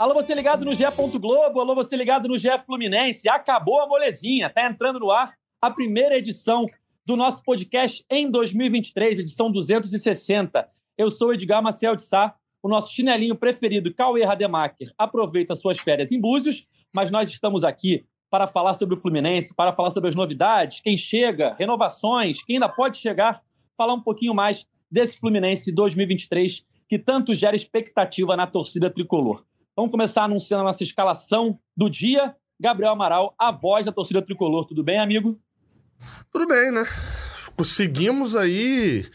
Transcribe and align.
Alô, 0.00 0.14
você 0.14 0.32
ligado 0.32 0.64
no 0.64 0.74
GE. 0.74 0.82
Globo, 1.20 1.60
alô, 1.60 1.74
você 1.74 1.94
ligado 1.94 2.26
no 2.26 2.38
GE 2.38 2.48
Fluminense. 2.64 3.28
Acabou 3.28 3.82
a 3.82 3.86
molezinha, 3.86 4.48
tá 4.48 4.66
entrando 4.66 4.98
no 4.98 5.10
ar 5.10 5.34
a 5.60 5.70
primeira 5.70 6.16
edição 6.16 6.64
do 7.04 7.16
nosso 7.16 7.42
podcast 7.42 8.02
em 8.10 8.30
2023, 8.30 9.18
edição 9.18 9.52
260. 9.52 10.66
Eu 10.96 11.10
sou 11.10 11.34
Edgar 11.34 11.62
Maciel 11.62 11.94
de 11.94 12.02
Sá, 12.02 12.34
o 12.62 12.68
nosso 12.70 12.94
chinelinho 12.94 13.36
preferido, 13.36 13.92
Cauê 13.92 14.24
Rademacher, 14.24 14.90
aproveita 14.96 15.54
suas 15.54 15.78
férias 15.78 16.10
em 16.10 16.18
Búzios, 16.18 16.66
mas 16.94 17.10
nós 17.10 17.28
estamos 17.28 17.62
aqui 17.62 18.06
para 18.30 18.46
falar 18.46 18.72
sobre 18.72 18.94
o 18.94 18.98
Fluminense, 18.98 19.54
para 19.54 19.74
falar 19.74 19.90
sobre 19.90 20.08
as 20.08 20.14
novidades, 20.14 20.80
quem 20.80 20.96
chega, 20.96 21.54
renovações, 21.58 22.42
quem 22.42 22.56
ainda 22.56 22.70
pode 22.70 22.96
chegar, 22.96 23.42
falar 23.76 23.92
um 23.92 24.00
pouquinho 24.00 24.32
mais 24.32 24.66
desse 24.90 25.18
Fluminense 25.18 25.70
2023 25.70 26.64
que 26.88 26.98
tanto 26.98 27.34
gera 27.34 27.54
expectativa 27.54 28.34
na 28.34 28.46
torcida 28.46 28.88
tricolor. 28.88 29.44
Vamos 29.76 29.90
começar 29.90 30.24
anunciando 30.24 30.62
a 30.62 30.66
nossa 30.66 30.82
escalação 30.82 31.58
do 31.76 31.88
dia. 31.88 32.34
Gabriel 32.60 32.92
Amaral, 32.92 33.34
a 33.38 33.50
voz 33.50 33.86
da 33.86 33.92
torcida 33.92 34.20
tricolor. 34.20 34.66
Tudo 34.66 34.84
bem, 34.84 34.98
amigo? 34.98 35.40
Tudo 36.30 36.46
bem, 36.46 36.70
né? 36.70 36.84
Conseguimos 37.56 38.36
aí 38.36 39.06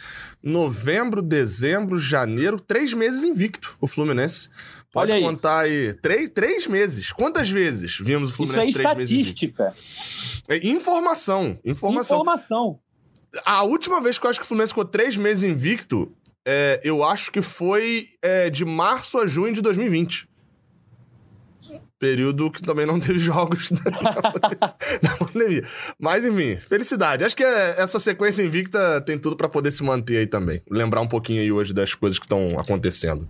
novembro, 0.41 1.21
dezembro, 1.21 1.97
janeiro, 1.97 2.59
três 2.59 2.93
meses 2.93 3.23
invicto 3.23 3.75
o 3.79 3.87
Fluminense. 3.87 4.49
Pode 4.91 5.11
aí. 5.11 5.21
contar 5.21 5.61
aí. 5.61 5.93
Três, 5.95 6.29
três 6.29 6.67
meses. 6.67 7.11
Quantas 7.11 7.49
vezes 7.49 7.97
vimos 7.99 8.31
o 8.31 8.33
Fluminense 8.33 8.69
Isso 8.69 8.79
é 8.79 8.81
três 8.81 8.97
meses 8.97 9.11
estatística. 9.11 9.75
É, 10.47 10.67
informação. 10.67 11.59
Informação. 11.65 12.21
Informação. 12.21 12.79
A 13.45 13.63
última 13.63 13.99
vez 14.01 14.17
que 14.17 14.25
eu 14.25 14.29
acho 14.29 14.39
que 14.39 14.45
o 14.45 14.47
Fluminense 14.47 14.71
ficou 14.71 14.85
três 14.85 15.17
meses 15.17 15.43
invicto, 15.43 16.11
é, 16.47 16.79
eu 16.83 17.03
acho 17.03 17.31
que 17.31 17.41
foi 17.41 18.07
é, 18.21 18.49
de 18.49 18.63
março 18.63 19.19
a 19.19 19.27
junho 19.27 19.53
de 19.53 19.61
2020 19.61 20.27
período 21.99 22.51
que 22.51 22.61
também 22.61 22.85
não 22.85 22.99
teve 22.99 23.19
jogos 23.19 23.71
na 23.71 25.17
pandemia. 25.17 25.63
Mas, 25.99 26.25
enfim, 26.25 26.57
felicidade. 26.57 27.23
Acho 27.23 27.35
que 27.35 27.43
é, 27.43 27.81
essa 27.81 27.99
sequência 27.99 28.43
invicta 28.43 29.01
tem 29.01 29.17
tudo 29.17 29.35
para 29.35 29.49
poder 29.49 29.71
se 29.71 29.83
manter 29.83 30.17
aí 30.17 30.27
também. 30.27 30.61
Lembrar 30.69 31.01
um 31.01 31.07
pouquinho 31.07 31.41
aí 31.41 31.51
hoje 31.51 31.73
das 31.73 31.93
coisas 31.93 32.19
que 32.19 32.25
estão 32.25 32.57
acontecendo. 32.59 33.27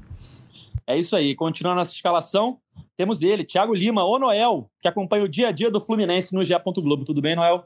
É 0.87 0.97
isso 0.97 1.15
aí. 1.15 1.35
Continuando 1.35 1.79
nossa 1.79 1.93
escalação, 1.93 2.57
temos 2.97 3.21
ele, 3.21 3.43
Thiago 3.43 3.73
Lima, 3.73 4.03
o 4.03 4.19
Noel, 4.19 4.69
que 4.79 4.87
acompanha 4.87 5.23
o 5.23 5.29
dia 5.29 5.49
a 5.49 5.51
dia 5.51 5.71
do 5.71 5.81
Fluminense 5.81 6.33
no 6.33 6.43
GE. 6.43 6.53
Globo. 6.63 7.03
Tudo 7.05 7.21
bem, 7.21 7.35
Noel? 7.35 7.65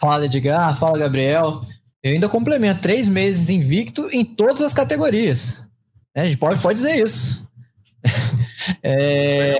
Fala, 0.00 0.24
Edgar. 0.24 0.78
Fala, 0.78 0.98
Gabriel. 0.98 1.62
Eu 2.02 2.12
ainda 2.12 2.28
complemento 2.28 2.80
três 2.80 3.08
meses 3.08 3.48
invicto 3.48 4.08
em 4.12 4.24
todas 4.24 4.62
as 4.62 4.72
categorias. 4.72 5.66
É, 6.14 6.22
a 6.22 6.24
gente 6.24 6.38
pode, 6.38 6.62
pode 6.62 6.76
dizer 6.76 7.02
isso. 7.02 7.46
É, 8.82 9.56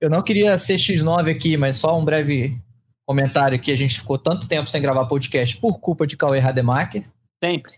eu 0.00 0.10
não 0.10 0.22
queria 0.22 0.56
ser 0.58 0.76
X9 0.76 1.30
aqui, 1.30 1.56
mas 1.56 1.76
só 1.76 1.98
um 1.98 2.04
breve 2.04 2.58
comentário 3.06 3.58
que 3.58 3.70
a 3.70 3.76
gente 3.76 3.98
ficou 3.98 4.18
tanto 4.18 4.48
tempo 4.48 4.68
sem 4.68 4.82
gravar 4.82 5.06
podcast 5.06 5.56
por 5.56 5.78
culpa 5.78 6.06
de 6.06 6.16
Cauê 6.16 6.38
Rademacher. 6.38 7.04
Sempre. 7.42 7.72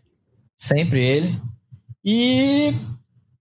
Sempre 0.56 1.04
ele. 1.04 1.40
E 2.04 2.72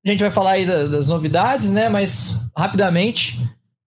a 0.06 0.09
gente 0.09 0.20
vai 0.20 0.30
falar 0.30 0.52
aí 0.52 0.66
das, 0.66 0.90
das 0.90 1.08
novidades, 1.08 1.72
né? 1.72 1.90
Mas 1.90 2.40
rapidamente, 2.56 3.40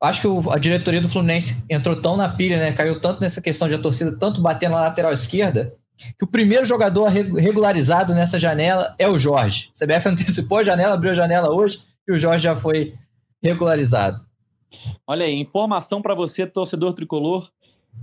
acho 0.02 0.22
que 0.22 0.26
o, 0.26 0.50
a 0.50 0.58
diretoria 0.58 1.00
do 1.00 1.08
Fluminense 1.08 1.62
entrou 1.68 1.94
tão 1.94 2.16
na 2.16 2.28
pilha, 2.28 2.58
né? 2.58 2.72
Caiu 2.72 2.98
tanto 2.98 3.20
nessa 3.20 3.40
questão 3.40 3.68
de 3.68 3.74
a 3.74 3.78
torcida 3.78 4.16
tanto 4.18 4.40
bater 4.40 4.68
na 4.68 4.80
lateral 4.80 5.12
esquerda, 5.12 5.74
que 6.18 6.24
o 6.24 6.26
primeiro 6.26 6.64
jogador 6.64 7.08
regularizado 7.08 8.14
nessa 8.14 8.40
janela 8.40 8.94
é 8.98 9.06
o 9.06 9.18
Jorge. 9.18 9.70
A 9.76 9.84
CBF 9.84 10.08
antecipou 10.08 10.58
a 10.58 10.64
janela, 10.64 10.94
abriu 10.94 11.12
a 11.12 11.14
janela 11.14 11.52
hoje 11.52 11.80
o 12.10 12.18
Jorge 12.18 12.44
já 12.44 12.56
foi 12.56 12.94
regularizado. 13.42 14.24
Olha 15.06 15.26
aí, 15.26 15.34
informação 15.34 16.00
para 16.00 16.14
você, 16.14 16.46
torcedor 16.46 16.92
tricolor, 16.92 17.50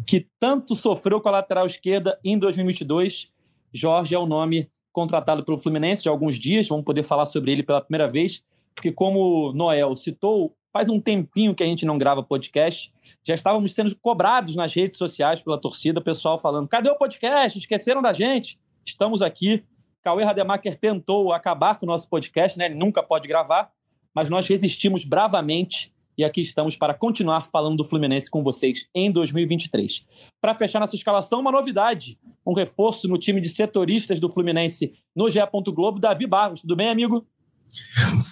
que 0.06 0.28
tanto 0.40 0.75
sofreu 0.75 1.22
com 1.22 1.29
a 1.29 1.34
lateral 1.34 1.66
esquerda 1.66 2.19
em 2.23 2.38
2022. 2.38 3.29
Jorge 3.73 4.16
é 4.16 4.19
o 4.19 4.25
nome 4.25 4.69
contratado 4.91 5.44
pelo 5.44 5.57
Fluminense 5.57 6.03
de 6.03 6.09
alguns 6.09 6.40
dias, 6.40 6.67
vamos 6.67 6.84
poder 6.84 7.03
falar 7.03 7.25
sobre 7.25 7.51
ele 7.51 7.63
pela 7.63 7.81
primeira 7.81 8.09
vez, 8.09 8.44
porque 8.73 8.91
como 8.91 9.53
Noel 9.53 9.96
citou, 9.96 10.56
faz 10.73 10.90
um 10.90 11.00
tempinho 11.00 11.53
que 11.53 11.63
a 11.63 11.66
gente 11.66 11.85
não 11.85 11.97
grava 11.97 12.23
podcast, 12.23 12.91
já 13.23 13.34
estávamos 13.34 13.73
sendo 13.73 13.96
cobrados 13.96 14.56
nas 14.56 14.73
redes 14.73 14.97
sociais 14.97 15.41
pela 15.41 15.59
torcida, 15.59 16.01
pessoal 16.01 16.40
falando, 16.40 16.67
cadê 16.67 16.90
o 16.90 16.96
podcast? 16.96 17.57
Esqueceram 17.57 18.01
da 18.01 18.12
gente? 18.12 18.59
Estamos 18.85 19.22
aqui. 19.22 19.63
Cauê 20.03 20.23
Rademacher 20.23 20.79
tentou 20.79 21.34
acabar 21.34 21.78
com 21.78 21.85
o 21.85 21.90
nosso 21.90 22.09
podcast, 22.09 22.57
né? 22.57 22.66
Ele 22.66 22.75
nunca 22.75 23.03
pode 23.03 23.28
gravar, 23.28 23.72
mas 24.13 24.29
nós 24.29 24.47
resistimos 24.47 25.03
bravamente 25.03 25.91
e 26.18 26.23
aqui 26.23 26.41
estamos 26.41 26.75
para 26.75 26.95
continuar 26.95 27.41
falando 27.41 27.78
do 27.78 27.84
Fluminense 27.84 28.29
com 28.29 28.44
vocês 28.44 28.88
em 28.95 29.12
2023. 29.12 30.03
Para 30.41 30.56
fechar 30.56 30.79
nossa 30.79 30.95
escalação, 30.95 31.40
uma 31.40 31.51
novidade: 31.51 32.17
um 32.46 32.56
reforço 32.56 33.07
no 33.07 33.19
time 33.19 33.40
de 33.40 33.50
setoristas 33.50 34.19
do 34.19 34.28
Fluminense 34.28 34.94
no 35.16 35.29
GE. 35.29 35.40
Globo, 35.67 36.00
Davi 36.00 36.25
Barros. 36.25 36.62
Tudo 36.62 36.75
bem, 36.75 36.90
amigo? 36.90 37.23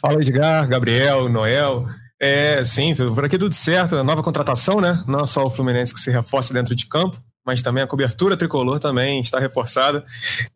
Fala, 0.02 0.16
Edgar, 0.16 0.68
Gabriel, 0.68 1.30
Noel. 1.30 1.86
É, 2.20 2.64
sim, 2.64 2.94
por 3.14 3.26
aqui 3.26 3.38
tudo 3.38 3.54
certo. 3.54 4.04
Nova 4.04 4.24
contratação, 4.24 4.82
né? 4.82 5.04
Não 5.08 5.28
só 5.28 5.44
o 5.44 5.52
Fluminense 5.52 5.94
que 5.94 6.00
se 6.00 6.10
reforça 6.10 6.54
dentro 6.54 6.74
de 6.74 6.88
campo, 6.88 7.22
mas 7.46 7.62
também 7.62 7.84
a 7.84 7.88
cobertura 7.88 8.36
tricolor 8.36 8.80
também 8.80 9.22
está 9.22 9.40
reforçada. 9.40 10.04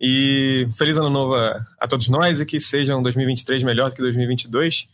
E 0.02 0.68
feliz 0.76 0.98
ano 0.98 1.12
novo 1.12 1.36
a, 1.36 1.60
a 1.80 1.88
todos 1.88 2.10
nós 2.10 2.42
e 2.42 2.46
que 2.46 2.60
seja 2.60 2.96
um 2.96 3.04
2023 3.04 3.64
melhor 3.64 3.90
do 3.92 3.96
que 3.96 4.02
2022. 4.02 4.88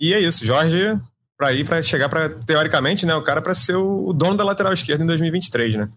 E 0.00 0.14
é 0.14 0.18
isso, 0.18 0.46
Jorge, 0.46 0.98
para 1.36 1.52
ir 1.52 1.66
para 1.66 1.82
chegar 1.82 2.08
para 2.08 2.30
teoricamente, 2.30 3.04
né, 3.04 3.14
o 3.14 3.22
cara 3.22 3.42
para 3.42 3.52
ser 3.52 3.76
o 3.76 4.12
dono 4.14 4.36
da 4.36 4.44
lateral 4.44 4.72
esquerda 4.72 5.04
em 5.04 5.06
2023, 5.06 5.76
né? 5.76 5.90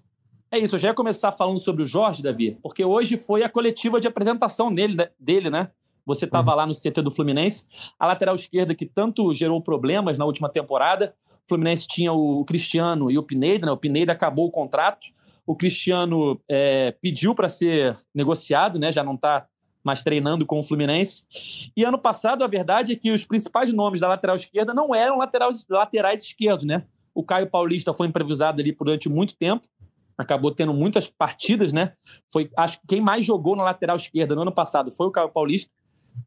É 0.51 0.59
isso, 0.59 0.75
eu 0.75 0.79
já 0.79 0.89
ia 0.89 0.93
começar 0.93 1.31
falando 1.31 1.57
sobre 1.59 1.83
o 1.83 1.85
Jorge, 1.85 2.21
Davi, 2.21 2.57
porque 2.61 2.83
hoje 2.83 3.17
foi 3.17 3.43
a 3.43 3.49
coletiva 3.49 3.99
de 3.99 4.07
apresentação 4.07 4.73
dele, 4.73 4.95
né, 4.95 5.09
dele, 5.17 5.49
né? 5.49 5.69
Você 6.05 6.25
estava 6.25 6.51
uhum. 6.51 6.57
lá 6.57 6.65
no 6.65 6.75
CT 6.75 7.01
do 7.01 7.09
Fluminense, 7.09 7.65
a 7.97 8.05
lateral 8.05 8.35
esquerda 8.35 8.75
que 8.75 8.85
tanto 8.85 9.33
gerou 9.33 9.61
problemas 9.61 10.17
na 10.17 10.25
última 10.25 10.49
temporada. 10.49 11.15
O 11.45 11.49
Fluminense 11.49 11.87
tinha 11.87 12.11
o 12.11 12.43
Cristiano 12.45 13.09
e 13.09 13.17
o 13.17 13.23
Pineda, 13.23 13.65
né? 13.65 13.71
O 13.71 13.77
Pineda 13.77 14.11
acabou 14.11 14.47
o 14.47 14.51
contrato. 14.51 15.07
O 15.45 15.55
Cristiano 15.55 16.39
é, 16.47 16.93
pediu 17.01 17.33
para 17.33 17.47
ser 17.47 17.95
negociado, 18.13 18.77
né? 18.77 18.91
Já 18.91 19.03
não 19.03 19.15
está 19.15 19.47
mas 19.83 20.01
treinando 20.01 20.45
com 20.45 20.59
o 20.59 20.63
Fluminense. 20.63 21.25
E 21.75 21.83
ano 21.83 21.97
passado, 21.97 22.43
a 22.43 22.47
verdade 22.47 22.93
é 22.93 22.95
que 22.95 23.11
os 23.11 23.25
principais 23.25 23.73
nomes 23.73 23.99
da 23.99 24.07
lateral 24.07 24.35
esquerda 24.35 24.73
não 24.73 24.95
eram 24.95 25.17
laterais, 25.17 25.65
laterais 25.69 26.23
esquerdos, 26.23 26.63
né? 26.63 26.85
O 27.13 27.23
Caio 27.23 27.49
Paulista 27.49 27.93
foi 27.93 28.07
improvisado 28.07 28.61
ali 28.61 28.71
durante 28.71 29.09
muito 29.09 29.35
tempo, 29.35 29.67
acabou 30.17 30.51
tendo 30.51 30.73
muitas 30.73 31.05
partidas, 31.05 31.73
né? 31.73 31.93
Foi, 32.31 32.49
acho 32.57 32.79
que 32.79 32.87
quem 32.87 33.01
mais 33.01 33.25
jogou 33.25 33.55
na 33.55 33.63
lateral 33.63 33.97
esquerda 33.97 34.33
no 34.33 34.41
ano 34.41 34.51
passado 34.51 34.91
foi 34.91 35.07
o 35.07 35.11
Caio 35.11 35.29
Paulista. 35.29 35.71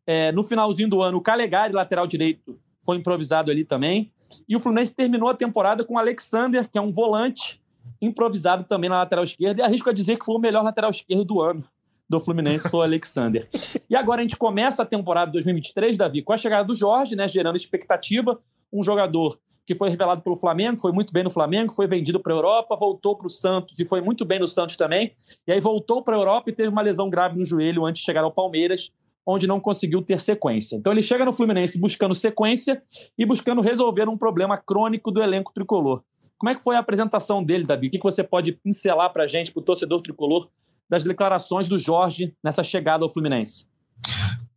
É, 0.06 0.30
no 0.32 0.42
finalzinho 0.42 0.88
do 0.88 1.00
ano, 1.00 1.18
o 1.18 1.22
Calegari, 1.22 1.72
lateral 1.72 2.06
direito, 2.06 2.58
foi 2.84 2.96
improvisado 2.98 3.50
ali 3.50 3.64
também. 3.64 4.12
E 4.48 4.54
o 4.54 4.60
Fluminense 4.60 4.94
terminou 4.94 5.28
a 5.28 5.34
temporada 5.34 5.84
com 5.84 5.94
o 5.94 5.98
Alexander, 5.98 6.68
que 6.68 6.76
é 6.76 6.80
um 6.80 6.90
volante, 6.90 7.60
improvisado 8.00 8.64
também 8.64 8.90
na 8.90 8.98
lateral 8.98 9.24
esquerda. 9.24 9.62
E 9.62 9.64
arrisco 9.64 9.88
a 9.88 9.92
dizer 9.92 10.18
que 10.18 10.24
foi 10.24 10.34
o 10.34 10.40
melhor 10.40 10.62
lateral 10.62 10.90
esquerdo 10.90 11.24
do 11.24 11.40
ano 11.40 11.64
do 12.08 12.20
Fluminense 12.20 12.68
foi 12.68 12.80
o 12.80 12.82
Alexander. 12.82 13.48
E 13.90 13.96
agora 13.96 14.20
a 14.20 14.22
gente 14.22 14.36
começa 14.36 14.82
a 14.82 14.86
temporada 14.86 15.32
2023, 15.32 15.96
Davi, 15.96 16.22
com 16.22 16.32
a 16.32 16.36
chegada 16.36 16.64
do 16.64 16.74
Jorge, 16.74 17.16
né, 17.16 17.26
gerando 17.28 17.56
expectativa. 17.56 18.38
Um 18.72 18.82
jogador 18.82 19.38
que 19.66 19.74
foi 19.74 19.90
revelado 19.90 20.22
pelo 20.22 20.36
Flamengo, 20.36 20.78
foi 20.78 20.92
muito 20.92 21.12
bem 21.12 21.24
no 21.24 21.30
Flamengo, 21.30 21.72
foi 21.72 21.88
vendido 21.88 22.20
para 22.20 22.32
a 22.32 22.36
Europa, 22.36 22.76
voltou 22.76 23.16
para 23.16 23.26
o 23.26 23.30
Santos 23.30 23.78
e 23.80 23.84
foi 23.84 24.00
muito 24.00 24.24
bem 24.24 24.38
no 24.38 24.46
Santos 24.46 24.76
também. 24.76 25.12
E 25.46 25.52
aí 25.52 25.60
voltou 25.60 26.02
para 26.02 26.14
a 26.14 26.18
Europa 26.18 26.50
e 26.50 26.52
teve 26.52 26.68
uma 26.68 26.82
lesão 26.82 27.10
grave 27.10 27.36
no 27.36 27.44
joelho 27.44 27.84
antes 27.84 28.00
de 28.00 28.06
chegar 28.06 28.22
ao 28.22 28.30
Palmeiras, 28.30 28.92
onde 29.26 29.48
não 29.48 29.58
conseguiu 29.58 30.00
ter 30.02 30.20
sequência. 30.20 30.76
Então 30.76 30.92
ele 30.92 31.02
chega 31.02 31.24
no 31.24 31.32
Fluminense 31.32 31.80
buscando 31.80 32.14
sequência 32.14 32.80
e 33.18 33.26
buscando 33.26 33.60
resolver 33.60 34.08
um 34.08 34.16
problema 34.16 34.56
crônico 34.56 35.10
do 35.10 35.20
elenco 35.20 35.52
tricolor. 35.52 36.02
Como 36.38 36.50
é 36.50 36.54
que 36.54 36.62
foi 36.62 36.76
a 36.76 36.78
apresentação 36.78 37.42
dele, 37.42 37.64
Davi? 37.64 37.88
O 37.88 37.90
que 37.90 37.98
você 37.98 38.22
pode 38.22 38.52
pincelar 38.52 39.12
para 39.12 39.24
a 39.24 39.26
gente, 39.26 39.50
para 39.50 39.60
o 39.60 39.64
torcedor 39.64 40.00
tricolor, 40.00 40.48
das 40.88 41.04
declarações 41.04 41.68
do 41.68 41.78
Jorge 41.78 42.34
nessa 42.42 42.62
chegada 42.62 43.04
ao 43.04 43.12
Fluminense? 43.12 43.66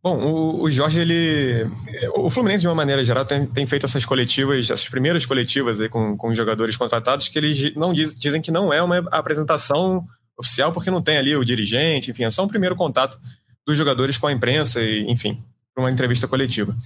Bom, 0.02 0.60
o, 0.62 0.70
Jorge, 0.70 1.00
ele. 1.00 1.70
O 2.14 2.30
Fluminense, 2.30 2.62
de 2.62 2.68
uma 2.68 2.74
maneira 2.74 3.04
geral, 3.04 3.24
tem, 3.24 3.44
tem 3.46 3.66
feito 3.66 3.84
essas 3.84 4.04
coletivas, 4.04 4.70
essas 4.70 4.88
primeiras 4.88 5.26
coletivas 5.26 5.80
aí 5.80 5.90
com, 5.90 6.16
com 6.16 6.32
jogadores 6.32 6.76
contratados, 6.76 7.28
que 7.28 7.38
eles 7.38 7.74
não 7.74 7.92
diz, 7.92 8.14
dizem 8.14 8.40
que 8.40 8.50
não 8.50 8.72
é 8.72 8.82
uma 8.82 8.98
apresentação 9.10 10.06
oficial, 10.38 10.72
porque 10.72 10.90
não 10.90 11.02
tem 11.02 11.18
ali 11.18 11.36
o 11.36 11.44
dirigente, 11.44 12.10
enfim, 12.10 12.24
é 12.24 12.30
só 12.30 12.42
um 12.42 12.48
primeiro 12.48 12.74
contato 12.74 13.18
dos 13.66 13.76
jogadores 13.76 14.16
com 14.16 14.26
a 14.26 14.32
imprensa, 14.32 14.80
e, 14.80 15.02
enfim, 15.10 15.44
uma 15.80 15.90
entrevista 15.90 16.28
coletiva. 16.28 16.76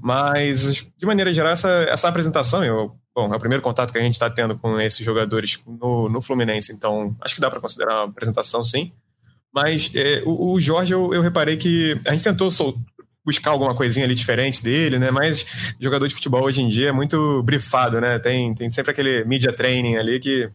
Mas, 0.00 0.86
de 0.96 1.06
maneira 1.06 1.32
geral, 1.32 1.52
essa, 1.52 1.68
essa 1.88 2.08
apresentação, 2.08 2.64
eu 2.64 2.96
Bom, 3.14 3.32
é 3.32 3.36
o 3.36 3.38
primeiro 3.38 3.62
contato 3.62 3.92
que 3.92 3.98
a 3.98 4.02
gente 4.02 4.14
está 4.14 4.28
tendo 4.28 4.58
com 4.58 4.80
esses 4.80 5.06
jogadores 5.06 5.60
no, 5.64 6.08
no 6.08 6.20
Fluminense, 6.20 6.72
então 6.72 7.16
acho 7.20 7.32
que 7.32 7.40
dá 7.40 7.48
para 7.48 7.60
considerar 7.60 7.94
uma 7.94 8.10
apresentação, 8.10 8.64
sim. 8.64 8.90
Mas 9.54 9.88
é, 9.94 10.20
o, 10.26 10.52
o, 10.52 10.60
Jorge, 10.60 10.92
eu, 10.92 11.14
eu, 11.14 11.22
reparei 11.22 11.56
que 11.56 11.96
a 12.04 12.10
gente 12.10 12.24
tentou 12.24 12.50
sol, 12.50 12.76
buscar 13.24 13.52
alguma 13.52 13.72
coisinha 13.72 14.04
ali 14.04 14.16
diferente 14.16 14.60
dele, 14.60 14.98
né? 14.98 15.12
Mas 15.12 15.46
jogador 15.78 16.08
de 16.08 16.14
futebol 16.14 16.42
hoje 16.42 16.60
em 16.60 16.68
dia 16.68 16.88
é 16.88 16.92
muito 16.92 17.40
brifado, 17.44 18.00
né? 18.00 18.18
Tem, 18.18 18.52
tem 18.52 18.68
sempre 18.68 18.90
aquele 18.90 19.24
media 19.24 19.52
training 19.52 19.94
ali 19.94 20.18
que 20.18 20.50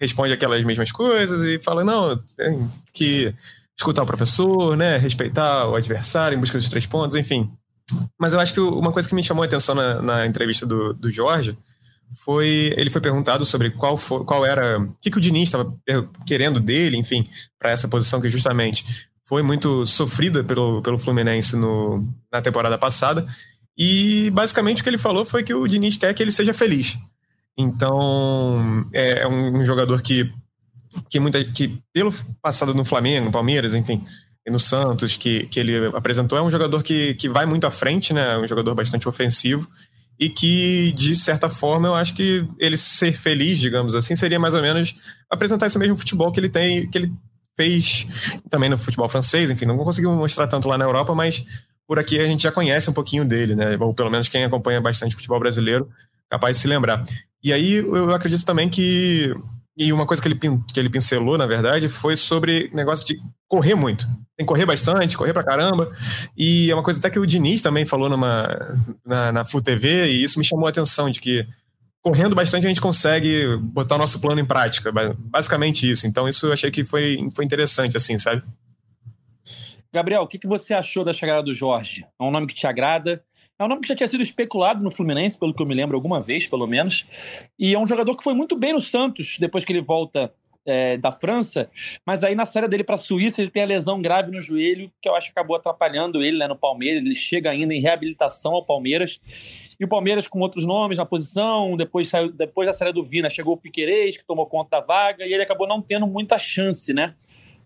responde 0.00 0.32
aquelas 0.32 0.64
mesmas 0.64 0.90
coisas 0.90 1.42
e 1.42 1.58
fala, 1.58 1.84
não, 1.84 2.16
tem 2.38 2.70
que 2.94 3.34
escutar 3.78 4.02
o 4.02 4.06
professor, 4.06 4.76
né? 4.76 4.98
Respeitar 4.98 5.68
o 5.68 5.76
adversário 5.76 6.36
em 6.36 6.40
busca 6.40 6.58
dos 6.58 6.68
três 6.68 6.84
pontos, 6.84 7.16
enfim. 7.16 7.50
Mas 8.18 8.32
eu 8.32 8.40
acho 8.40 8.52
que 8.52 8.60
uma 8.60 8.92
coisa 8.92 9.08
que 9.08 9.14
me 9.14 9.22
chamou 9.22 9.42
a 9.42 9.46
atenção 9.46 9.74
na, 9.74 10.02
na 10.02 10.26
entrevista 10.26 10.66
do, 10.66 10.92
do 10.92 11.10
Jorge 11.10 11.56
foi 12.24 12.74
ele 12.76 12.90
foi 12.90 13.00
perguntado 13.00 13.44
sobre 13.44 13.70
qual 13.70 13.96
foi, 13.96 14.24
qual 14.24 14.44
era 14.44 14.78
o 14.78 14.94
que, 15.00 15.10
que 15.10 15.18
o 15.18 15.20
Diniz 15.20 15.44
estava 15.44 15.74
querendo 16.26 16.58
dele, 16.58 16.96
enfim, 16.96 17.28
para 17.58 17.70
essa 17.70 17.86
posição 17.86 18.20
que 18.20 18.30
justamente 18.30 18.84
foi 19.24 19.42
muito 19.42 19.86
sofrida 19.86 20.42
pelo, 20.42 20.82
pelo 20.82 20.98
Fluminense 20.98 21.54
no, 21.54 22.06
na 22.32 22.40
temporada 22.40 22.78
passada. 22.78 23.26
E 23.76 24.30
basicamente 24.30 24.80
o 24.80 24.82
que 24.82 24.90
ele 24.90 24.98
falou 24.98 25.24
foi 25.24 25.42
que 25.42 25.54
o 25.54 25.66
Diniz 25.66 25.96
quer 25.96 26.12
que 26.14 26.22
ele 26.22 26.32
seja 26.32 26.52
feliz. 26.52 26.96
Então 27.56 28.88
é, 28.92 29.22
é 29.22 29.28
um, 29.28 29.58
um 29.58 29.64
jogador 29.64 30.02
que 30.02 30.32
que 31.08 31.20
muita 31.20 31.42
que 31.44 31.78
pelo 31.92 32.12
passado 32.42 32.74
no 32.74 32.84
Flamengo, 32.84 33.26
no 33.26 33.32
Palmeiras, 33.32 33.74
enfim, 33.74 34.04
e 34.46 34.50
no 34.50 34.58
Santos 34.58 35.16
que, 35.16 35.46
que 35.46 35.60
ele 35.60 35.86
apresentou 35.94 36.38
é 36.38 36.42
um 36.42 36.50
jogador 36.50 36.82
que, 36.82 37.14
que 37.14 37.28
vai 37.28 37.46
muito 37.46 37.66
à 37.66 37.70
frente, 37.70 38.12
né? 38.12 38.38
Um 38.38 38.46
jogador 38.46 38.74
bastante 38.74 39.08
ofensivo 39.08 39.68
e 40.18 40.28
que, 40.28 40.92
de 40.92 41.14
certa 41.14 41.48
forma, 41.48 41.86
eu 41.86 41.94
acho 41.94 42.14
que 42.14 42.46
ele 42.58 42.76
ser 42.76 43.12
feliz, 43.12 43.58
digamos 43.58 43.94
assim, 43.94 44.16
seria 44.16 44.38
mais 44.38 44.54
ou 44.54 44.60
menos 44.60 44.96
apresentar 45.30 45.66
esse 45.66 45.78
mesmo 45.78 45.96
futebol 45.96 46.32
que 46.32 46.40
ele 46.40 46.48
tem, 46.48 46.88
que 46.90 46.98
ele 46.98 47.12
fez 47.56 48.06
também 48.50 48.68
no 48.68 48.76
futebol 48.76 49.08
francês, 49.08 49.50
enfim, 49.50 49.66
não 49.66 49.76
conseguiu 49.78 50.12
mostrar 50.12 50.48
tanto 50.48 50.68
lá 50.68 50.76
na 50.76 50.84
Europa, 50.84 51.14
mas 51.14 51.44
por 51.86 51.98
aqui 51.98 52.18
a 52.18 52.26
gente 52.26 52.42
já 52.42 52.52
conhece 52.52 52.90
um 52.90 52.92
pouquinho 52.92 53.24
dele, 53.24 53.54
né? 53.54 53.76
Ou 53.78 53.94
pelo 53.94 54.10
menos 54.10 54.28
quem 54.28 54.44
acompanha 54.44 54.80
bastante 54.80 55.14
futebol 55.14 55.38
brasileiro, 55.38 55.88
capaz 56.28 56.56
de 56.56 56.62
se 56.62 56.68
lembrar. 56.68 57.04
E 57.42 57.52
aí 57.52 57.74
eu 57.74 58.12
acredito 58.12 58.44
também 58.44 58.68
que 58.68 59.34
e 59.78 59.92
uma 59.92 60.04
coisa 60.04 60.20
que 60.20 60.26
ele, 60.26 60.38
que 60.38 60.80
ele 60.80 60.90
pincelou, 60.90 61.38
na 61.38 61.46
verdade, 61.46 61.88
foi 61.88 62.16
sobre 62.16 62.68
negócio 62.74 63.06
de 63.06 63.16
correr 63.46 63.76
muito. 63.76 64.04
Tem 64.36 64.44
que 64.44 64.46
correr 64.46 64.66
bastante, 64.66 65.16
correr 65.16 65.32
pra 65.32 65.44
caramba. 65.44 65.92
E 66.36 66.68
é 66.68 66.74
uma 66.74 66.82
coisa 66.82 66.98
até 66.98 67.08
que 67.08 67.18
o 67.18 67.26
Diniz 67.26 67.62
também 67.62 67.86
falou 67.86 68.08
numa, 68.08 68.48
na, 69.06 69.30
na 69.30 69.44
Full 69.44 69.62
TV, 69.62 70.06
e 70.06 70.24
isso 70.24 70.36
me 70.36 70.44
chamou 70.44 70.66
a 70.66 70.70
atenção, 70.70 71.08
de 71.08 71.20
que 71.20 71.46
correndo 72.02 72.34
bastante 72.34 72.66
a 72.66 72.68
gente 72.68 72.80
consegue 72.80 73.56
botar 73.58 73.94
o 73.94 73.98
nosso 73.98 74.20
plano 74.20 74.40
em 74.40 74.44
prática. 74.44 74.90
Basicamente 75.16 75.88
isso. 75.88 76.08
Então 76.08 76.28
isso 76.28 76.46
eu 76.46 76.52
achei 76.52 76.72
que 76.72 76.84
foi, 76.84 77.28
foi 77.32 77.44
interessante, 77.44 77.96
assim, 77.96 78.18
sabe? 78.18 78.42
Gabriel, 79.92 80.22
o 80.22 80.26
que, 80.26 80.40
que 80.40 80.48
você 80.48 80.74
achou 80.74 81.04
da 81.04 81.12
chegada 81.12 81.42
do 81.42 81.54
Jorge? 81.54 82.04
É 82.20 82.24
um 82.24 82.32
nome 82.32 82.48
que 82.48 82.54
te 82.54 82.66
agrada? 82.66 83.22
É 83.58 83.64
um 83.64 83.68
nome 83.68 83.80
que 83.82 83.88
já 83.88 83.96
tinha 83.96 84.06
sido 84.06 84.22
especulado 84.22 84.84
no 84.84 84.90
Fluminense, 84.90 85.36
pelo 85.36 85.52
que 85.52 85.60
eu 85.60 85.66
me 85.66 85.74
lembro, 85.74 85.96
alguma 85.96 86.20
vez, 86.20 86.46
pelo 86.46 86.64
menos. 86.64 87.04
E 87.58 87.74
é 87.74 87.78
um 87.78 87.86
jogador 87.86 88.16
que 88.16 88.22
foi 88.22 88.32
muito 88.32 88.56
bem 88.56 88.72
no 88.72 88.78
Santos, 88.78 89.36
depois 89.36 89.64
que 89.64 89.72
ele 89.72 89.80
volta 89.80 90.32
é, 90.64 90.96
da 90.96 91.10
França. 91.10 91.68
Mas 92.06 92.22
aí 92.22 92.36
na 92.36 92.46
série 92.46 92.68
dele 92.68 92.84
para 92.84 92.94
a 92.94 92.98
Suíça, 92.98 93.42
ele 93.42 93.50
tem 93.50 93.64
a 93.64 93.66
lesão 93.66 94.00
grave 94.00 94.30
no 94.30 94.40
joelho, 94.40 94.92
que 95.02 95.08
eu 95.08 95.16
acho 95.16 95.26
que 95.26 95.32
acabou 95.32 95.56
atrapalhando 95.56 96.22
ele 96.22 96.38
né, 96.38 96.46
no 96.46 96.54
Palmeiras. 96.54 97.04
Ele 97.04 97.16
chega 97.16 97.50
ainda 97.50 97.74
em 97.74 97.80
reabilitação 97.80 98.52
ao 98.52 98.64
Palmeiras. 98.64 99.20
E 99.80 99.84
o 99.84 99.88
Palmeiras 99.88 100.28
com 100.28 100.38
outros 100.38 100.64
nomes 100.64 100.96
na 100.96 101.04
posição. 101.04 101.76
Depois, 101.76 102.06
saiu, 102.06 102.30
depois 102.30 102.68
da 102.68 102.72
série 102.72 102.92
do 102.92 103.02
Vina, 103.02 103.28
chegou 103.28 103.54
o 103.54 103.58
Piquerez, 103.58 104.16
que 104.16 104.24
tomou 104.24 104.46
conta 104.46 104.78
da 104.78 104.86
vaga. 104.86 105.26
E 105.26 105.32
ele 105.32 105.42
acabou 105.42 105.66
não 105.66 105.82
tendo 105.82 106.06
muita 106.06 106.38
chance, 106.38 106.94
né? 106.94 107.16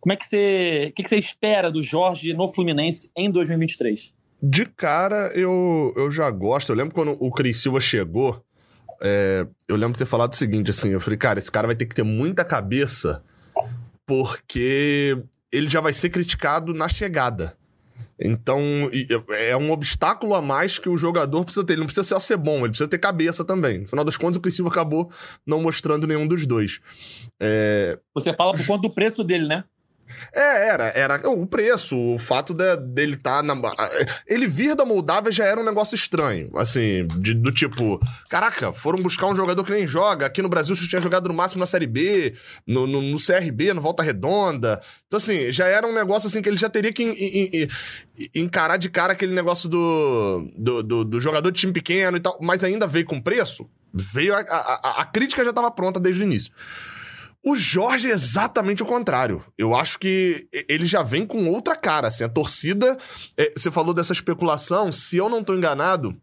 Como 0.01 0.15
é 0.15 0.17
que 0.17 0.25
você, 0.25 0.87
o 0.89 0.93
que, 0.95 1.03
que 1.03 1.09
você 1.11 1.19
espera 1.19 1.71
do 1.71 1.83
Jorge 1.83 2.33
no 2.33 2.49
Fluminense 2.49 3.11
em 3.15 3.31
2023? 3.31 4.22
De 4.43 4.67
cara, 4.67 5.31
eu, 5.35 5.95
eu 5.97 6.11
já 6.11 6.29
gosto. 6.31 6.71
Eu 6.71 6.77
lembro 6.77 6.93
quando 6.95 7.17
o 7.21 7.31
Cris 7.31 7.59
Silva 7.59 7.81
chegou, 7.81 8.45
é, 9.01 9.47
eu 9.69 9.77
lembro 9.77 9.93
de 9.93 9.99
ter 9.99 10.07
falado 10.07 10.33
o 10.33 10.37
seguinte, 10.37 10.71
assim, 10.71 10.91
eu 10.91 11.01
falei, 11.01 11.17
cara, 11.17 11.39
esse 11.39 11.51
cara 11.51 11.69
vai 11.69 11.77
ter 11.77 11.87
que 11.87 11.95
ter 11.95 12.03
muita 12.03 12.45
cabeça, 12.45 13.23
porque 14.05 15.17
ele 15.53 15.69
já 15.69 15.81
vai 15.81 15.93
ser 15.93 16.11
criticado 16.11 16.75
na 16.75 16.89
chegada. 16.89 17.57
Então, 18.25 18.61
é 19.31 19.57
um 19.57 19.71
obstáculo 19.71 20.35
a 20.35 20.43
mais 20.43 20.79
que 20.79 20.89
o 20.89 20.97
jogador 20.97 21.45
precisa 21.45 21.65
ter. 21.65 21.73
Ele 21.73 21.81
não 21.81 21.87
precisa 21.87 22.21
ser 22.21 22.37
bom, 22.37 22.59
ele 22.59 22.69
precisa 22.69 22.89
ter 22.89 22.99
cabeça 22.99 23.45
também. 23.45 23.79
No 23.79 23.87
final 23.87 24.05
das 24.05 24.17
contas, 24.17 24.37
o 24.37 24.41
Cris 24.41 24.55
Silva 24.55 24.71
acabou 24.71 25.11
não 25.47 25.61
mostrando 25.61 26.07
nenhum 26.07 26.27
dos 26.27 26.47
dois. 26.47 26.81
É... 27.41 27.99
Você 28.15 28.35
fala 28.35 28.53
por 28.53 28.65
conta 28.67 28.83
do 28.89 28.95
preço 28.95 29.25
dele, 29.25 29.47
né? 29.47 29.65
É, 30.33 30.69
era. 30.69 30.85
Era 30.95 31.31
o 31.31 31.47
preço, 31.47 31.97
o 31.97 32.19
fato 32.19 32.55
de, 32.55 32.77
dele 32.77 33.15
estar 33.15 33.37
tá 33.37 33.43
na. 33.43 33.55
Ele 34.27 34.47
vir 34.47 34.75
da 34.75 34.85
Moldávia 34.85 35.31
já 35.31 35.45
era 35.45 35.61
um 35.61 35.65
negócio 35.65 35.95
estranho. 35.95 36.51
Assim, 36.57 37.07
de, 37.19 37.35
do 37.35 37.53
tipo, 37.53 38.01
caraca, 38.29 38.73
foram 38.73 39.03
buscar 39.03 39.27
um 39.27 39.37
jogador 39.37 39.65
que 39.65 39.73
nem 39.73 39.87
joga. 39.87 40.27
Aqui 40.27 40.43
no 40.43 40.49
Brasil 40.49 40.75
você 40.75 40.87
tinha 40.87 41.01
jogado 41.01 41.29
no 41.29 41.35
máximo 41.35 41.61
na 41.61 41.67
Série 41.67 41.87
B, 41.87 42.35
no, 42.67 42.87
no, 42.87 43.03
no 43.03 43.17
CRB, 43.19 43.75
no 43.75 43.81
Volta 43.81 44.03
Redonda. 44.03 44.81
Então, 45.07 45.19
assim, 45.19 45.53
já 45.53 45.67
era 45.67 45.87
um 45.87 45.95
negócio 45.95 46.29
assim 46.29 46.41
que 46.41 46.49
ele 46.49 46.57
já 46.57 46.69
teria 46.69 46.93
que 46.93 47.69
encarar 48.35 48.77
de 48.77 48.89
cara 48.91 49.13
aquele 49.13 49.35
negócio 49.35 49.69
do, 49.69 50.51
do, 50.57 50.83
do, 50.83 51.05
do 51.05 51.21
jogador 51.21 51.51
de 51.51 51.61
time 51.61 51.73
pequeno 51.73 52.17
e 52.17 52.21
tal, 52.21 52.39
mas 52.41 52.65
ainda 52.65 52.87
veio 52.87 53.05
com 53.05 53.21
preço. 53.21 53.69
Veio. 53.93 54.35
A, 54.35 54.41
a, 54.41 55.01
a 55.03 55.05
crítica 55.05 55.45
já 55.45 55.51
estava 55.51 55.71
pronta 55.71 56.01
desde 56.01 56.23
o 56.23 56.25
início. 56.25 56.53
O 57.45 57.57
Jorge 57.57 58.09
é 58.09 58.13
exatamente 58.13 58.83
o 58.83 58.87
contrário. 58.87 59.45
Eu 59.59 59.75
acho 59.75 59.99
que 59.99 60.47
ele 60.69 60.87
já 60.87 61.03
vem 61.03 61.27
com 61.27 61.49
outra 61.49 61.75
cara. 61.75 62.07
Assim, 62.07 62.23
a 62.23 62.29
torcida. 62.29 62.97
É, 63.37 63.53
você 63.57 63.71
falou 63.71 63.93
dessa 63.93 64.13
especulação, 64.13 64.93
se 64.93 65.17
eu 65.17 65.29
não 65.29 65.43
tô 65.43 65.55
enganado. 65.55 66.17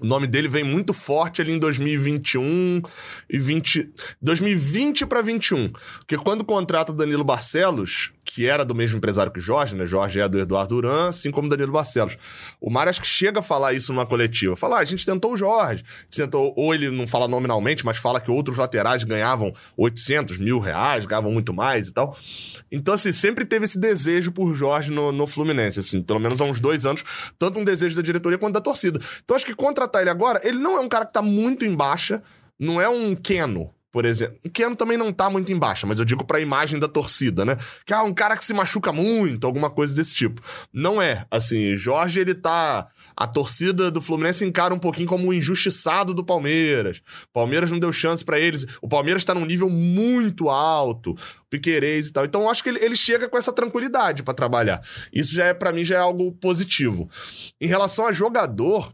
O 0.00 0.06
nome 0.06 0.26
dele 0.26 0.46
vem 0.46 0.62
muito 0.62 0.92
forte 0.92 1.40
ali 1.40 1.52
em 1.52 1.58
2021 1.58 2.82
e 3.30 3.38
20, 3.38 3.90
2020 4.20 5.06
para 5.06 5.22
21. 5.22 5.70
Porque 6.00 6.18
quando 6.18 6.44
contrata 6.44 6.92
Danilo 6.92 7.24
Barcelos, 7.24 8.12
que 8.36 8.46
era 8.46 8.66
do 8.66 8.74
mesmo 8.74 8.98
empresário 8.98 9.32
que 9.32 9.40
Jorge, 9.40 9.74
né? 9.74 9.86
Jorge 9.86 10.20
é 10.20 10.28
do 10.28 10.38
Eduardo 10.38 10.74
Duran, 10.74 11.08
assim 11.08 11.30
como 11.30 11.48
Danilo 11.48 11.72
Barcelos. 11.72 12.18
O 12.60 12.68
Mário 12.68 12.90
acho 12.90 13.00
que 13.00 13.06
chega 13.06 13.40
a 13.40 13.42
falar 13.42 13.72
isso 13.72 13.94
numa 13.94 14.04
coletiva. 14.04 14.54
Fala, 14.54 14.76
ah, 14.76 14.80
a 14.80 14.84
gente 14.84 15.06
tentou 15.06 15.32
o 15.32 15.36
Jorge. 15.38 15.82
Tentou, 16.14 16.52
ou 16.54 16.74
ele 16.74 16.90
não 16.90 17.06
fala 17.06 17.26
nominalmente, 17.26 17.82
mas 17.82 17.96
fala 17.96 18.20
que 18.20 18.30
outros 18.30 18.58
laterais 18.58 19.04
ganhavam 19.04 19.54
800 19.74 20.36
mil 20.36 20.58
reais, 20.58 21.06
ganhavam 21.06 21.32
muito 21.32 21.54
mais 21.54 21.88
e 21.88 21.94
tal. 21.94 22.14
Então, 22.70 22.92
assim, 22.92 23.10
sempre 23.10 23.46
teve 23.46 23.64
esse 23.64 23.78
desejo 23.78 24.30
por 24.30 24.54
Jorge 24.54 24.92
no, 24.92 25.10
no 25.10 25.26
Fluminense, 25.26 25.80
assim, 25.80 26.02
pelo 26.02 26.20
menos 26.20 26.38
há 26.38 26.44
uns 26.44 26.60
dois 26.60 26.84
anos, 26.84 27.02
tanto 27.38 27.58
um 27.58 27.64
desejo 27.64 27.96
da 27.96 28.02
diretoria 28.02 28.36
quanto 28.36 28.52
da 28.52 28.60
torcida. 28.60 29.00
Então, 29.24 29.34
acho 29.34 29.46
que 29.46 29.54
contratar 29.54 30.02
ele 30.02 30.10
agora, 30.10 30.42
ele 30.44 30.58
não 30.58 30.76
é 30.76 30.80
um 30.80 30.90
cara 30.90 31.06
que 31.06 31.12
tá 31.14 31.22
muito 31.22 31.64
em 31.64 31.74
baixa, 31.74 32.22
não 32.60 32.78
é 32.78 32.86
um 32.86 33.14
Keno, 33.14 33.70
por 33.96 34.04
exemplo. 34.04 34.36
Keno 34.52 34.76
também 34.76 34.98
não 34.98 35.10
tá 35.10 35.30
muito 35.30 35.50
embaixo, 35.50 35.86
mas 35.86 35.98
eu 35.98 36.04
digo 36.04 36.22
pra 36.22 36.38
imagem 36.38 36.78
da 36.78 36.86
torcida, 36.86 37.46
né? 37.46 37.56
Que 37.86 37.94
é 37.94 37.96
ah, 37.96 38.02
um 38.02 38.12
cara 38.12 38.36
que 38.36 38.44
se 38.44 38.52
machuca 38.52 38.92
muito, 38.92 39.46
alguma 39.46 39.70
coisa 39.70 39.96
desse 39.96 40.14
tipo. 40.14 40.42
Não 40.70 41.00
é. 41.00 41.24
Assim, 41.30 41.78
Jorge, 41.78 42.20
ele 42.20 42.34
tá. 42.34 42.88
A 43.16 43.26
torcida 43.26 43.90
do 43.90 44.02
Fluminense 44.02 44.44
encara 44.44 44.74
um 44.74 44.78
pouquinho 44.78 45.08
como 45.08 45.28
o 45.28 45.32
injustiçado 45.32 46.12
do 46.12 46.22
Palmeiras. 46.22 46.98
O 47.30 47.32
Palmeiras 47.32 47.70
não 47.70 47.78
deu 47.78 47.90
chance 47.90 48.22
para 48.22 48.38
eles. 48.38 48.66
O 48.82 48.86
Palmeiras 48.86 49.24
tá 49.24 49.34
num 49.34 49.46
nível 49.46 49.70
muito 49.70 50.50
alto. 50.50 51.14
Piquerez 51.48 52.08
e 52.08 52.12
tal. 52.12 52.26
Então 52.26 52.42
eu 52.42 52.50
acho 52.50 52.62
que 52.62 52.68
ele, 52.68 52.84
ele 52.84 52.96
chega 52.96 53.30
com 53.30 53.38
essa 53.38 53.50
tranquilidade 53.50 54.22
para 54.22 54.34
trabalhar. 54.34 54.82
Isso 55.10 55.34
já 55.34 55.46
é, 55.46 55.54
para 55.54 55.72
mim, 55.72 55.86
já 55.86 55.96
é 55.96 56.00
algo 56.00 56.32
positivo. 56.32 57.08
Em 57.58 57.66
relação 57.66 58.06
a 58.06 58.12
jogador, 58.12 58.92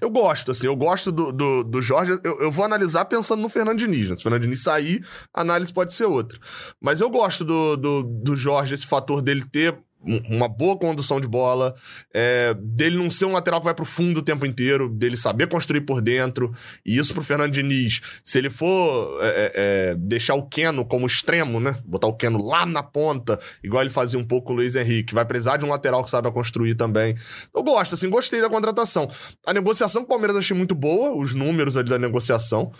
eu 0.00 0.10
gosto, 0.10 0.52
assim, 0.52 0.66
eu 0.66 0.76
gosto 0.76 1.10
do, 1.10 1.32
do, 1.32 1.64
do 1.64 1.80
Jorge. 1.80 2.12
Eu, 2.22 2.40
eu, 2.40 2.50
vou 2.50 2.64
analisar 2.64 3.04
pensando 3.06 3.42
no 3.42 3.48
Fernando 3.48 3.78
Diniz. 3.78 4.08
Né? 4.08 4.14
Se 4.14 4.20
o 4.20 4.22
Fernando 4.22 4.42
Diniz 4.42 4.62
sair, 4.62 5.04
a 5.34 5.40
análise 5.40 5.72
pode 5.72 5.92
ser 5.92 6.04
outra. 6.04 6.38
Mas 6.80 7.00
eu 7.00 7.10
gosto 7.10 7.44
do, 7.44 7.76
do, 7.76 8.02
do 8.02 8.36
Jorge, 8.36 8.74
esse 8.74 8.86
fator 8.86 9.20
dele 9.20 9.44
ter 9.44 9.76
uma 10.00 10.48
boa 10.48 10.76
condução 10.78 11.20
de 11.20 11.26
bola, 11.26 11.74
é, 12.14 12.54
dele 12.54 12.96
não 12.96 13.10
ser 13.10 13.24
um 13.24 13.32
lateral 13.32 13.60
que 13.60 13.64
vai 13.64 13.74
pro 13.74 13.84
fundo 13.84 14.18
o 14.18 14.22
tempo 14.22 14.46
inteiro, 14.46 14.88
dele 14.88 15.16
saber 15.16 15.48
construir 15.48 15.80
por 15.82 16.00
dentro. 16.00 16.52
E 16.86 16.96
isso 16.96 17.12
pro 17.12 17.22
Fernando 17.22 17.52
Diniz, 17.52 18.00
se 18.22 18.38
ele 18.38 18.48
for 18.48 19.18
é, 19.20 19.26
é, 19.26 19.52
é, 19.54 19.94
deixar 19.96 20.34
o 20.34 20.48
Keno 20.48 20.84
como 20.84 21.06
extremo, 21.06 21.58
né? 21.58 21.76
Botar 21.84 22.06
o 22.06 22.16
Keno 22.16 22.42
lá 22.42 22.64
na 22.64 22.82
ponta, 22.82 23.38
igual 23.62 23.82
ele 23.82 23.90
fazia 23.90 24.18
um 24.18 24.24
pouco 24.24 24.52
o 24.52 24.56
Luiz 24.56 24.76
Henrique, 24.76 25.14
vai 25.14 25.24
precisar 25.24 25.56
de 25.56 25.64
um 25.64 25.68
lateral 25.68 26.04
que 26.04 26.10
saiba 26.10 26.30
construir 26.30 26.74
também. 26.74 27.14
Eu 27.54 27.62
gosto, 27.62 27.94
assim, 27.94 28.08
gostei 28.08 28.40
da 28.40 28.48
contratação. 28.48 29.08
A 29.44 29.52
negociação 29.52 30.02
com 30.02 30.06
o 30.06 30.08
Palmeiras 30.08 30.36
achei 30.36 30.56
muito 30.56 30.74
boa, 30.74 31.16
os 31.16 31.34
números 31.34 31.76
ali 31.76 31.88
da 31.88 31.98
negociação. 31.98 32.72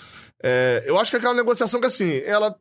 É, 0.43 0.85
eu 0.87 0.99
acho 0.99 1.11
que 1.11 1.17
é 1.17 1.19
aquela 1.19 1.35
negociação 1.35 1.81
que, 1.81 1.87
assim, 1.87 2.23
ela 2.25 2.55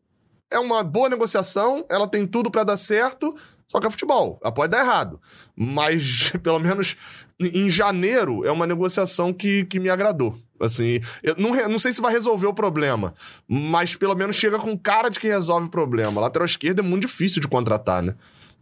é 0.50 0.60
uma 0.60 0.84
boa 0.84 1.10
negociação, 1.10 1.86
ela 1.90 2.08
tem 2.08 2.26
tudo 2.26 2.50
para 2.50 2.64
dar 2.64 2.78
certo, 2.78 3.36
só 3.67 3.79
que 3.79 3.88
é 3.88 3.91
futebol, 3.91 4.39
pode 4.55 4.71
dar 4.71 4.83
errado. 4.83 5.19
Mas, 5.55 6.31
pelo 6.41 6.59
menos 6.59 6.95
em 7.39 7.69
janeiro, 7.69 8.45
é 8.45 8.51
uma 8.51 8.65
negociação 8.65 9.33
que, 9.33 9.65
que 9.65 9.79
me 9.79 9.89
agradou. 9.89 10.38
Assim, 10.59 11.00
eu 11.21 11.36
não, 11.38 11.51
não 11.69 11.77
sei 11.77 11.93
se 11.93 12.01
vai 12.01 12.12
resolver 12.12 12.47
o 12.47 12.53
problema, 12.53 13.13
mas 13.47 13.95
pelo 13.95 14.15
menos 14.15 14.36
chega 14.36 14.57
com 14.57 14.77
cara 14.77 15.09
de 15.09 15.19
que 15.19 15.27
resolve 15.27 15.67
o 15.67 15.71
problema. 15.71 16.19
Lateral 16.21 16.45
esquerda 16.45 16.81
é 16.81 16.83
muito 16.83 17.05
difícil 17.05 17.41
de 17.41 17.47
contratar, 17.47 18.01
né? 18.01 18.15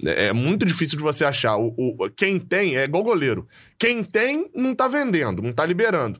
É, 0.03 0.27
é 0.27 0.33
muito 0.33 0.65
difícil 0.65 0.97
de 0.97 1.03
você 1.03 1.23
achar. 1.23 1.55
O, 1.57 1.73
o, 1.77 2.09
quem 2.09 2.39
tem 2.39 2.75
é 2.75 2.83
igual 2.83 3.03
goleiro. 3.03 3.47
Quem 3.77 4.03
tem, 4.03 4.49
não 4.53 4.75
tá 4.75 4.87
vendendo, 4.87 5.41
não 5.41 5.53
tá 5.53 5.65
liberando. 5.65 6.19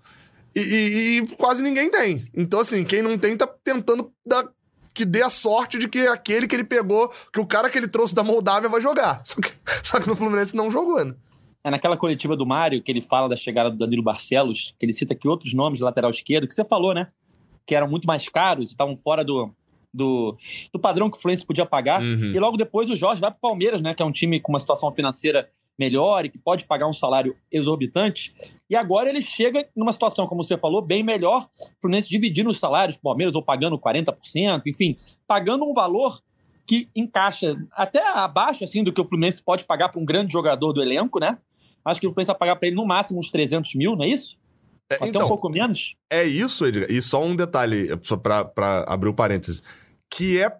E, 0.56 0.62
e, 0.62 1.18
e, 1.18 1.28
quase 1.36 1.62
ninguém 1.62 1.92
tem. 1.92 2.24
Então, 2.34 2.62
assim, 2.62 2.86
quem 2.86 3.02
não 3.02 3.18
tem 3.18 3.36
tá 3.36 3.46
tentando 3.46 4.10
dar, 4.26 4.48
que 4.96 5.04
dê 5.04 5.22
a 5.22 5.30
sorte 5.30 5.78
de 5.78 5.90
que 5.90 6.08
aquele 6.08 6.48
que 6.48 6.56
ele 6.56 6.64
pegou, 6.64 7.12
que 7.32 7.40
o 7.40 7.46
cara 7.46 7.70
que 7.70 7.78
ele 7.78 7.88
trouxe 7.88 8.16
da 8.16 8.24
Moldávia 8.24 8.70
vai 8.70 8.80
jogar. 8.82 9.22
Só 9.28 9.42
que, 9.42 9.52
só 9.84 10.00
que 10.00 10.08
no 10.08 10.16
Fluminense 10.16 10.56
não 10.56 10.72
jogou, 10.72 11.04
né? 11.04 11.14
É 11.64 11.70
naquela 11.70 11.98
coletiva 11.98 12.38
do 12.38 12.46
Mário 12.46 12.82
que 12.82 12.92
ele 12.92 13.02
fala 13.02 13.28
da 13.28 13.36
chegada 13.36 13.70
do 13.70 13.78
Danilo 13.78 14.04
Barcelos, 14.04 14.74
que 14.80 14.86
ele 14.86 14.94
cita 14.94 15.14
aqui 15.14 15.28
outros 15.28 15.54
nomes 15.54 15.80
de 15.80 15.84
lateral 15.84 16.10
esquerdo, 16.10 16.48
que 16.48 16.54
você 16.54 16.64
falou, 16.64 16.94
né? 16.94 17.08
Que 17.66 17.76
eram 17.76 17.90
muito 17.90 18.08
mais 18.08 18.30
caros 18.30 18.70
e 18.70 18.72
estavam 18.72 18.96
fora 18.96 19.26
do, 19.26 19.52
do, 19.94 20.38
do 20.72 20.80
padrão 20.80 21.10
que 21.10 21.18
o 21.18 21.20
Fluminense 21.20 21.46
podia 21.46 21.66
pagar. 21.66 22.02
Uhum. 22.02 22.32
E 22.34 22.40
logo 22.40 22.56
depois 22.56 22.90
o 22.90 22.96
Jorge 22.96 23.20
vai 23.20 23.32
para 23.32 23.38
o 23.38 23.42
Palmeiras, 23.42 23.82
né? 23.82 23.94
Que 23.94 24.02
é 24.02 24.06
um 24.06 24.12
time 24.12 24.40
com 24.40 24.52
uma 24.52 24.60
situação 24.60 24.94
financeira 24.94 25.50
melhor 25.78 26.26
e 26.26 26.30
que 26.30 26.38
pode 26.38 26.66
pagar 26.66 26.88
um 26.88 26.94
salário 26.94 27.36
exorbitante. 27.52 28.34
E 28.70 28.76
agora 28.76 29.10
ele 29.10 29.22
chega 29.22 29.68
numa 29.76 29.92
situação, 29.92 30.28
como 30.28 30.44
você 30.44 30.58
falou, 30.58 30.82
bem 30.82 31.04
melhor, 31.04 31.48
o 31.62 31.82
Fluminense 31.82 32.10
dividindo 32.10 32.50
os 32.50 32.60
salários, 32.60 32.96
o 32.98 33.02
Palmeiras 33.02 33.36
ou 33.36 33.42
pagando 33.42 33.78
40%, 33.78 34.62
enfim, 34.66 34.98
pagando 35.28 35.66
um 35.66 35.74
valor 35.74 36.22
que 36.66 36.90
encaixa 36.96 37.56
até 37.72 38.06
abaixo 38.08 38.64
assim 38.64 38.84
do 38.84 38.92
que 38.92 39.00
o 39.00 39.08
Fluminense 39.08 39.42
pode 39.42 39.64
pagar 39.66 39.90
para 39.90 40.02
um 40.02 40.06
grande 40.06 40.34
jogador 40.34 40.74
do 40.74 40.82
elenco, 40.82 41.20
né? 41.20 41.38
Acho 41.84 42.00
que 42.00 42.08
o 42.08 42.10
Fluminense 42.10 42.32
vai 42.32 42.40
pagar 42.40 42.56
para 42.56 42.68
ele 42.68 42.76
no 42.76 42.86
máximo 42.86 43.20
uns 43.20 43.30
300 43.30 43.76
mil, 43.76 43.96
não 43.96 44.04
é 44.04 44.08
isso? 44.08 44.36
É, 44.90 44.96
Até 44.96 45.08
então, 45.08 45.26
um 45.26 45.28
pouco 45.28 45.50
menos? 45.50 45.96
É 46.10 46.24
isso, 46.24 46.66
Edgar. 46.66 46.90
E 46.90 47.02
só 47.02 47.24
um 47.24 47.36
detalhe, 47.36 47.90
para 48.24 48.86
abrir 48.88 49.10
o 49.10 49.14
parênteses, 49.14 49.62
que 50.10 50.40
é 50.40 50.56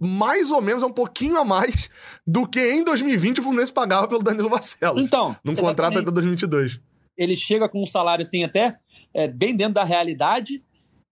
mais 0.00 0.50
ou 0.50 0.60
menos, 0.60 0.82
é 0.82 0.86
um 0.86 0.92
pouquinho 0.92 1.38
a 1.38 1.44
mais 1.44 1.88
do 2.26 2.48
que 2.48 2.60
em 2.60 2.84
2020 2.84 3.40
o 3.40 3.42
Fluminense 3.42 3.72
pagava 3.72 4.08
pelo 4.08 4.22
Danilo 4.22 4.50
Barcelos. 4.50 5.04
Então. 5.04 5.36
Num 5.44 5.54
contrato 5.54 5.98
até 5.98 6.10
2022. 6.10 6.80
Ele 7.16 7.36
chega 7.36 7.68
com 7.68 7.82
um 7.82 7.86
salário, 7.86 8.24
assim, 8.24 8.42
até 8.42 8.76
é, 9.14 9.28
bem 9.28 9.54
dentro 9.54 9.74
da 9.74 9.84
realidade, 9.84 10.62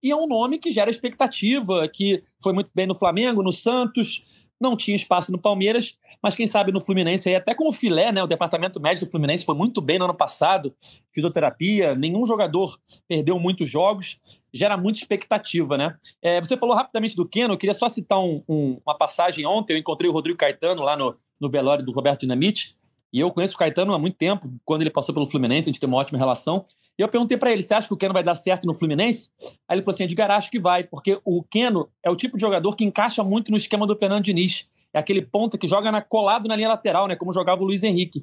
e 0.02 0.10
é 0.10 0.16
um 0.16 0.26
nome 0.26 0.58
que 0.58 0.72
gera 0.72 0.90
expectativa, 0.90 1.86
que 1.88 2.22
foi 2.42 2.52
muito 2.52 2.70
bem 2.74 2.86
no 2.86 2.94
Flamengo, 2.94 3.42
no 3.42 3.52
Santos, 3.52 4.24
não 4.60 4.76
tinha 4.76 4.96
espaço 4.96 5.30
no 5.30 5.38
Palmeiras, 5.38 5.96
mas 6.22 6.34
quem 6.34 6.46
sabe 6.46 6.70
no 6.70 6.80
Fluminense 6.80 7.28
aí, 7.28 7.34
até 7.34 7.54
com 7.54 7.68
o 7.68 7.72
filé, 7.72 8.12
né? 8.12 8.22
O 8.22 8.26
departamento 8.26 8.80
médico 8.80 9.06
do 9.06 9.10
Fluminense 9.10 9.44
foi 9.44 9.54
muito 9.54 9.80
bem 9.80 9.98
no 9.98 10.04
ano 10.04 10.14
passado, 10.14 10.72
fisioterapia, 11.12 11.94
nenhum 11.94 12.24
jogador 12.24 12.78
perdeu 13.08 13.38
muitos 13.40 13.68
jogos, 13.68 14.18
gera 14.52 14.76
muita 14.76 15.00
expectativa, 15.00 15.76
né? 15.76 15.96
É, 16.22 16.40
você 16.40 16.56
falou 16.56 16.76
rapidamente 16.76 17.16
do 17.16 17.26
Keno, 17.26 17.54
eu 17.54 17.58
queria 17.58 17.74
só 17.74 17.88
citar 17.88 18.20
um, 18.20 18.42
um, 18.48 18.80
uma 18.86 18.96
passagem 18.96 19.44
ontem, 19.44 19.72
eu 19.72 19.78
encontrei 19.78 20.08
o 20.08 20.12
Rodrigo 20.12 20.38
Caetano 20.38 20.82
lá 20.82 20.96
no, 20.96 21.16
no 21.40 21.50
velório 21.50 21.84
do 21.84 21.90
Roberto 21.90 22.20
Dinamite, 22.20 22.76
e 23.12 23.20
eu 23.20 23.30
conheço 23.30 23.54
o 23.54 23.58
Caetano 23.58 23.92
há 23.92 23.98
muito 23.98 24.16
tempo, 24.16 24.50
quando 24.64 24.80
ele 24.80 24.90
passou 24.90 25.12
pelo 25.12 25.26
Fluminense, 25.26 25.68
a 25.68 25.72
gente 25.72 25.80
tem 25.80 25.88
uma 25.88 25.98
ótima 25.98 26.18
relação. 26.18 26.64
E 26.98 27.02
eu 27.02 27.08
perguntei 27.08 27.36
para 27.36 27.52
ele: 27.52 27.62
você 27.62 27.74
acha 27.74 27.86
que 27.86 27.92
o 27.92 27.96
Keno 27.96 28.14
vai 28.14 28.22
dar 28.22 28.34
certo 28.34 28.66
no 28.66 28.72
Fluminense? 28.72 29.28
Aí 29.68 29.76
ele 29.76 29.82
falou 29.82 29.94
assim: 29.94 30.04
Edgar, 30.04 30.30
acho 30.30 30.50
que 30.50 30.58
vai, 30.58 30.84
porque 30.84 31.20
o 31.22 31.42
Keno 31.42 31.90
é 32.02 32.08
o 32.08 32.16
tipo 32.16 32.38
de 32.38 32.40
jogador 32.40 32.74
que 32.74 32.84
encaixa 32.84 33.22
muito 33.22 33.50
no 33.50 33.58
esquema 33.58 33.86
do 33.86 33.98
Fernando 33.98 34.24
Diniz 34.24 34.66
é 34.92 34.98
aquele 34.98 35.22
ponta 35.22 35.56
que 35.56 35.66
joga 35.66 35.90
na, 35.90 36.02
colado 36.02 36.48
na 36.48 36.56
linha 36.56 36.68
lateral, 36.68 37.06
né? 37.06 37.16
Como 37.16 37.32
jogava 37.32 37.62
o 37.62 37.64
Luiz 37.64 37.82
Henrique. 37.82 38.22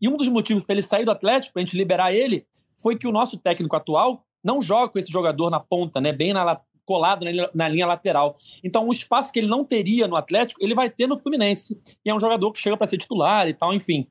E 0.00 0.08
um 0.08 0.16
dos 0.16 0.28
motivos 0.28 0.64
para 0.64 0.74
ele 0.74 0.82
sair 0.82 1.04
do 1.04 1.10
Atlético, 1.10 1.52
para 1.52 1.62
a 1.62 1.64
gente 1.64 1.76
liberar 1.76 2.12
ele, 2.12 2.46
foi 2.80 2.96
que 2.96 3.06
o 3.06 3.12
nosso 3.12 3.38
técnico 3.38 3.76
atual 3.76 4.24
não 4.42 4.62
joga 4.62 4.88
com 4.88 4.98
esse 4.98 5.10
jogador 5.10 5.50
na 5.50 5.60
ponta, 5.60 6.00
né? 6.00 6.12
Bem 6.12 6.32
na, 6.32 6.60
colado 6.84 7.24
na, 7.24 7.50
na, 7.54 7.68
linha 7.68 7.86
lateral. 7.86 8.32
Então, 8.64 8.86
o 8.86 8.92
espaço 8.92 9.32
que 9.32 9.38
ele 9.38 9.48
não 9.48 9.64
teria 9.64 10.08
no 10.08 10.16
Atlético, 10.16 10.62
ele 10.62 10.74
vai 10.74 10.88
ter 10.88 11.06
no 11.06 11.20
Fluminense. 11.20 11.78
E 12.04 12.10
é 12.10 12.14
um 12.14 12.20
jogador 12.20 12.50
que 12.52 12.60
chega 12.60 12.76
para 12.76 12.86
ser 12.86 12.98
titular 12.98 13.48
e 13.48 13.54
tal, 13.54 13.74
enfim. 13.74 14.06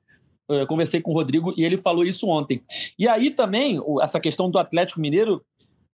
Eu 0.47 0.65
conversei 0.65 1.01
com 1.01 1.11
o 1.11 1.13
Rodrigo 1.13 1.53
e 1.57 1.65
ele 1.65 1.77
falou 1.77 2.05
isso 2.05 2.27
ontem. 2.27 2.61
E 2.97 3.07
aí 3.07 3.31
também, 3.31 3.81
essa 4.01 4.19
questão 4.19 4.49
do 4.49 4.57
Atlético 4.57 5.01
Mineiro 5.01 5.43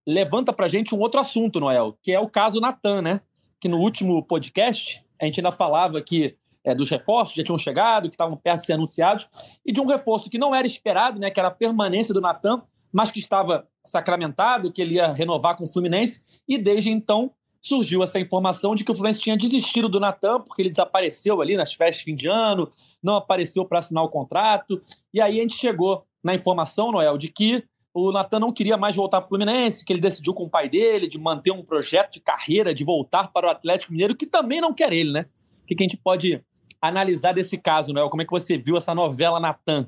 levanta 0.06 0.52
para 0.52 0.68
gente 0.68 0.94
um 0.94 1.00
outro 1.00 1.18
assunto, 1.18 1.58
Noel, 1.58 1.98
que 2.02 2.12
é 2.12 2.20
o 2.20 2.28
caso 2.28 2.60
Natan, 2.60 3.02
né? 3.02 3.20
Que 3.60 3.68
no 3.68 3.78
último 3.78 4.22
podcast 4.22 5.03
a 5.20 5.24
gente 5.24 5.40
ainda 5.40 5.52
falava 5.52 6.00
que 6.02 6.36
é, 6.64 6.74
dos 6.74 6.88
reforços 6.90 7.34
já 7.34 7.44
tinham 7.44 7.58
chegado, 7.58 8.08
que 8.08 8.14
estavam 8.14 8.36
perto 8.36 8.60
de 8.60 8.66
ser 8.66 8.72
anunciados, 8.72 9.28
e 9.64 9.70
de 9.70 9.80
um 9.80 9.86
reforço 9.86 10.30
que 10.30 10.38
não 10.38 10.54
era 10.54 10.66
esperado, 10.66 11.20
né, 11.20 11.30
que 11.30 11.38
era 11.38 11.48
a 11.48 11.52
permanência 11.52 12.14
do 12.14 12.20
Natan, 12.20 12.62
mas 12.92 13.10
que 13.10 13.18
estava 13.18 13.68
sacramentado, 13.84 14.72
que 14.72 14.80
ele 14.80 14.94
ia 14.94 15.12
renovar 15.12 15.56
com 15.56 15.64
o 15.64 15.66
Fluminense, 15.66 16.24
e 16.48 16.56
desde 16.56 16.90
então 16.90 17.32
surgiu 17.60 18.02
essa 18.02 18.20
informação 18.20 18.74
de 18.74 18.84
que 18.84 18.90
o 18.90 18.94
Fluminense 18.94 19.20
tinha 19.20 19.36
desistido 19.36 19.88
do 19.88 20.00
Natan, 20.00 20.40
porque 20.40 20.62
ele 20.62 20.70
desapareceu 20.70 21.40
ali 21.40 21.56
nas 21.56 21.72
festas 21.72 21.98
de 21.98 22.04
fim 22.04 22.14
de 22.14 22.28
ano, 22.28 22.70
não 23.02 23.16
apareceu 23.16 23.64
para 23.64 23.78
assinar 23.78 24.04
o 24.04 24.08
contrato, 24.08 24.80
e 25.12 25.20
aí 25.20 25.38
a 25.38 25.42
gente 25.42 25.56
chegou 25.56 26.04
na 26.22 26.34
informação, 26.34 26.92
Noel, 26.92 27.18
de 27.18 27.28
que 27.28 27.64
o 27.94 28.10
Natan 28.10 28.40
não 28.40 28.52
queria 28.52 28.76
mais 28.76 28.96
voltar 28.96 29.20
para 29.20 29.26
o 29.26 29.28
Fluminense, 29.28 29.84
que 29.84 29.92
ele 29.92 30.00
decidiu 30.00 30.34
com 30.34 30.42
o 30.42 30.50
pai 30.50 30.68
dele 30.68 31.06
de 31.06 31.16
manter 31.16 31.52
um 31.52 31.62
projeto 31.62 32.14
de 32.14 32.20
carreira, 32.20 32.74
de 32.74 32.84
voltar 32.84 33.28
para 33.28 33.46
o 33.46 33.50
Atlético 33.50 33.92
Mineiro, 33.92 34.16
que 34.16 34.26
também 34.26 34.60
não 34.60 34.74
quer 34.74 34.92
ele, 34.92 35.12
né? 35.12 35.26
O 35.62 35.66
que, 35.66 35.76
a 35.78 35.82
gente 35.84 35.96
pode 35.96 36.42
analisar 36.82 37.32
desse 37.32 37.56
caso, 37.56 37.92
Noel? 37.92 38.10
Como 38.10 38.20
é 38.20 38.24
que 38.24 38.32
você 38.32 38.58
viu 38.58 38.76
essa 38.76 38.92
novela 38.94 39.38
Natan? 39.38 39.86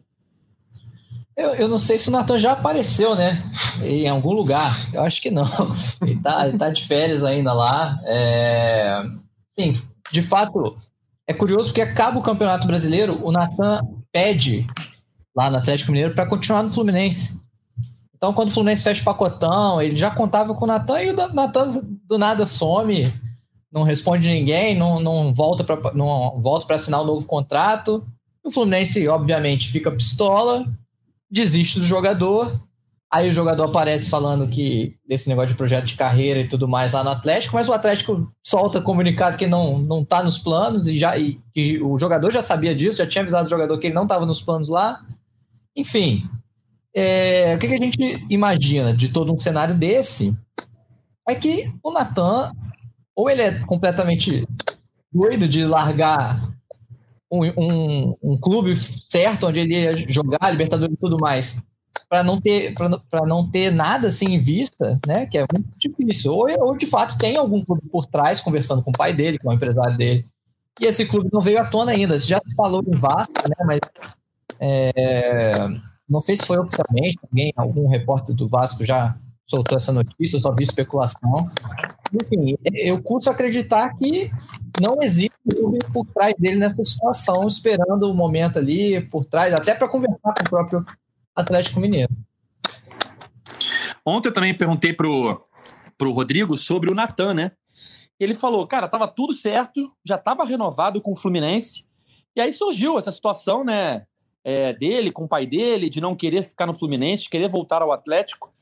Eu, 1.36 1.50
eu 1.56 1.68
não 1.68 1.78
sei 1.78 1.98
se 1.98 2.08
o 2.08 2.12
Natan 2.12 2.38
já 2.38 2.52
apareceu, 2.52 3.16
né? 3.16 3.42
Em 3.82 4.08
algum 4.08 4.32
lugar. 4.32 4.72
Eu 4.94 5.02
acho 5.02 5.20
que 5.20 5.30
não. 5.30 5.44
Ele 6.00 6.22
tá, 6.22 6.46
ele 6.46 6.56
tá 6.56 6.70
de 6.70 6.86
férias 6.86 7.24
ainda 7.24 7.52
lá. 7.52 8.00
É... 8.04 9.02
Sim, 9.50 9.74
de 10.12 10.22
fato, 10.22 10.78
é 11.26 11.34
curioso 11.34 11.70
porque 11.70 11.80
acaba 11.80 12.18
o 12.18 12.22
Campeonato 12.22 12.66
Brasileiro, 12.66 13.18
o 13.26 13.32
Natan 13.32 13.80
pede 14.12 14.66
lá 15.36 15.50
no 15.50 15.58
Atlético 15.58 15.90
Mineiro 15.90 16.14
para 16.14 16.26
continuar 16.26 16.62
no 16.62 16.72
Fluminense. 16.72 17.44
Então, 18.16 18.32
quando 18.32 18.48
o 18.48 18.52
Fluminense 18.52 18.82
fecha 18.82 19.02
o 19.02 19.04
pacotão, 19.04 19.80
ele 19.80 19.94
já 19.94 20.10
contava 20.10 20.54
com 20.54 20.64
o 20.64 20.68
Natan 20.68 21.02
e 21.02 21.10
o 21.10 21.34
Natan 21.34 21.82
do 22.08 22.16
nada 22.16 22.46
some, 22.46 23.12
não 23.70 23.82
responde 23.82 24.26
ninguém, 24.26 24.74
não, 24.74 24.98
não 25.00 25.34
volta 25.34 25.62
para 25.62 26.76
assinar 26.76 27.02
um 27.02 27.06
novo 27.06 27.26
contrato. 27.26 28.06
O 28.42 28.50
Fluminense, 28.50 29.06
obviamente, 29.06 29.70
fica 29.70 29.90
pistola, 29.90 30.66
desiste 31.30 31.78
do 31.78 31.84
jogador. 31.84 32.58
Aí 33.12 33.28
o 33.28 33.32
jogador 33.32 33.64
aparece 33.64 34.08
falando 34.08 34.48
que 34.48 34.96
desse 35.06 35.28
negócio 35.28 35.50
de 35.50 35.56
projeto 35.56 35.84
de 35.84 35.94
carreira 35.94 36.40
e 36.40 36.48
tudo 36.48 36.66
mais 36.66 36.92
lá 36.92 37.04
no 37.04 37.10
Atlético, 37.10 37.54
mas 37.54 37.68
o 37.68 37.72
Atlético 37.72 38.32
solta 38.42 38.80
comunicado 38.80 39.36
que 39.36 39.46
não 39.46 39.78
não 39.78 40.04
tá 40.04 40.22
nos 40.22 40.38
planos 40.38 40.88
e 40.88 40.98
já 40.98 41.16
e, 41.16 41.38
e 41.54 41.80
o 41.80 41.96
jogador 41.98 42.32
já 42.32 42.42
sabia 42.42 42.74
disso, 42.74 42.98
já 42.98 43.06
tinha 43.06 43.22
avisado 43.22 43.46
o 43.46 43.50
jogador 43.50 43.78
que 43.78 43.86
ele 43.86 43.94
não 43.94 44.02
estava 44.02 44.26
nos 44.26 44.42
planos 44.42 44.68
lá. 44.68 45.04
Enfim, 45.76 46.28
é, 46.96 47.54
o 47.54 47.58
que, 47.58 47.68
que, 47.68 47.74
a 47.74 47.78
gente 47.78 48.26
imagina 48.30 48.96
de 48.96 49.10
todo 49.10 49.30
um 49.30 49.36
cenário 49.36 49.74
desse 49.74 50.34
é 51.28 51.34
que 51.34 51.70
o 51.82 51.92
Natan, 51.92 52.52
ou 53.14 53.28
ele 53.28 53.42
é 53.42 53.58
completamente 53.66 54.48
doido 55.12 55.46
de 55.46 55.66
largar 55.66 56.50
um, 57.30 57.40
um, 57.56 58.16
um 58.22 58.40
clube 58.40 58.76
certo 58.76 59.46
onde 59.46 59.60
ele 59.60 59.74
ia 59.74 60.10
jogar, 60.10 60.50
Libertadores 60.50 60.94
e 60.94 60.98
tudo 60.98 61.18
mais, 61.20 61.58
para 62.08 62.22
não 62.22 62.40
ter 62.40 62.72
para 62.72 63.26
não 63.26 63.50
ter 63.50 63.70
nada 63.70 64.08
assim 64.08 64.34
em 64.34 64.38
vista, 64.38 64.98
né? 65.06 65.26
Que 65.26 65.38
é 65.38 65.46
muito 65.52 65.68
difícil. 65.76 66.32
Ou, 66.32 66.46
ou 66.60 66.76
de 66.76 66.86
fato 66.86 67.18
tem 67.18 67.36
algum 67.36 67.62
clube 67.62 67.82
por 67.90 68.06
trás 68.06 68.40
conversando 68.40 68.82
com 68.82 68.90
o 68.90 68.96
pai 68.96 69.12
dele, 69.12 69.38
que 69.38 69.46
é 69.46 69.50
o 69.50 69.52
empresário 69.52 69.98
dele. 69.98 70.24
E 70.80 70.86
esse 70.86 71.04
clube 71.04 71.28
não 71.30 71.40
veio 71.42 71.60
à 71.60 71.64
tona 71.66 71.92
ainda. 71.92 72.18
Já 72.18 72.40
se 72.46 72.54
falou 72.54 72.82
em 72.86 72.96
Vasco, 72.96 73.48
né? 73.48 73.66
Mas 73.66 73.80
é, 74.60 75.68
não 76.08 76.22
sei 76.22 76.36
se 76.36 76.46
foi 76.46 76.58
oficialmente, 76.58 77.18
alguém, 77.22 77.52
algum 77.56 77.88
repórter 77.88 78.34
do 78.34 78.48
Vasco 78.48 78.84
já 78.84 79.16
soltou 79.46 79.76
essa 79.76 79.92
notícia, 79.92 80.36
eu 80.36 80.40
só 80.40 80.54
vi 80.56 80.64
especulação. 80.64 81.48
Enfim, 82.12 82.56
eu 82.64 83.00
curto 83.02 83.30
acreditar 83.30 83.94
que 83.96 84.30
não 84.80 84.96
existe 85.00 85.34
clube 85.48 85.78
por 85.92 86.04
trás 86.06 86.34
dele 86.38 86.56
nessa 86.56 86.84
situação, 86.84 87.46
esperando 87.46 88.10
o 88.10 88.14
momento 88.14 88.58
ali 88.58 89.00
por 89.08 89.24
trás, 89.24 89.52
até 89.52 89.74
para 89.74 89.88
conversar 89.88 90.34
com 90.34 90.44
o 90.44 90.50
próprio 90.50 90.84
Atlético 91.34 91.80
Mineiro. 91.80 92.12
Ontem 94.04 94.28
eu 94.28 94.32
também 94.32 94.56
perguntei 94.56 94.92
pro, 94.92 95.44
pro 95.98 96.12
Rodrigo 96.12 96.56
sobre 96.56 96.90
o 96.90 96.94
Natan, 96.94 97.34
né? 97.34 97.52
Ele 98.18 98.34
falou, 98.34 98.66
cara, 98.66 98.88
tava 98.88 99.06
tudo 99.06 99.32
certo, 99.32 99.92
já 100.04 100.16
tava 100.16 100.44
renovado 100.44 101.00
com 101.00 101.12
o 101.12 101.16
Fluminense, 101.16 101.84
e 102.34 102.40
aí 102.40 102.52
surgiu 102.52 102.98
essa 102.98 103.12
situação, 103.12 103.64
né? 103.64 104.06
É, 104.46 104.72
dele, 104.72 105.10
com 105.10 105.24
o 105.24 105.28
pai 105.28 105.44
dele, 105.44 105.90
de 105.90 106.00
não 106.00 106.14
querer 106.14 106.44
ficar 106.44 106.66
no 106.66 106.72
Fluminense, 106.72 107.24
de 107.24 107.28
querer 107.28 107.48
voltar 107.48 107.82
ao 107.82 107.90
Atlético. 107.90 108.54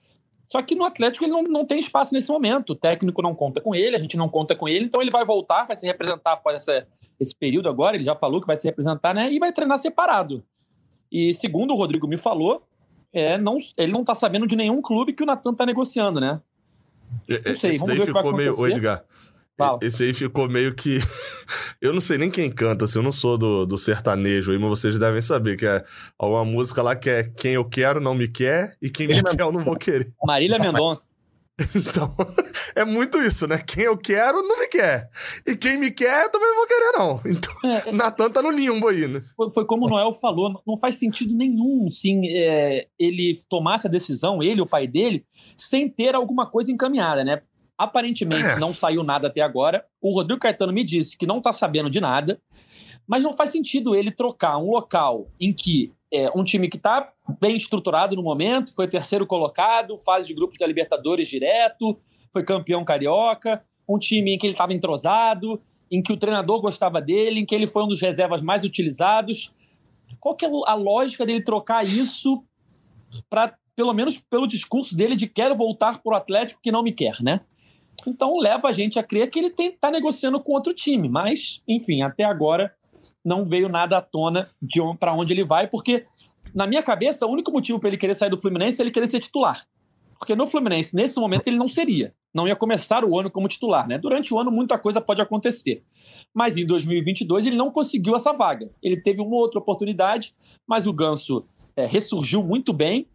Só 0.43 0.63
que 0.63 0.75
no 0.75 0.83
Atlético 0.83 1.27
ele 1.27 1.33
não, 1.33 1.43
não 1.43 1.67
tem 1.67 1.79
espaço 1.79 2.15
nesse 2.15 2.31
momento. 2.31 2.71
O 2.71 2.75
técnico 2.75 3.21
não 3.21 3.35
conta 3.35 3.61
com 3.61 3.75
ele, 3.75 3.95
a 3.95 3.99
gente 3.99 4.17
não 4.17 4.27
conta 4.27 4.57
com 4.57 4.67
ele, 4.67 4.87
então 4.87 5.03
ele 5.03 5.11
vai 5.11 5.27
voltar, 5.27 5.67
vai 5.67 5.77
se 5.77 5.85
representar 5.85 6.33
após 6.33 6.57
essa, 6.57 6.89
esse 7.21 7.37
período 7.37 7.69
agora. 7.69 7.97
Ele 7.97 8.05
já 8.05 8.17
falou 8.17 8.41
que 8.41 8.47
vai 8.47 8.57
se 8.57 8.67
representar, 8.67 9.13
né? 9.13 9.31
E 9.31 9.39
vai 9.39 9.53
treinar 9.53 9.77
separado. 9.77 10.43
E 11.13 11.35
segundo 11.35 11.75
o 11.75 11.77
Rodrigo 11.77 12.09
me 12.09 12.17
falou, 12.17 12.63
é, 13.13 13.37
não, 13.37 13.59
ele 13.77 13.93
não 13.93 14.03
tá 14.03 14.15
sabendo 14.15 14.47
de 14.47 14.57
nenhum 14.57 14.81
clube 14.81 15.13
que 15.13 15.23
o 15.23 15.27
Natan 15.27 15.53
tá 15.53 15.67
negociando, 15.67 16.19
né? 16.19 16.41
Não 17.29 17.57
sei, 17.57 17.73
Esse 17.73 17.79
vamos 17.79 17.95
ver 17.95 18.03
o 18.03 18.07
que 18.07 18.13
vai 18.13 18.23
acontecer. 18.23 18.63
Meio, 18.63 18.73
Edgar, 18.73 19.05
Fala. 19.57 19.79
Esse 19.83 20.05
aí 20.05 20.13
ficou 20.13 20.49
meio 20.49 20.75
que. 20.75 20.99
eu 21.81 21.93
não 21.93 22.01
sei 22.01 22.19
nem 22.19 22.31
quem 22.31 22.51
canta, 22.51 22.85
assim, 22.87 22.99
eu 22.99 23.03
não 23.03 23.13
sou 23.13 23.39
do, 23.39 23.65
do 23.65 23.79
sertanejo 23.79 24.51
aí, 24.51 24.59
mas 24.59 24.71
vocês 24.71 24.99
devem 24.99 25.21
saber 25.21 25.57
que 25.57 25.67
é 25.67 25.85
uma 26.21 26.45
música 26.45 26.83
lá 26.83 26.97
que 26.97 27.09
é 27.09 27.23
Quem 27.23 27.53
eu 27.53 27.65
quero 27.65 28.01
não 28.01 28.15
me 28.15 28.27
quer 28.27 28.75
e 28.83 28.91
quem 28.91 29.07
me 29.07 29.23
quer 29.23 29.41
eu 29.41 29.53
não 29.53 29.61
vou 29.61 29.77
querer. 29.77 30.13
Marília 30.25 30.59
Mendonça. 30.59 31.15
Então, 31.77 32.13
é 32.75 32.85
muito 32.85 33.23
isso, 33.23 33.47
né? 33.47 33.59
Quem 33.59 33.85
eu 33.85 33.97
quero 33.97 34.43
não 34.43 34.59
me 34.59 34.67
quer. 34.67 35.09
E 35.47 35.55
quem 35.55 35.79
me 35.79 35.89
quer, 35.93 36.25
eu 36.25 36.29
também 36.29 36.49
não 36.49 36.57
vou 36.57 36.67
querer, 36.67 36.93
não. 36.99 37.21
Então, 37.25 37.71
é. 37.71 37.93
Natan 37.93 38.29
tá 38.29 38.43
no 38.43 38.51
limbo 38.51 38.89
aí, 38.89 39.07
né? 39.07 39.23
Foi, 39.37 39.53
foi, 39.53 39.65
como 39.65 39.87
o 39.87 39.89
Noel 39.89 40.13
falou, 40.15 40.61
não 40.67 40.77
faz 40.77 40.97
sentido 40.97 41.33
nenhum, 41.33 41.89
sim, 41.89 42.27
é, 42.27 42.89
ele 42.99 43.39
tomar 43.49 43.77
essa 43.77 43.89
decisão, 43.89 44.43
ele, 44.43 44.61
o 44.61 44.67
pai 44.67 44.89
dele, 44.89 45.25
sem 45.57 45.89
ter 45.89 46.17
alguma 46.17 46.45
coisa 46.45 46.73
encaminhada, 46.73 47.23
né? 47.23 47.41
Aparentemente 47.77 48.47
é. 48.47 48.59
não 48.59 48.73
saiu 48.73 49.03
nada 49.03 49.29
até 49.29 49.41
agora. 49.41 49.85
O 50.01 50.13
Rodrigo 50.13 50.41
Caetano 50.41 50.73
me 50.73 50.85
disse 50.85 51.17
que 51.17 51.27
não 51.27 51.39
está 51.39 51.53
sabendo 51.53 51.91
de 51.91 52.01
nada, 52.01 52.41
mas 53.07 53.23
não 53.23 53.33
faz 53.33 53.51
sentido 53.51 53.95
ele 53.95 54.11
trocar 54.11 54.59
um 54.59 54.71
local 54.71 55.27
em 55.41 55.53
que 55.53 55.93
é, 56.13 56.31
um 56.35 56.45
time 56.45 56.69
que 56.69 56.77
está 56.77 57.13
bem 57.41 57.57
estruturado 57.57 58.15
no 58.15 58.23
momento, 58.23 58.75
foi 58.75 58.87
terceiro 58.87 59.27
colocado, 59.27 59.99
fase 59.99 60.29
de 60.29 60.35
grupos 60.35 60.59
da 60.59 60.67
Libertadores 60.67 61.29
direto, 61.29 61.99
foi 62.33 62.45
campeão 62.45 62.85
carioca, 62.85 63.65
um 63.89 63.99
time 63.99 64.35
em 64.35 64.39
que 64.39 64.47
ele 64.47 64.55
estava 64.55 64.73
entrosado, 64.73 65.61
em 65.91 66.03
que 66.03 66.13
o 66.13 66.17
treinador 66.17 66.61
gostava 66.61 67.01
dele, 67.01 67.41
em 67.41 67.47
que 67.47 67.55
ele 67.55 67.67
foi 67.67 67.83
um 67.85 67.89
dos 67.89 68.01
reservas 68.01 68.41
mais 68.41 68.65
utilizados. 68.65 69.53
Qual 70.21 70.35
que 70.35 70.45
é 70.45 70.49
a 70.67 70.75
lógica 70.75 71.27
dele 71.27 71.43
trocar 71.43 71.85
isso 71.85 72.45
para, 73.29 73.55
pelo 73.77 73.93
menos 73.93 74.19
pelo 74.19 74.47
discurso 74.47 74.97
dele 74.97 75.17
de 75.17 75.29
quero 75.29 75.55
voltar 75.55 76.01
para 76.01 76.13
o 76.13 76.17
Atlético 76.17 76.61
que 76.63 76.73
não 76.73 76.83
me 76.83 76.93
quer, 76.93 77.21
né? 77.21 77.41
Então 78.07 78.37
leva 78.39 78.69
a 78.69 78.73
gente 78.73 78.99
a 78.99 79.03
crer 79.03 79.31
que 79.31 79.39
ele 79.39 79.55
está 79.59 79.91
negociando 79.91 80.41
com 80.41 80.53
outro 80.53 80.75
time. 80.75 81.09
Mas, 81.09 81.61
enfim, 81.67 82.03
até 82.03 82.25
agora 82.25 82.73
não 83.25 83.45
veio 83.45 83.69
nada 83.69 83.99
à 83.99 84.03
tona 84.03 84.51
de 84.61 84.81
para 84.99 85.15
onde 85.15 85.33
ele 85.33 85.45
vai, 85.45 85.67
porque 85.67 86.05
na 86.55 86.67
minha 86.67 86.83
cabeça, 86.83 87.27
o 87.27 87.31
único 87.31 87.51
motivo 87.51 87.81
para 87.81 87.89
ele 87.89 87.97
querer 87.97 88.15
sair 88.15 88.31
do 88.31 88.41
Fluminense 88.41 88.81
é 88.81 88.85
ele 88.85 88.93
querer 88.93 89.09
ser 89.09 89.19
titular. 89.19 89.61
Porque 90.19 90.37
no 90.37 90.47
Fluminense, 90.47 90.95
nesse 90.95 91.19
momento, 91.19 91.49
ele 91.49 91.57
não 91.57 91.67
seria. 91.67 92.15
Não 92.33 92.47
ia 92.47 92.55
começar 92.55 93.05
o 93.05 93.19
ano 93.19 93.31
como 93.31 93.49
titular, 93.49 93.89
né? 93.89 93.99
Durante 93.99 94.33
o 94.33 94.39
ano, 94.39 94.51
muita 94.51 94.79
coisa 94.79 95.01
pode 95.01 95.21
acontecer. 95.21 95.83
Mas 96.33 96.57
em 96.57 96.65
2022, 96.65 97.47
ele 97.47 97.57
não 97.57 97.71
conseguiu 97.71 98.15
essa 98.15 98.33
vaga. 98.33 98.71
Ele 98.83 98.97
teve 98.97 99.21
uma 99.21 99.37
outra 99.37 99.59
oportunidade, 99.59 100.35
mas 100.67 100.87
o 100.87 100.93
Ganso 100.93 101.45
é, 101.77 101.85
ressurgiu 101.85 102.43
muito 102.43 102.73
bem 102.73 103.09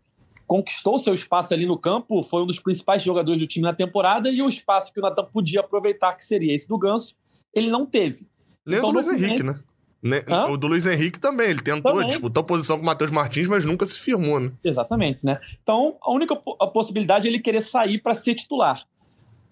conquistou 0.50 0.98
seu 0.98 1.14
espaço 1.14 1.54
ali 1.54 1.68
no 1.68 1.78
campo, 1.78 2.24
foi 2.24 2.42
um 2.42 2.48
dos 2.48 2.60
principais 2.60 3.04
jogadores 3.04 3.40
do 3.40 3.46
time 3.46 3.64
na 3.64 3.74
temporada 3.74 4.32
e 4.32 4.42
o 4.42 4.50
espaço 4.50 4.92
que 4.92 5.00
o 5.00 5.04
Natan 5.04 5.26
podia 5.26 5.60
aproveitar, 5.60 6.16
que 6.16 6.26
seria 6.26 6.52
esse 6.52 6.68
do 6.68 6.76
Ganso, 6.76 7.16
ele 7.54 7.70
não 7.70 7.86
teve. 7.86 8.28
Nem 8.66 8.80
então, 8.80 8.90
o 8.90 8.92
do 8.92 9.00
Luiz 9.00 9.14
Henrique, 9.14 9.44
né? 9.44 9.60
né? 10.02 10.24
O 10.50 10.58
do 10.58 10.68
Luiz 10.68 10.88
Henrique 10.88 11.20
também, 11.20 11.52
ele 11.52 11.62
tentou 11.62 11.92
também. 11.92 12.08
disputar 12.08 12.44
a 12.44 12.48
posição 12.48 12.78
com 12.78 12.82
o 12.82 12.86
Matheus 12.86 13.12
Martins, 13.12 13.48
mas 13.48 13.64
nunca 13.64 13.86
se 13.86 14.00
firmou, 14.00 14.40
né? 14.40 14.52
Exatamente, 14.64 15.24
né? 15.24 15.40
Então, 15.62 15.98
a 16.02 16.12
única 16.12 16.34
a 16.60 16.66
possibilidade 16.66 17.28
é 17.28 17.30
ele 17.30 17.40
querer 17.40 17.62
sair 17.62 18.02
para 18.02 18.16
ser 18.16 18.34
titular. 18.34 18.84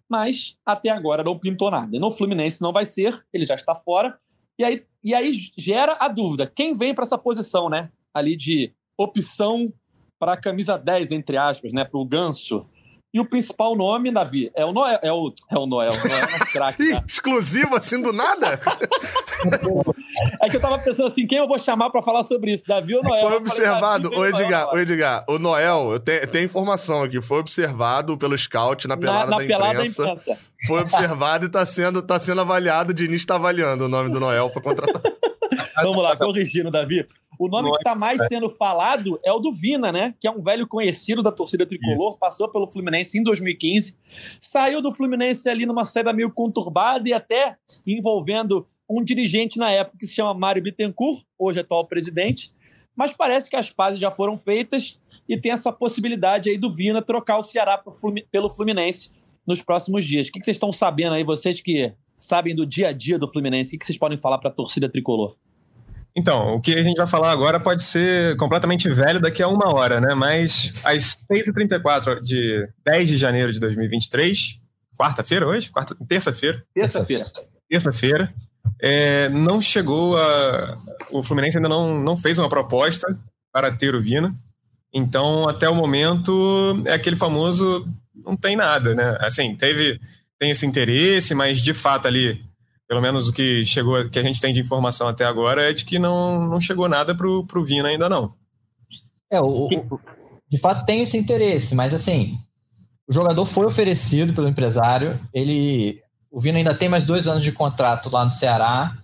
Mas 0.10 0.58
até 0.66 0.90
agora 0.90 1.24
não 1.24 1.38
pintou 1.38 1.70
nada. 1.70 2.00
No 2.00 2.10
Fluminense 2.10 2.60
não 2.60 2.74
vai 2.74 2.86
ser, 2.86 3.24
ele 3.32 3.46
já 3.46 3.54
está 3.54 3.76
fora. 3.76 4.18
E 4.58 4.64
aí, 4.64 4.84
e 5.04 5.14
aí 5.14 5.32
gera 5.56 5.96
a 6.00 6.08
dúvida: 6.08 6.52
quem 6.56 6.74
vem 6.74 6.96
para 6.96 7.04
essa 7.04 7.20
posição, 7.20 7.70
né? 7.70 7.92
Ali 8.12 8.36
de 8.36 8.74
opção 8.98 9.72
para 10.20 10.34
a 10.34 10.38
camisa 10.38 10.78
10, 10.78 11.12
entre 11.12 11.38
aspas, 11.38 11.72
né, 11.72 11.84
para 11.84 12.00
o 12.00 12.06
Ganso. 12.06 12.66
E 13.14 13.20
o 13.20 13.26
principal 13.26 13.76
nome, 13.76 14.12
Davi, 14.12 14.52
é 14.54 14.66
o 14.66 14.74
Noel. 14.74 15.00
É 15.02 15.12
o, 15.12 15.34
é 15.50 15.58
o 15.58 15.66
Noel. 15.66 15.92
O 15.92 16.08
Noel 16.08 16.24
é 16.26 16.46
craque, 16.52 16.84
né? 16.84 17.02
Exclusivo 17.08 17.76
assim 17.76 18.02
do 18.02 18.12
nada? 18.12 18.60
é 20.44 20.50
que 20.50 20.58
eu 20.58 20.62
tava 20.62 20.78
pensando 20.78 21.08
assim, 21.08 21.26
quem 21.26 21.38
eu 21.38 21.48
vou 21.48 21.58
chamar 21.58 21.90
para 21.90 22.02
falar 22.02 22.24
sobre 22.24 22.52
isso? 22.52 22.66
Davi 22.68 22.96
ou 22.96 23.02
Noel? 23.02 23.28
Foi 23.28 23.38
observado, 23.38 24.10
o 24.10 24.26
Edgar, 24.26 24.74
o 24.74 24.78
Edgar, 24.78 25.26
o 25.28 25.40
Noel, 25.40 26.00
tem, 26.02 26.28
tem 26.28 26.44
informação 26.44 27.02
aqui, 27.02 27.22
foi 27.22 27.40
observado 27.40 28.18
pelo 28.18 28.38
scout 28.38 28.88
na 28.88 28.98
pelada, 28.98 29.32
na, 29.32 29.38
na 29.38 29.38
da, 29.38 29.48
pelada 29.48 29.74
imprensa, 29.76 30.04
da, 30.04 30.12
imprensa, 30.12 30.40
Foi 30.66 30.82
observado 30.82 31.46
e 31.46 31.48
está 31.48 31.66
sendo, 31.66 32.02
tá 32.02 32.18
sendo 32.18 32.42
avaliado, 32.42 32.92
o 32.92 32.94
Diniz 32.94 33.22
está 33.22 33.36
avaliando 33.36 33.86
o 33.86 33.90
nome 33.90 34.10
do 34.10 34.20
Noel 34.20 34.50
para 34.50 34.62
contratar. 34.62 35.02
Vamos 35.84 36.04
lá, 36.04 36.16
corrigindo, 36.16 36.72
Davi. 36.72 37.08
O 37.40 37.48
nome 37.48 37.70
que 37.70 37.78
está 37.78 37.94
mais 37.94 38.20
é. 38.20 38.28
sendo 38.28 38.50
falado 38.50 39.20
é 39.24 39.32
o 39.32 39.40
do 39.40 39.52
Vina, 39.52 39.92
né? 39.92 40.16
Que 40.20 40.28
é 40.28 40.32
um 40.32 40.42
velho 40.42 40.68
conhecido 40.68 41.22
da 41.22 41.32
torcida 41.32 41.68
tricolor, 41.68 42.10
Isso. 42.10 42.20
passou 42.20 42.50
pelo 42.50 42.66
Fluminense 42.66 43.20
em 43.20 43.24
2015, 43.24 43.96
saiu 44.40 44.82
do 44.82 44.92
Fluminense 44.92 45.48
ali 45.48 45.66
numa 45.66 45.86
saída 45.86 46.12
meio 46.12 46.32
conturbada 46.32 47.08
e 47.08 47.14
até 47.14 47.58
envolvendo 47.86 48.66
um 48.90 49.04
dirigente 49.04 49.60
na 49.60 49.70
época 49.70 49.98
que 50.00 50.08
se 50.08 50.16
chama 50.16 50.34
Mário 50.34 50.64
Bittencourt, 50.64 51.22
hoje 51.38 51.60
atual 51.60 51.86
presidente. 51.86 52.52
Mas 52.96 53.14
parece 53.14 53.48
que 53.48 53.56
as 53.56 53.70
pazes 53.70 54.00
já 54.00 54.10
foram 54.10 54.36
feitas 54.36 55.00
e 55.30 55.40
tem 55.40 55.52
essa 55.52 55.72
possibilidade 55.72 56.50
aí 56.50 56.58
do 56.58 56.74
Vina 56.74 57.04
trocar 57.04 57.38
o 57.38 57.44
Ceará 57.44 57.80
pelo 58.32 58.50
Fluminense 58.50 59.16
nos 59.48 59.62
próximos 59.62 60.06
dias. 60.06 60.28
O 60.28 60.32
que 60.32 60.44
vocês 60.44 60.58
estão 60.58 60.72
sabendo 60.72 61.14
aí, 61.14 61.24
vocês 61.24 61.62
que 61.62 61.94
sabem 62.20 62.54
do 62.54 62.66
dia 62.66 62.90
a 62.90 62.92
dia 62.92 63.18
do 63.18 63.28
Fluminense? 63.28 63.76
O 63.76 63.80
que 63.80 63.86
vocês 63.86 63.98
podem 63.98 64.18
falar 64.18 64.38
para 64.38 64.50
a 64.50 64.54
torcida 64.54 64.90
tricolor? 64.90 65.36
Então, 66.16 66.56
o 66.56 66.62
que 66.62 66.74
a 66.74 66.84
gente 66.84 66.98
vai 66.98 67.06
falar 67.06 67.32
agora 67.32 67.60
pode 67.60 67.84
ser 67.84 68.36
completamente 68.38 68.90
velho 68.90 69.20
daqui 69.20 69.44
a 69.44 69.48
uma 69.48 69.72
hora, 69.72 70.02
né? 70.02 70.16
Mas 70.16 70.74
às 70.84 71.16
6h34 71.32 72.22
de 72.22 72.68
10 72.84 73.08
de 73.08 73.18
janeiro 73.18 73.54
de 73.54 73.60
2023, 73.60 74.60
quarta-feira 74.98 75.48
hoje? 75.48 75.70
Quarta, 75.70 75.96
terça-feira. 76.08 76.64
Terça-feira. 76.74 77.32
Terça-feira. 77.70 78.34
É, 78.82 79.30
não 79.30 79.62
chegou 79.62 80.18
a. 80.18 80.78
O 81.12 81.22
Fluminense 81.22 81.58
ainda 81.58 81.70
não, 81.70 82.00
não 82.00 82.18
fez 82.18 82.40
uma 82.40 82.50
proposta 82.50 83.18
para 83.54 83.72
ter 83.72 83.94
o 83.94 84.02
Vina. 84.02 84.36
Então, 84.92 85.48
até 85.48 85.70
o 85.70 85.76
momento, 85.76 86.82
é 86.86 86.94
aquele 86.94 87.16
famoso. 87.16 87.88
Não 88.26 88.36
tem 88.36 88.56
nada, 88.56 88.94
né? 88.96 89.18
Assim, 89.22 89.56
teve. 89.56 90.00
Tem 90.40 90.52
esse 90.52 90.66
interesse, 90.68 91.34
mas 91.34 91.60
de 91.60 91.74
fato 91.74 92.08
ali 92.08 92.46
pelo 92.88 93.02
menos 93.02 93.28
o 93.28 93.34
que 93.34 93.66
chegou, 93.66 94.10
que 94.10 94.18
a 94.18 94.24
gente 94.24 94.40
tem 94.40 94.54
de 94.54 94.62
informação 94.62 95.08
até 95.08 95.26
agora 95.26 95.70
é 95.70 95.74
de 95.74 95.84
que 95.84 96.00
não, 96.00 96.48
não 96.48 96.60
chegou 96.60 96.88
nada 96.88 97.14
pro, 97.14 97.46
pro 97.46 97.66
Vina 97.66 97.90
ainda 97.90 98.08
não. 98.08 98.34
É, 99.30 99.42
o, 99.42 99.68
o, 99.68 100.00
de 100.50 100.58
fato 100.58 100.86
tem 100.86 101.02
esse 101.02 101.18
interesse, 101.18 101.76
mas 101.76 101.94
assim, 101.94 102.38
o 103.08 103.14
jogador 103.14 103.46
foi 103.46 103.66
oferecido 103.66 104.34
pelo 104.34 104.48
empresário, 104.48 105.20
ele, 105.34 106.02
o 106.32 106.40
Vina 106.40 106.60
ainda 106.60 106.74
tem 106.74 106.88
mais 106.88 107.04
dois 107.04 107.28
anos 107.28 107.44
de 107.44 107.52
contrato 107.52 108.10
lá 108.10 108.24
no 108.24 108.32
Ceará, 108.32 108.98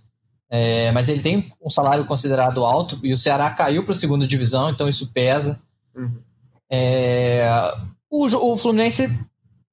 é, 0.48 0.90
mas 0.92 1.08
ele 1.10 1.20
tem 1.20 1.52
um 1.62 1.68
salário 1.68 2.06
considerado 2.06 2.64
alto 2.64 2.98
e 3.02 3.12
o 3.12 3.18
Ceará 3.18 3.50
caiu 3.50 3.84
para 3.84 3.92
a 3.92 3.96
segunda 3.96 4.26
divisão, 4.26 4.70
então 4.70 4.88
isso 4.88 5.08
pesa. 5.12 5.60
Uhum. 5.94 6.22
É, 6.70 7.46
o, 8.14 8.52
o 8.52 8.56
Fluminense 8.56 9.10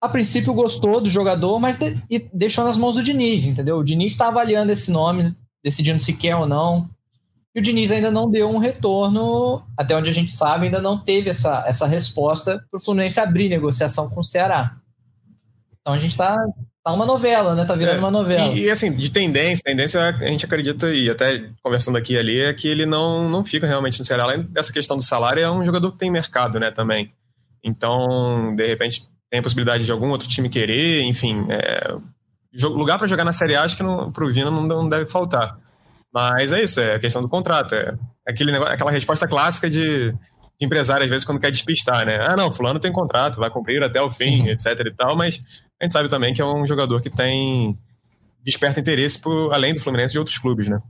a 0.02 0.10
princípio 0.10 0.54
gostou 0.54 1.00
do 1.00 1.10
jogador, 1.10 1.60
mas 1.60 1.78
de, 1.78 1.96
e 2.10 2.20
deixou 2.34 2.64
nas 2.64 2.78
mãos 2.78 2.96
do 2.96 3.04
Diniz, 3.04 3.46
entendeu? 3.46 3.78
O 3.78 3.84
Diniz 3.84 4.14
está 4.14 4.30
avaliando 4.30 4.72
esse 4.72 4.90
nome, 4.90 5.36
decidindo 5.64 6.04
se 6.04 6.14
quer 6.14 6.36
ou 6.36 6.48
não. 6.48 6.90
E 7.54 7.60
o 7.60 7.62
Diniz 7.62 7.92
ainda 7.92 8.10
não 8.10 8.32
deu 8.32 8.50
um 8.50 8.58
retorno, 8.58 9.62
até 9.78 9.96
onde 9.96 10.10
a 10.10 10.14
gente 10.14 10.34
sabe, 10.34 10.66
ainda 10.66 10.82
não 10.82 10.98
teve 10.98 11.30
essa, 11.30 11.64
essa 11.68 11.86
resposta 11.86 12.66
para 12.72 12.78
o 12.78 12.82
Fluminense 12.82 13.20
abrir 13.20 13.50
negociação 13.50 14.10
com 14.10 14.22
o 14.22 14.26
Ceará. 14.26 14.78
Então 15.82 15.94
a 15.94 16.00
gente 16.00 16.12
está 16.12 16.36
tá 16.84 16.94
uma 16.94 17.06
novela, 17.06 17.54
né? 17.54 17.66
Tá 17.66 17.76
virando 17.76 17.98
é, 17.98 18.00
uma 18.00 18.12
novela. 18.12 18.48
E, 18.54 18.64
e, 18.64 18.72
assim, 18.72 18.92
de 18.92 19.12
tendência, 19.12 19.64
tendência 19.64 20.02
a 20.02 20.26
gente 20.26 20.46
acredita, 20.46 20.92
e 20.92 21.10
até 21.12 21.50
conversando 21.62 21.98
aqui 21.98 22.14
e 22.14 22.18
ali, 22.18 22.40
é 22.42 22.54
que 22.54 22.68
ele 22.68 22.88
não, 22.88 23.30
não 23.30 23.44
fica 23.44 23.68
realmente 23.68 24.00
no 24.00 24.06
Ceará. 24.06 24.24
Além 24.24 24.42
dessa 24.44 24.74
questão 24.74 24.98
do 24.98 25.04
salário, 25.04 25.44
é 25.44 25.52
um 25.52 25.64
jogador 25.64 25.92
que 25.92 26.00
tem 26.00 26.10
mercado, 26.10 26.60
né, 26.60 26.72
também. 26.72 27.14
Então, 27.64 28.56
de 28.56 28.66
repente, 28.66 29.04
tem 29.30 29.40
a 29.40 29.44
possibilidade 29.44 29.86
de 29.86 29.92
algum 29.92 30.10
outro 30.10 30.28
time 30.28 30.50
querer, 30.50 31.04
enfim. 31.04 31.46
É, 31.50 31.96
lugar 32.64 32.98
para 32.98 33.08
jogar 33.08 33.24
na 33.24 33.32
Série 33.32 33.56
A, 33.56 33.64
acho 33.64 33.78
que 33.78 33.84
para 33.84 34.26
o 34.26 34.34
Vina 34.34 34.52
não, 34.52 34.64
não 34.64 34.90
deve 34.90 35.06
faltar. 35.06 35.58
Mas 36.14 36.52
é 36.52 36.64
isso, 36.64 36.80
é 36.80 36.96
a 36.96 37.00
questão 37.00 37.22
do 37.22 37.30
contrato. 37.30 37.74
É 37.74 37.96
aquele 38.28 38.52
negócio, 38.52 38.74
aquela 38.74 38.92
resposta 38.92 39.28
clássica 39.28 39.70
de, 39.70 40.12
de, 40.12 40.18
empresário, 40.66 41.04
às 41.04 41.10
vezes, 41.10 41.26
quando 41.26 41.40
quer 41.40 41.52
despistar, 41.52 42.06
né? 42.06 42.18
Ah, 42.28 42.36
não, 42.36 42.52
fulano 42.52 42.80
tem 42.80 42.92
contrato, 42.92 43.40
vai 43.40 43.50
cumprir 43.50 43.82
até 43.82 44.02
o 44.02 44.12
fim, 44.12 44.48
etc 44.50 44.80
e 44.86 44.92
tal, 44.92 45.16
mas 45.16 45.42
a 45.80 45.86
gente 45.86 45.94
sabe 45.94 46.10
também 46.10 46.34
que 46.34 46.42
é 46.42 46.46
um 46.46 46.68
jogador 46.68 47.02
que 47.02 47.10
tem 47.10 47.78
desperta 48.44 48.80
interesse 48.80 49.20
por, 49.20 49.54
além 49.54 49.74
do 49.74 49.80
Fluminense 49.80 50.12
de 50.12 50.20
outros 50.20 50.38
clubes, 50.38 50.68
né? 50.68 50.82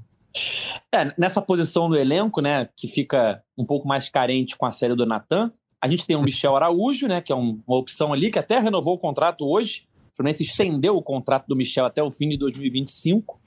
É, 0.94 1.14
nessa 1.18 1.42
posição 1.42 1.90
do 1.90 1.98
elenco, 1.98 2.42
né, 2.42 2.70
que 2.76 2.88
fica 2.88 3.44
um 3.58 3.66
pouco 3.66 3.88
mais 3.88 4.10
carente 4.10 4.58
com 4.58 4.66
a 4.66 4.72
série 4.72 4.96
do 4.96 5.06
Natan, 5.06 5.52
a 5.82 5.88
gente 5.88 6.06
tem 6.06 6.16
o 6.16 6.22
Michel 6.22 6.56
Araújo, 6.56 7.08
né, 7.08 7.22
que 7.22 7.32
é 7.32 7.36
um, 7.36 7.60
uma 7.68 7.78
opção 7.78 8.14
ali, 8.14 8.30
que 8.30 8.38
até 8.38 8.60
renovou 8.60 8.94
o 8.94 9.00
contrato 9.00 9.50
hoje. 9.50 9.88
O 10.14 10.16
Fluminense 10.16 10.44
estendeu 10.44 10.96
o 10.96 11.02
contrato 11.02 11.48
do 11.48 11.56
Michel 11.56 11.86
até 11.86 12.04
o 12.04 12.12
fim 12.12 12.30
de 12.30 12.38
2025. 12.38 13.40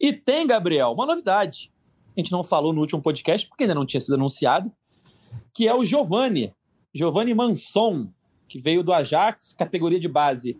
E 0.00 0.12
tem, 0.12 0.46
Gabriel, 0.46 0.92
uma 0.92 1.04
novidade. 1.04 1.72
A 2.16 2.20
gente 2.20 2.30
não 2.30 2.44
falou 2.44 2.72
no 2.72 2.80
último 2.80 3.02
podcast, 3.02 3.48
porque 3.48 3.64
ainda 3.64 3.74
não 3.74 3.84
tinha 3.84 4.00
sido 4.00 4.14
anunciado, 4.14 4.70
que 5.52 5.66
é 5.66 5.74
o 5.74 5.84
Giovanni. 5.84 6.52
Giovanni 6.94 7.34
Manson, 7.34 8.08
que 8.48 8.60
veio 8.60 8.84
do 8.84 8.92
Ajax, 8.92 9.52
categoria 9.52 9.98
de 9.98 10.08
base 10.08 10.56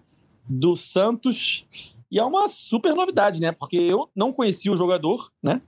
do 0.48 0.74
Santos. 0.74 1.64
E 2.10 2.18
é 2.18 2.24
uma 2.24 2.48
super 2.48 2.92
novidade, 2.94 3.40
né? 3.40 3.52
Porque 3.52 3.76
eu 3.76 4.10
não 4.16 4.32
conhecia 4.32 4.72
o 4.72 4.76
jogador, 4.76 5.30
né? 5.40 5.60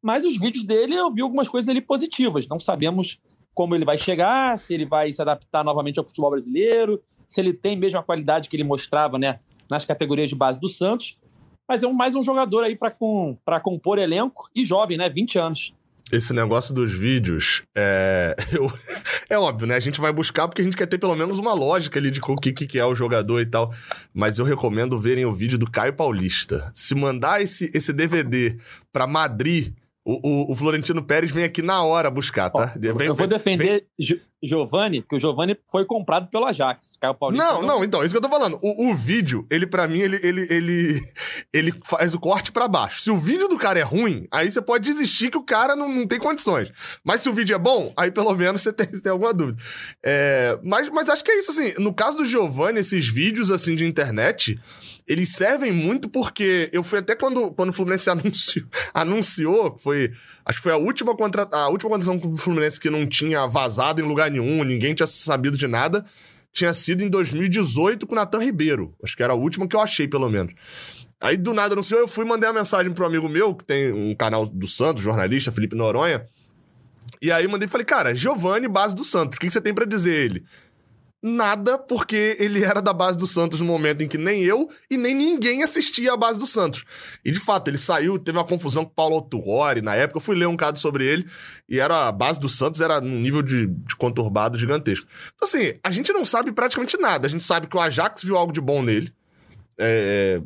Mas 0.00 0.24
os 0.24 0.36
vídeos 0.36 0.64
dele 0.64 0.94
eu 0.94 1.10
vi 1.10 1.22
algumas 1.22 1.48
coisas 1.48 1.68
ali 1.68 1.80
positivas. 1.80 2.46
Não 2.46 2.60
sabemos 2.60 3.18
como 3.54 3.74
ele 3.74 3.84
vai 3.84 3.98
chegar, 3.98 4.58
se 4.58 4.74
ele 4.74 4.86
vai 4.86 5.12
se 5.12 5.20
adaptar 5.20 5.64
novamente 5.64 5.98
ao 5.98 6.04
futebol 6.04 6.30
brasileiro, 6.30 7.00
se 7.26 7.40
ele 7.40 7.52
tem 7.52 7.76
mesmo 7.76 7.98
a 7.98 8.02
qualidade 8.02 8.48
que 8.48 8.56
ele 8.56 8.64
mostrava, 8.64 9.18
né? 9.18 9.40
Nas 9.70 9.84
categorias 9.84 10.30
de 10.30 10.36
base 10.36 10.58
do 10.58 10.68
Santos. 10.68 11.18
Mas 11.68 11.82
é 11.82 11.86
um, 11.86 11.92
mais 11.92 12.14
um 12.14 12.22
jogador 12.22 12.64
aí 12.64 12.76
para 12.76 12.90
com, 12.90 13.36
compor 13.62 13.98
elenco 13.98 14.48
e 14.54 14.64
jovem, 14.64 14.96
né? 14.96 15.08
20 15.08 15.38
anos 15.38 15.74
esse 16.12 16.34
negócio 16.34 16.74
dos 16.74 16.92
vídeos 16.92 17.62
é. 17.74 18.36
Eu, 18.52 18.70
é 19.30 19.38
óbvio, 19.38 19.66
né? 19.66 19.76
A 19.76 19.80
gente 19.80 19.98
vai 19.98 20.12
buscar 20.12 20.46
porque 20.46 20.60
a 20.60 20.64
gente 20.64 20.76
quer 20.76 20.86
ter 20.86 20.98
pelo 20.98 21.16
menos 21.16 21.38
uma 21.38 21.54
lógica 21.54 21.98
ali 21.98 22.10
de 22.10 22.20
o 22.20 22.36
que, 22.36 22.52
que 22.52 22.78
é 22.78 22.84
o 22.84 22.94
jogador 22.94 23.40
e 23.40 23.46
tal. 23.46 23.72
Mas 24.12 24.38
eu 24.38 24.44
recomendo 24.44 24.98
verem 24.98 25.24
o 25.24 25.32
vídeo 25.32 25.58
do 25.58 25.70
Caio 25.70 25.94
Paulista. 25.94 26.70
Se 26.74 26.94
mandar 26.94 27.40
esse, 27.40 27.70
esse 27.72 27.92
DVD 27.94 28.58
pra 28.92 29.06
Madrid 29.06 29.72
o, 30.04 30.28
o, 30.28 30.52
o, 30.52 30.54
Florentino 30.56 31.02
Pérez 31.02 31.30
vem 31.30 31.44
aqui 31.44 31.62
na 31.62 31.82
hora 31.84 32.10
buscar, 32.10 32.50
tá? 32.50 32.74
Vem, 32.76 33.06
eu 33.06 33.14
vou 33.14 33.26
defender 33.26 33.86
vem... 33.98 34.20
Giovani, 34.42 35.00
porque 35.00 35.14
o 35.14 35.20
Giovani 35.20 35.56
foi 35.70 35.84
comprado 35.84 36.28
pelo 36.28 36.44
Ajax. 36.44 36.96
Caio 37.00 37.14
Paulista 37.14 37.44
não, 37.44 37.62
não, 37.62 37.84
então, 37.84 38.02
isso 38.02 38.12
que 38.12 38.16
eu 38.16 38.22
tô 38.22 38.28
falando. 38.28 38.58
O, 38.60 38.90
o 38.90 38.94
vídeo, 38.96 39.46
ele 39.48 39.64
para 39.64 39.86
mim, 39.86 40.00
ele, 40.00 40.18
ele, 40.20 40.46
ele, 40.50 41.00
ele 41.52 41.74
faz 41.84 42.12
o 42.12 42.18
corte 42.18 42.50
para 42.50 42.66
baixo. 42.66 43.00
Se 43.00 43.10
o 43.12 43.16
vídeo 43.16 43.46
do 43.46 43.56
cara 43.56 43.78
é 43.78 43.82
ruim, 43.82 44.26
aí 44.32 44.50
você 44.50 44.60
pode 44.60 44.84
desistir 44.84 45.30
que 45.30 45.38
o 45.38 45.44
cara 45.44 45.76
não, 45.76 45.88
não 45.88 46.06
tem 46.08 46.18
condições. 46.18 46.72
Mas 47.04 47.20
se 47.20 47.28
o 47.28 47.32
vídeo 47.32 47.54
é 47.54 47.58
bom, 47.58 47.92
aí 47.96 48.10
pelo 48.10 48.34
menos 48.34 48.62
você 48.62 48.72
tem, 48.72 48.88
tem 49.00 49.12
alguma 49.12 49.32
dúvida. 49.32 49.62
É, 50.04 50.58
mas, 50.64 50.90
mas 50.90 51.08
acho 51.08 51.22
que 51.22 51.30
é 51.30 51.38
isso, 51.38 51.52
assim. 51.52 51.74
No 51.80 51.94
caso 51.94 52.16
do 52.16 52.24
Giovani, 52.24 52.80
esses 52.80 53.06
vídeos, 53.06 53.52
assim, 53.52 53.76
de 53.76 53.86
internet 53.86 54.58
eles 55.06 55.30
servem 55.30 55.72
muito 55.72 56.08
porque 56.08 56.68
eu 56.72 56.82
fui 56.82 56.98
até 56.98 57.14
quando, 57.14 57.50
quando 57.52 57.70
o 57.70 57.72
Fluminense 57.72 58.08
anunciou, 58.10 58.66
anunciou, 58.94 59.78
foi, 59.78 60.12
acho 60.44 60.58
que 60.58 60.62
foi 60.62 60.72
a 60.72 60.76
última 60.76 61.16
contra, 61.16 61.48
a 61.50 61.68
última 61.68 61.90
condição 61.90 62.16
do 62.16 62.36
Fluminense 62.36 62.78
que 62.78 62.90
não 62.90 63.06
tinha 63.06 63.46
vazado 63.46 64.00
em 64.00 64.04
lugar 64.04 64.30
nenhum, 64.30 64.62
ninguém 64.64 64.94
tinha 64.94 65.06
sabido 65.06 65.58
de 65.58 65.66
nada, 65.66 66.04
tinha 66.52 66.72
sido 66.74 67.02
em 67.02 67.08
2018 67.08 68.06
com 68.06 68.12
o 68.12 68.16
Natan 68.16 68.38
Ribeiro. 68.38 68.94
Acho 69.02 69.16
que 69.16 69.22
era 69.22 69.32
a 69.32 69.36
última 69.36 69.66
que 69.66 69.74
eu 69.74 69.80
achei, 69.80 70.06
pelo 70.06 70.28
menos. 70.28 70.52
Aí 71.20 71.36
do 71.36 71.54
nada 71.54 71.74
anunciou, 71.74 72.00
eu 72.00 72.08
fui 72.08 72.24
mandei 72.24 72.48
uma 72.48 72.58
mensagem 72.58 72.92
pro 72.92 73.06
amigo 73.06 73.28
meu, 73.28 73.54
que 73.54 73.64
tem 73.64 73.92
um 73.92 74.14
canal 74.14 74.44
do 74.44 74.66
Santos, 74.66 75.02
jornalista, 75.02 75.52
Felipe 75.52 75.76
Noronha. 75.76 76.26
E 77.20 77.30
aí 77.30 77.46
mandei 77.46 77.68
falei, 77.68 77.84
cara, 77.84 78.14
Giovanni, 78.14 78.66
base 78.66 78.94
do 78.94 79.04
Santos, 79.04 79.36
o 79.36 79.40
que, 79.40 79.46
que 79.46 79.52
você 79.52 79.60
tem 79.60 79.72
para 79.72 79.84
dizer 79.84 80.12
ele? 80.12 80.44
Nada, 81.22 81.78
porque 81.78 82.36
ele 82.40 82.64
era 82.64 82.82
da 82.82 82.92
base 82.92 83.16
do 83.16 83.26
Santos 83.26 83.60
no 83.60 83.66
momento 83.66 84.02
em 84.02 84.08
que 84.08 84.18
nem 84.18 84.42
eu 84.42 84.68
e 84.90 84.96
nem 84.96 85.14
ninguém 85.14 85.62
assistia 85.62 86.12
à 86.12 86.16
base 86.16 86.38
do 86.38 86.46
Santos. 86.46 86.84
E 87.24 87.30
de 87.30 87.38
fato, 87.38 87.68
ele 87.68 87.78
saiu, 87.78 88.18
teve 88.18 88.36
uma 88.36 88.44
confusão 88.44 88.84
com 88.84 88.90
o 88.90 88.94
Paulo 88.94 89.14
Autuori 89.16 89.80
na 89.80 89.94
época. 89.94 90.18
Eu 90.18 90.22
fui 90.22 90.34
ler 90.34 90.46
um 90.46 90.56
caso 90.56 90.78
sobre 90.78 91.06
ele 91.06 91.24
e 91.68 91.78
era 91.78 92.08
a 92.08 92.12
base 92.12 92.40
do 92.40 92.48
Santos 92.48 92.80
era 92.80 93.00
num 93.00 93.20
nível 93.20 93.42
de, 93.42 93.68
de 93.68 93.96
conturbado 93.96 94.58
gigantesco. 94.58 95.06
Então, 95.34 95.46
assim, 95.46 95.72
a 95.82 95.90
gente 95.90 96.12
não 96.12 96.24
sabe 96.24 96.50
praticamente 96.50 96.96
nada. 96.98 97.26
A 97.26 97.30
gente 97.30 97.44
sabe 97.44 97.68
que 97.68 97.76
o 97.76 97.80
Ajax 97.80 98.24
viu 98.24 98.36
algo 98.36 98.52
de 98.52 98.60
bom 98.60 98.82
nele. 98.82 99.12
É, 99.78 100.42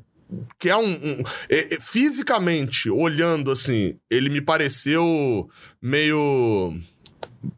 que 0.58 0.68
é 0.68 0.76
um, 0.76 0.90
um 0.90 1.22
é, 1.48 1.74
é, 1.74 1.80
fisicamente 1.80 2.90
olhando 2.90 3.50
assim, 3.50 3.96
ele 4.10 4.28
me 4.28 4.40
pareceu 4.40 5.48
meio 5.80 6.74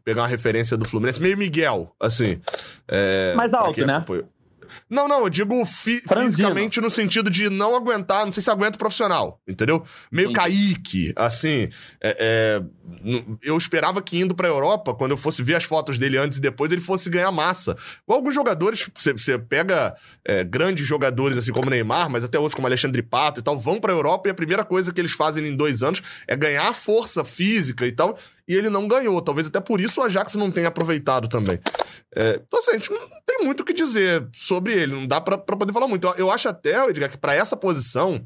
pegar 0.03 0.21
uma 0.23 0.27
referência 0.27 0.77
do 0.77 0.85
Fluminense, 0.85 1.21
meio 1.21 1.37
Miguel, 1.37 1.93
assim. 1.99 2.39
É, 2.89 3.33
Mais 3.35 3.53
alto, 3.53 3.85
né? 3.85 4.03
Não, 4.89 5.07
não, 5.07 5.23
eu 5.23 5.29
digo 5.29 5.65
fi 5.65 6.01
fisicamente 6.01 6.79
no 6.79 6.89
sentido 6.89 7.29
de 7.29 7.49
não 7.49 7.75
aguentar, 7.75 8.25
não 8.25 8.33
sei 8.33 8.43
se 8.43 8.49
aguenta 8.49 8.75
o 8.75 8.79
profissional, 8.79 9.41
entendeu? 9.47 9.83
Meio 10.11 10.29
Sim. 10.29 10.33
Kaique, 10.33 11.13
assim. 11.15 11.69
É, 12.01 12.15
é, 12.19 12.63
eu 13.43 13.57
esperava 13.57 14.01
que 14.01 14.19
indo 14.19 14.35
pra 14.35 14.47
Europa, 14.47 14.93
quando 14.93 15.11
eu 15.11 15.17
fosse 15.17 15.43
ver 15.43 15.55
as 15.55 15.63
fotos 15.63 15.97
dele 15.97 16.17
antes 16.17 16.37
e 16.37 16.41
depois, 16.41 16.71
ele 16.71 16.81
fosse 16.81 17.09
ganhar 17.09 17.31
massa. 17.31 17.75
Ou 18.05 18.15
alguns 18.15 18.33
jogadores, 18.33 18.89
você, 18.93 19.13
você 19.13 19.37
pega 19.37 19.95
é, 20.25 20.43
grandes 20.43 20.85
jogadores, 20.85 21.37
assim 21.37 21.51
como 21.51 21.69
Neymar, 21.69 22.09
mas 22.09 22.23
até 22.23 22.37
outros 22.37 22.55
como 22.55 22.67
Alexandre 22.67 23.01
Pato 23.01 23.39
e 23.39 23.43
tal, 23.43 23.57
vão 23.57 23.79
pra 23.79 23.93
Europa 23.93 24.29
e 24.29 24.31
a 24.31 24.35
primeira 24.35 24.63
coisa 24.63 24.93
que 24.93 24.99
eles 24.99 25.13
fazem 25.13 25.47
em 25.47 25.55
dois 25.55 25.83
anos 25.83 26.01
é 26.27 26.35
ganhar 26.35 26.73
força 26.73 27.23
física 27.23 27.85
e 27.85 27.91
tal 27.91 28.17
e 28.49 28.55
ele 28.55 28.69
não 28.69 28.87
ganhou. 28.87 29.21
Talvez 29.21 29.47
até 29.47 29.61
por 29.61 29.79
isso 29.79 30.01
o 30.01 30.03
Ajax 30.03 30.33
não 30.33 30.49
tenha 30.49 30.69
aproveitado 30.69 31.29
também. 31.29 31.59
É, 32.15 32.41
então, 32.45 32.59
assim, 32.59 32.71
a 32.71 32.73
gente 32.73 32.89
não 32.89 32.99
tem 33.23 33.45
muito 33.45 33.59
o 33.61 33.65
que 33.65 33.71
dizer 33.71 34.27
sobre 34.33 34.73
ele, 34.73 34.93
não 34.93 35.05
dá 35.05 35.21
para 35.21 35.37
poder 35.37 35.71
falar 35.71 35.87
muito. 35.87 36.07
Eu, 36.07 36.13
eu 36.15 36.31
acho 36.31 36.49
até, 36.49 36.83
Edgar, 36.89 37.11
que 37.11 37.17
para 37.17 37.35
essa 37.35 37.55
posição, 37.55 38.25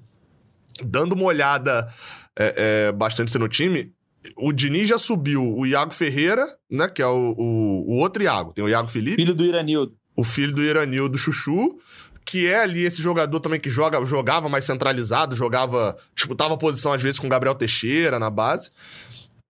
dando 0.82 1.12
uma 1.12 1.26
olhada 1.26 1.94
é, 2.40 2.88
é, 2.88 2.92
bastante 2.94 3.38
no 3.38 3.50
time, 3.50 3.92
o 4.38 4.54
Diniz 4.54 4.88
já 4.88 4.98
subiu 4.98 5.44
o 5.44 5.66
Iago 5.66 5.94
Ferreira, 5.94 6.48
né, 6.72 6.88
que 6.88 7.02
é 7.02 7.08
o, 7.08 7.36
o, 7.38 7.92
o 7.92 7.96
outro 8.00 8.24
Iago. 8.24 8.54
Tem 8.54 8.64
o 8.64 8.70
Iago 8.70 8.88
Felipe. 8.88 9.18
Filho 9.18 9.36
do 9.36 9.44
Iranildo. 9.44 9.94
O 10.16 10.24
filho 10.24 10.56
do 10.56 10.64
Iranildo 10.64 11.18
Chuchu 11.18 11.78
que 12.26 12.48
é 12.48 12.62
ali 12.62 12.86
esse 12.86 13.02
jogador 13.02 13.38
também 13.42 13.60
que 13.60 13.70
joga, 13.70 14.04
jogava 14.06 14.48
mais 14.48 14.64
centralizado, 14.64 15.36
jogava, 15.36 15.96
disputava 16.16 16.58
posição 16.58 16.94
às 16.94 17.02
vezes 17.02 17.20
com 17.20 17.28
o 17.28 17.30
Gabriel 17.30 17.54
Teixeira 17.54 18.18
na 18.18 18.30
base. 18.30 18.72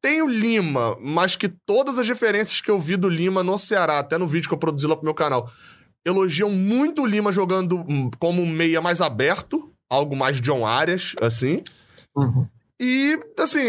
Tem 0.03 0.21
o 0.21 0.27
Lima, 0.27 0.97
mas 0.99 1.37
que 1.37 1.47
todas 1.47 1.97
as 1.97 2.09
referências 2.09 2.59
que 2.59 2.69
eu 2.69 2.77
vi 2.77 2.97
do 2.97 3.07
Lima 3.07 3.41
no 3.41 3.57
Ceará, 3.57 3.99
até 3.99 4.17
no 4.17 4.27
vídeo 4.27 4.49
que 4.49 4.53
eu 4.53 4.57
produzi 4.57 4.85
lá 4.85 4.97
pro 4.97 5.05
meu 5.05 5.13
canal, 5.13 5.49
elogiam 6.03 6.49
muito 6.49 7.03
o 7.03 7.05
Lima 7.05 7.31
jogando 7.31 7.77
hum, 7.87 8.11
como 8.19 8.41
um 8.41 8.45
meia 8.45 8.81
mais 8.81 8.99
aberto, 8.99 9.71
algo 9.89 10.13
mais 10.13 10.41
John 10.41 10.67
Arias, 10.67 11.15
assim. 11.21 11.63
Uhum. 12.13 12.45
E, 12.81 13.17
assim, 13.39 13.61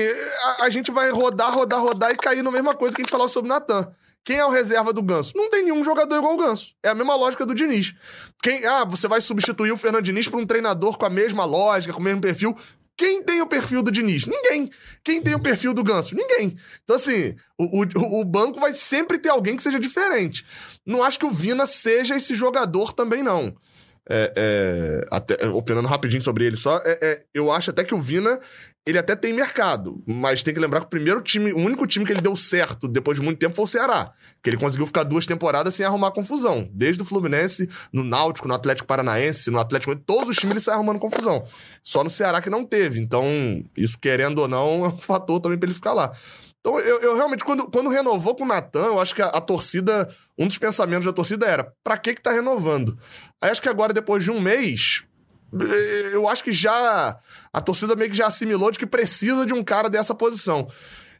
a, 0.59 0.65
a, 0.65 0.71
gente 0.71 0.91
vai 0.91 1.09
rodar, 1.11 1.55
rodar, 1.55 1.81
rodar 1.81 2.11
e 2.11 2.17
cair 2.17 2.43
na 2.43 2.51
mesma 2.51 2.75
coisa 2.75 2.97
que 2.97 3.03
a 3.03 3.05
gente 3.05 3.13
falou 3.13 3.29
sobre 3.29 3.49
o 3.49 3.55
Natan. 3.55 3.95
Quem 4.25 4.39
é 4.39 4.45
o 4.45 4.51
reserva 4.51 4.93
do 4.93 5.03
Ganso? 5.03 5.35
Não 5.37 5.49
tem 5.49 5.63
nenhum 5.63 5.85
jogador 5.85 6.17
igual 6.17 6.35
o 6.35 6.39
Ganso. 6.39 6.75
É 6.83 6.89
a 6.89 6.97
mesma 6.97 7.15
lógica 7.15 7.47
do 7.47 7.55
Diniz. 7.55 7.95
Quem, 8.43 8.67
ah, 8.67 8.85
você 8.85 9.07
vai 9.07 9.21
substituir 9.21 9.71
o 9.71 9.77
Fernando 9.77 10.03
Diniz 10.03 10.27
por 10.27 10.41
um 10.41 10.47
treinador 10.47 10.99
com 10.99 11.07
a 11.07 11.11
mesma 11.11 11.45
lógica, 11.45 11.93
com 11.93 12.01
o 12.01 12.03
mesmo 12.03 12.21
perfil. 12.21 12.57
Quem 12.97 13.23
tem 13.23 13.41
o 13.43 13.47
perfil 13.47 13.83
do 13.83 13.91
Diniz? 13.91 14.25
Ninguém. 14.27 14.71
Quem 15.03 15.21
tem 15.21 15.35
o 15.35 15.41
perfil 15.41 15.75
do 15.75 15.83
Ganso? 15.83 16.15
Ninguém. 16.15 16.57
Então, 16.83 16.97
assim, 16.97 17.35
o, 17.59 17.83
o, 17.83 18.21
o, 18.21 18.25
banco 18.25 18.61
vai 18.61 18.73
sempre 18.73 19.19
ter 19.19 19.31
alguém 19.31 19.57
que 19.57 19.63
seja 19.63 19.81
diferente. 19.81 20.45
Não 20.87 21.03
acho 21.03 21.19
que 21.19 21.27
o 21.27 21.31
Vina 21.31 21.67
seja 21.67 22.15
esse 22.15 22.35
jogador 22.35 22.93
também, 22.93 23.23
não 23.23 23.55
é, 24.09 24.33
é, 24.37 25.07
até, 25.11 25.47
opinando 25.49 25.89
rapidinho 25.89 26.23
sobre 26.23 26.45
ele 26.45 26.57
só, 26.57 26.79
é, 26.85 26.99
é, 27.01 27.21
eu 27.33 27.51
acho 27.51 27.71
até 27.71 27.83
que 27.85 27.95
o 27.95 28.01
Vina, 28.01 28.39
ele 28.87 28.99
até 28.99 29.17
tem 29.17 29.33
mercado, 29.33 30.03
mas 30.07 30.43
tem 30.43 30.53
que 30.53 30.61
lembrar 30.61 30.81
que 30.81 30.87
o 30.87 30.91
primeiro 30.91 31.23
time, 31.23 31.53
o 31.53 31.59
único 31.59 31.87
time 31.87 32.05
que 32.05 32.13
ele 32.13 32.21
deu 32.21 32.37
certo 32.37 32.87
depois 32.87 33.19
de 33.19 33.25
muito 33.25 33.39
tempo 33.39 33.55
foi 33.55 33.65
o 33.65 33.67
Ceará, 33.67 34.13
que 34.43 34.51
ele 34.51 34.59
conseguiu 34.59 34.87
ficar 34.87 35.05
duas 35.05 35.27
temporadas 35.27 35.75
sem 35.75 35.87
arrumar 35.87 36.11
confusão, 36.11 36.69
desde 36.71 37.03
o 37.03 37.05
Fluminense, 37.05 37.67
no 37.91 38.05
Náutico, 38.05 38.47
no 38.47 38.53
Atlético 38.53 38.87
Paranaense, 38.87 39.51
no 39.51 39.59
Atlético, 39.59 39.97
todos 39.97 40.29
os 40.29 40.37
times 40.37 40.53
ele 40.53 40.61
sai 40.61 40.75
arrumando 40.75 40.99
confusão. 40.99 41.43
Só 41.83 42.05
no 42.05 42.11
Ceará 42.11 42.43
que 42.43 42.51
não 42.51 42.65
teve, 42.65 43.01
então 43.01 43.25
isso 43.75 43.99
querendo 43.99 44.39
ou 44.41 44.49
não 44.49 44.85
é 44.85 44.89
um 44.89 44.99
fator 44.99 45.41
também 45.41 45.59
para 45.59 45.67
ele 45.67 45.75
ficar 45.75 45.95
lá. 45.95 46.13
Então, 46.61 46.79
eu, 46.81 46.99
eu, 47.01 47.15
realmente, 47.15 47.45
quando, 47.45 47.71
quando 47.71 47.91
renovou 47.91 48.35
com 48.35 48.45
o 48.45 48.47
Natan, 48.47 48.87
eu 48.87 49.01
acho 49.01 49.15
que 49.15 49.21
a, 49.21 49.27
a, 49.27 49.41
torcida, 49.41 50.09
um 50.39 50.47
dos 50.47 50.57
pensamentos 50.57 51.05
da 51.05 51.13
torcida 51.13 51.47
era: 51.47 51.71
pra 51.85 51.99
que 51.99 52.15
que 52.15 52.23
tá 52.23 52.33
renovando? 52.33 52.99
Aí 53.39 53.51
acho 53.51 53.61
que 53.61 53.69
agora, 53.69 53.93
depois 53.93 54.25
de 54.25 54.31
um 54.31 54.41
mês, 54.41 55.05
eu 56.13 56.29
acho 56.29 56.43
que 56.43 56.53
já. 56.53 57.19
A 57.53 57.61
torcida 57.61 57.95
meio 57.95 58.11
que 58.11 58.17
já 58.17 58.27
assimilou 58.27 58.71
de 58.71 58.79
que 58.79 58.87
precisa 58.87 59.47
de 59.47 59.53
um 59.53 59.63
cara 59.63 59.89
dessa 59.89 60.15
posição. 60.15 60.69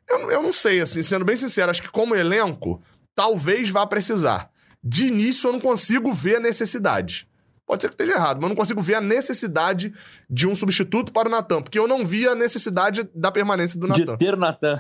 Eu, 0.09 0.31
eu 0.31 0.43
não 0.43 0.53
sei, 0.53 0.81
assim, 0.81 1.03
sendo 1.03 1.25
bem 1.25 1.37
sincero, 1.37 1.71
acho 1.71 1.83
que 1.83 1.91
como 1.91 2.15
elenco, 2.15 2.83
talvez 3.15 3.71
vá 3.71 3.87
precisar. 3.87 4.51
De 4.83 5.07
início, 5.07 5.49
eu 5.49 5.53
não 5.53 5.61
consigo 5.61 6.13
ver 6.13 6.37
a 6.37 6.41
necessidade. 6.41 7.29
Pode 7.67 7.83
ser 7.83 7.89
que 7.89 7.95
esteja 7.95 8.13
errado, 8.13 8.37
mas 8.37 8.45
eu 8.45 8.49
não 8.51 8.57
consigo 8.57 8.83
ver 8.83 8.97
a 8.97 9.01
necessidade 9.01 9.93
de 10.29 10.47
um 10.47 10.55
substituto 10.55 11.11
para 11.13 11.29
o 11.29 11.31
Natan, 11.31 11.63
porque 11.63 11.79
eu 11.79 11.89
não 11.89 12.05
vi 12.05 12.29
a 12.29 12.35
necessidade 12.35 13.09
da 13.15 13.33
permanência 13.33 13.81
do 13.81 13.87
Natan. 13.87 14.13
De 14.13 14.19
ter 14.19 14.35
o 14.35 14.37
Natan. 14.37 14.79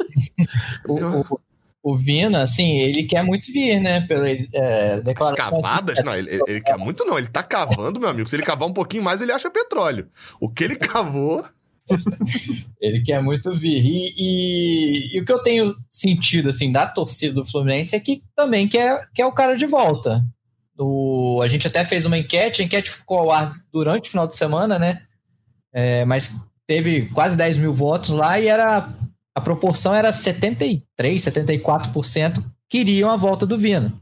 o, 0.88 0.94
o, 0.94 1.40
o, 1.82 1.96
Vina, 1.96 2.42
assim, 2.42 2.78
ele 2.78 3.04
quer 3.04 3.22
muito 3.22 3.52
vir, 3.52 3.80
né? 3.80 4.00
Pela 4.02 4.28
é, 4.28 5.00
declaração. 5.00 5.62
Cavadas? 5.62 6.04
Não, 6.04 6.14
ele, 6.14 6.40
ele 6.46 6.60
quer 6.60 6.76
muito, 6.76 7.04
não. 7.04 7.18
Ele 7.18 7.28
tá 7.28 7.42
cavando, 7.42 8.00
meu 8.00 8.08
amigo. 8.08 8.28
Se 8.28 8.36
ele 8.36 8.42
cavar 8.42 8.68
um 8.68 8.72
pouquinho 8.72 9.02
mais, 9.02 9.22
ele 9.22 9.32
acha 9.32 9.50
petróleo. 9.50 10.08
O 10.40 10.48
que 10.48 10.64
ele 10.64 10.76
cavou. 10.76 11.44
ele 12.80 13.02
quer 13.02 13.22
muito 13.22 13.54
vir. 13.54 13.82
E, 13.84 14.14
e, 14.16 15.16
e, 15.16 15.20
o 15.20 15.24
que 15.24 15.32
eu 15.32 15.42
tenho 15.42 15.74
sentido, 15.88 16.50
assim, 16.50 16.70
da 16.70 16.86
torcida 16.86 17.34
do 17.34 17.44
Fluminense 17.44 17.96
é 17.96 18.00
que 18.00 18.22
também 18.36 18.68
quer, 18.68 19.08
quer 19.14 19.26
o 19.26 19.32
cara 19.32 19.56
de 19.56 19.66
volta. 19.66 20.22
O, 20.78 21.40
a 21.42 21.48
gente 21.48 21.66
até 21.66 21.84
fez 21.84 22.06
uma 22.06 22.16
enquete, 22.16 22.62
a 22.62 22.64
enquete 22.64 22.90
ficou 22.90 23.18
ao 23.18 23.30
ar 23.30 23.54
durante 23.72 24.08
o 24.08 24.10
final 24.10 24.26
de 24.26 24.36
semana, 24.36 24.78
né? 24.78 25.02
É, 25.72 26.04
mas 26.04 26.34
teve 26.66 27.06
quase 27.06 27.36
10 27.36 27.58
mil 27.58 27.72
votos 27.72 28.10
lá 28.10 28.38
e 28.38 28.46
era 28.46 28.92
a 29.40 29.42
proporção 29.42 29.94
era 29.94 30.10
73%, 30.10 30.82
74% 30.98 32.44
queriam 32.68 33.10
a 33.10 33.16
volta 33.16 33.46
do 33.46 33.56
Vina. 33.56 33.92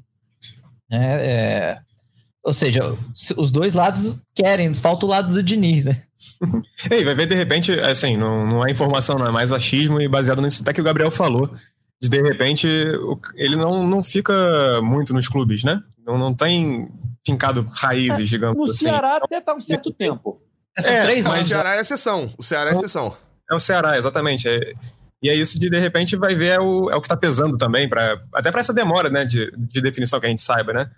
É, 0.91 0.99
é, 0.99 1.79
Ou 2.43 2.53
seja, 2.53 2.83
os 3.37 3.51
dois 3.53 3.75
lados 3.75 4.19
querem, 4.35 4.75
falta 4.75 5.07
o 5.07 5.09
lado 5.09 5.33
do 5.33 5.43
Diniz, 5.43 5.85
né? 5.85 5.97
Ei, 6.91 7.05
vai 7.05 7.15
ver 7.15 7.27
de 7.27 7.37
repente, 7.37 7.73
assim, 7.81 8.17
não, 8.17 8.45
não 8.45 8.67
é 8.67 8.71
informação, 8.71 9.17
não 9.17 9.27
é 9.27 9.31
mais 9.31 9.53
achismo 9.53 10.01
e 10.01 10.09
baseado 10.09 10.43
nisso 10.43 10.63
até 10.63 10.73
que 10.73 10.81
o 10.81 10.85
Gabriel 10.85 11.11
falou. 11.11 11.49
De, 12.01 12.09
de 12.09 12.21
repente, 12.21 12.69
ele 13.35 13.55
não, 13.55 13.87
não 13.87 14.03
fica 14.03 14.81
muito 14.83 15.15
nos 15.15 15.29
clubes, 15.29 15.63
né? 15.63 15.81
Não, 16.05 16.19
não 16.19 16.35
tem 16.35 16.89
fincado 17.25 17.67
raízes, 17.73 18.21
é, 18.21 18.25
digamos 18.25 18.57
no 18.57 18.65
assim. 18.65 18.87
No 18.87 18.91
Ceará 18.91 19.21
até 19.23 19.41
tá 19.41 19.55
um 19.55 19.61
certo 19.61 19.93
tempo. 19.93 20.41
É, 20.77 20.95
é 20.95 21.03
três 21.03 21.25
mas 21.27 21.47
o 21.47 21.49
Ceará 21.49 21.77
é 21.77 21.81
exceção. 21.81 22.33
O 22.37 22.43
Ceará 22.43 22.71
é 22.71 22.75
exceção. 22.75 23.17
É 23.51 23.55
o 23.55 23.61
Ceará, 23.61 23.97
exatamente. 23.97 24.49
É, 24.49 24.75
e 25.23 25.29
é 25.29 25.35
isso 25.35 25.59
de, 25.59 25.69
de 25.69 25.79
repente, 25.79 26.17
vai 26.17 26.35
ver 26.35 26.49
é 26.49 26.61
o, 26.61 26.91
é 26.91 26.97
o 26.97 27.01
que 27.01 27.07
está 27.07 27.17
pesando 27.17 27.57
também, 27.57 27.89
pra, 27.89 28.21
até 28.35 28.51
para 28.51 28.61
essa 28.61 28.73
demora 28.73 29.11
né, 29.11 29.25
de, 29.25 29.51
de 29.57 29.81
definição 29.81 30.21
que 30.21 30.27
a 30.27 30.29
gente 30.29 30.43
saiba, 30.43 30.73
né? 30.73 30.91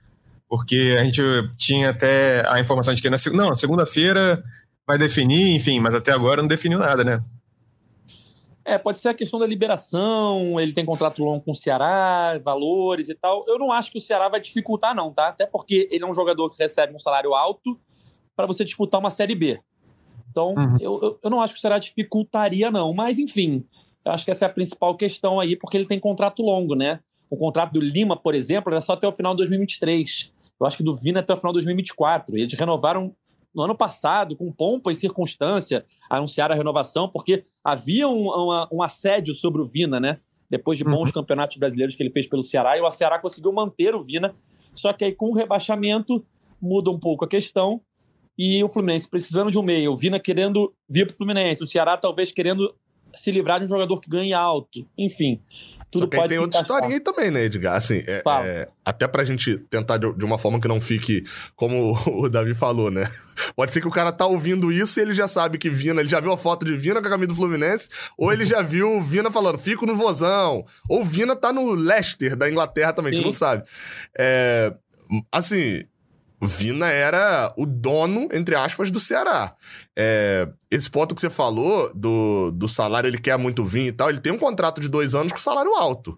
Porque 0.49 0.97
a 0.99 1.05
gente 1.05 1.23
tinha 1.57 1.91
até 1.91 2.45
a 2.49 2.61
informação 2.61 2.93
de 2.93 3.01
que 3.01 3.09
na, 3.09 3.17
não, 3.33 3.55
segunda-feira 3.55 4.43
vai 4.87 4.99
definir, 4.99 5.55
enfim, 5.55 5.81
mas 5.81 5.95
até 5.95 6.13
agora 6.13 6.43
não 6.43 6.49
definiu 6.49 6.79
nada, 6.79 7.05
né? 7.05 7.23
É, 8.65 8.77
pode 8.77 8.99
ser 8.99 9.09
a 9.09 9.15
questão 9.15 9.41
da 9.41 9.47
liberação, 9.47 10.61
ele 10.61 10.75
tem 10.75 10.85
contrato 10.85 11.25
longo 11.25 11.43
com 11.43 11.53
o 11.53 11.57
Ceará, 11.57 12.39
valores 12.45 13.09
e 13.09 13.15
tal. 13.15 13.45
Eu 13.49 13.59
não 13.59 13.73
acho 13.73 13.91
que 13.91 13.99
o 13.99 14.01
Ceará 14.01 14.29
vai 14.29 14.41
dificultar, 14.41 14.95
não, 14.95 15.13
tá? 15.13 15.29
Até 15.29 15.47
porque 15.47 15.89
ele 15.91 16.05
é 16.05 16.07
um 16.07 16.15
jogador 16.15 16.51
que 16.51 16.63
recebe 16.63 16.95
um 16.95 16.99
salário 16.99 17.35
alto 17.35 17.81
para 18.37 18.47
você 18.47 18.65
disputar 18.65 19.01
uma 19.01 19.11
Série 19.11 19.35
B. 19.35 19.61
Então, 20.31 20.55
uhum. 20.55 20.77
eu, 20.79 21.01
eu, 21.03 21.19
eu, 21.23 21.31
não 21.31 21.41
acho 21.41 21.55
que 21.55 21.59
o 21.59 21.61
Ceará 21.61 21.79
dificultaria, 21.79 22.71
não. 22.71 22.93
Mas, 22.93 23.19
enfim, 23.19 23.65
eu 24.05 24.13
acho 24.13 24.25
que 24.25 24.31
essa 24.31 24.45
é 24.45 24.49
a 24.49 24.53
principal 24.53 24.97
questão 24.97 25.39
aí, 25.39 25.57
porque 25.57 25.77
ele 25.77 25.87
tem 25.87 25.99
contrato 25.99 26.43
longo, 26.43 26.75
né? 26.75 27.01
O 27.31 27.37
contrato 27.37 27.73
do 27.73 27.81
Lima, 27.81 28.17
por 28.17 28.35
exemplo, 28.35 28.73
era 28.73 28.81
só 28.81 28.95
até 28.95 29.07
o 29.07 29.13
final 29.13 29.33
de 29.35 29.39
2023. 29.39 30.33
Eu 30.61 30.67
acho 30.67 30.77
que 30.77 30.83
do 30.83 30.95
Vina 30.95 31.21
até 31.21 31.33
o 31.33 31.37
final 31.37 31.53
de 31.53 31.59
2024. 31.59 32.37
Eles 32.37 32.53
renovaram 32.55 33.15
no 33.55 33.63
ano 33.63 33.75
passado, 33.75 34.37
com 34.37 34.53
pompa 34.53 34.93
e 34.93 34.95
circunstância, 34.95 35.85
anunciaram 36.09 36.55
a 36.55 36.59
renovação, 36.59 37.09
porque 37.09 37.45
havia 37.65 38.09
um, 38.09 38.29
um, 38.29 38.67
um 38.73 38.83
assédio 38.83 39.35
sobre 39.35 39.63
o 39.63 39.67
Vina, 39.67 39.99
né? 39.99 40.19
Depois 40.49 40.77
de 40.77 40.85
bons 40.85 41.09
uhum. 41.09 41.13
campeonatos 41.13 41.57
brasileiros 41.57 41.95
que 41.95 42.03
ele 42.03 42.11
fez 42.11 42.27
pelo 42.27 42.43
Ceará, 42.43 42.77
e 42.77 42.81
o 42.81 42.91
Ceará 42.91 43.19
conseguiu 43.19 43.53
manter 43.53 43.95
o 43.95 44.03
Vina. 44.03 44.35
Só 44.75 44.93
que 44.93 45.05
aí, 45.05 45.13
com 45.13 45.31
o 45.31 45.35
rebaixamento, 45.35 46.25
muda 46.61 46.91
um 46.91 46.99
pouco 46.99 47.25
a 47.25 47.29
questão. 47.29 47.81
E 48.37 48.63
o 48.63 48.69
Fluminense 48.69 49.09
precisando 49.09 49.51
de 49.51 49.59
um 49.59 49.63
meio, 49.63 49.93
o 49.93 49.97
Vina 49.97 50.19
querendo 50.19 50.73
vir 50.89 51.07
para 51.07 51.15
o 51.15 51.17
Fluminense, 51.17 51.63
o 51.63 51.67
Ceará 51.67 51.97
talvez 51.97 52.33
querendo 52.33 52.75
se 53.15 53.31
livrar 53.31 53.59
de 53.59 53.67
um 53.67 53.69
jogador 53.69 54.01
que 54.01 54.09
ganhe 54.09 54.33
alto. 54.33 54.87
Enfim, 54.97 55.41
tudo 55.91 56.03
Só 56.03 56.09
que 56.09 56.17
pode 56.17 56.29
tem 56.29 56.39
outra 56.39 56.61
historinha 56.61 56.95
aí 56.95 57.01
também, 57.01 57.31
né, 57.31 57.45
Edgar? 57.45 57.75
Assim, 57.75 58.05
é, 58.07 58.23
é, 58.25 58.69
até 58.85 59.09
pra 59.09 59.25
gente 59.25 59.59
tentar 59.59 59.99
de, 59.99 60.13
de, 60.13 60.25
uma 60.25 60.39
forma 60.39 60.61
que 60.61 60.69
não 60.69 60.81
fique 60.81 61.25
como 61.57 61.99
o 62.07 62.29
Davi 62.29 62.55
falou, 62.55 62.91
né? 62.91 63.09
Pode 63.57 63.73
ser 63.73 63.81
que 63.81 63.89
o 63.89 63.91
cara 63.91 64.13
tá 64.13 64.25
ouvindo 64.25 64.71
isso 64.71 65.01
e 65.01 65.03
ele 65.03 65.15
já 65.15 65.27
sabe 65.27 65.59
que 65.59 65.69
Vina, 65.69 66.01
ele 66.01 66.09
já 66.09 66.21
viu 66.21 66.33
a 66.33 66.37
foto 66.37 66.65
de 66.65 66.77
Vina 66.77 67.01
com 67.01 67.09
a 67.09 67.11
camisa 67.11 67.29
do 67.29 67.35
Fluminense, 67.35 67.89
ou 68.17 68.33
ele 68.33 68.45
já 68.45 68.63
viu 68.63 69.03
Vina 69.03 69.33
falando, 69.33 69.59
fico 69.59 69.85
no 69.85 69.97
Vozão, 69.97 70.65
ou 70.89 71.05
Vina 71.05 71.35
tá 71.35 71.53
no 71.53 71.75
Leicester 71.75 72.37
da 72.37 72.49
Inglaterra 72.49 72.93
também, 72.93 73.11
Sim. 73.11 73.15
a 73.15 73.17
gente 73.17 73.25
não 73.25 73.33
sabe. 73.33 73.65
É, 74.17 74.73
assim, 75.33 75.83
Vina 76.41 76.87
era 76.87 77.53
o 77.57 77.67
dono, 77.67 78.29
entre 78.33 78.55
aspas, 78.55 78.91
do 78.91 78.99
Ceará. 78.99 79.55
É, 79.97 80.49
esse 80.71 80.91
ponto 80.91 81.15
que 81.15 81.21
você 81.21 81.29
falou 81.29 81.93
do, 81.95 82.51
do 82.53 82.69
salário, 82.69 83.09
ele 83.09 83.19
quer 83.19 83.37
muito 83.39 83.63
vir 83.65 83.89
e 83.89 83.93
tal, 83.93 84.09
ele 84.09 84.21
tem 84.21 84.33
um 84.33 84.39
contrato 84.39 84.81
de 84.81 84.89
dois 84.89 85.15
anos 85.15 85.33
com 85.33 85.39
salário 85.39 85.75
alto. 85.75 86.17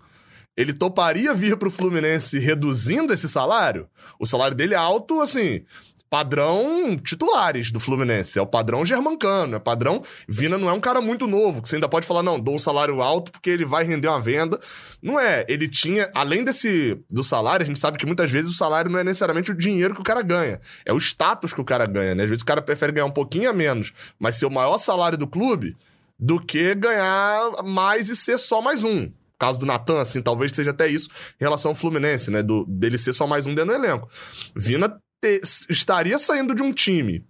Ele 0.56 0.72
toparia 0.72 1.34
vir 1.34 1.56
para 1.56 1.68
o 1.68 1.70
Fluminense 1.70 2.38
reduzindo 2.38 3.12
esse 3.12 3.28
salário? 3.28 3.88
O 4.18 4.26
salário 4.26 4.56
dele 4.56 4.74
é 4.74 4.76
alto, 4.76 5.20
assim, 5.20 5.64
padrão 6.12 6.94
titulares 7.02 7.70
do 7.70 7.80
Fluminense. 7.80 8.38
É 8.38 8.42
o 8.42 8.46
padrão 8.46 8.84
germancano, 8.84 9.56
é 9.56 9.58
padrão. 9.58 10.02
Vina 10.28 10.58
não 10.58 10.68
é 10.68 10.72
um 10.74 10.80
cara 10.80 11.00
muito 11.00 11.26
novo, 11.26 11.62
que 11.62 11.68
você 11.70 11.76
ainda 11.76 11.88
pode 11.88 12.06
falar, 12.06 12.22
não, 12.22 12.38
dou 12.38 12.54
um 12.54 12.58
salário 12.58 13.00
alto 13.00 13.32
porque 13.32 13.48
ele 13.48 13.64
vai 13.64 13.82
render 13.82 14.08
uma 14.08 14.20
venda. 14.20 14.60
Não 15.00 15.18
é. 15.18 15.46
Ele 15.48 15.66
tinha, 15.66 16.10
além 16.14 16.44
desse 16.44 17.02
do 17.10 17.24
salário, 17.24 17.64
a 17.64 17.66
gente 17.66 17.78
sabe 17.78 17.96
que 17.96 18.04
muitas 18.04 18.30
vezes 18.30 18.50
o 18.50 18.54
salário 18.54 18.90
não 18.90 18.98
é 18.98 19.04
necessariamente 19.04 19.52
o 19.52 19.54
dinheiro 19.54 19.94
que 19.94 20.02
o 20.02 20.04
cara 20.04 20.20
ganha, 20.20 20.60
é 20.84 20.92
o 20.92 20.98
status 20.98 21.54
que 21.54 21.62
o 21.62 21.64
cara 21.64 21.86
ganha, 21.86 22.14
né? 22.14 22.24
Às 22.24 22.28
vezes 22.28 22.42
o 22.42 22.46
cara 22.46 22.60
prefere 22.60 22.92
ganhar 22.92 23.06
um 23.06 23.10
pouquinho 23.10 23.48
a 23.48 23.54
menos, 23.54 23.90
mas 24.18 24.36
ser 24.36 24.44
o 24.44 24.50
maior 24.50 24.76
salário 24.76 25.16
do 25.16 25.26
clube 25.26 25.74
do 26.18 26.38
que 26.38 26.74
ganhar 26.74 27.62
mais 27.64 28.10
e 28.10 28.16
ser 28.16 28.36
só 28.36 28.60
mais 28.60 28.84
um 28.84 29.10
caso 29.38 29.58
do 29.58 29.66
Natan, 29.66 30.00
assim, 30.00 30.20
talvez 30.20 30.52
seja 30.54 30.70
até 30.70 30.86
isso 30.86 31.08
em 31.40 31.44
relação 31.44 31.70
ao 31.70 31.74
Fluminense, 31.74 32.30
né? 32.30 32.42
Do, 32.42 32.66
dele 32.66 32.98
ser 32.98 33.14
só 33.14 33.26
mais 33.26 33.46
um 33.46 33.54
dentro 33.54 33.76
do 33.76 33.84
elenco. 33.84 34.08
Vina 34.54 35.00
ter, 35.22 35.40
estaria 35.70 36.18
saindo 36.18 36.54
de 36.54 36.62
um 36.62 36.72
time 36.72 37.24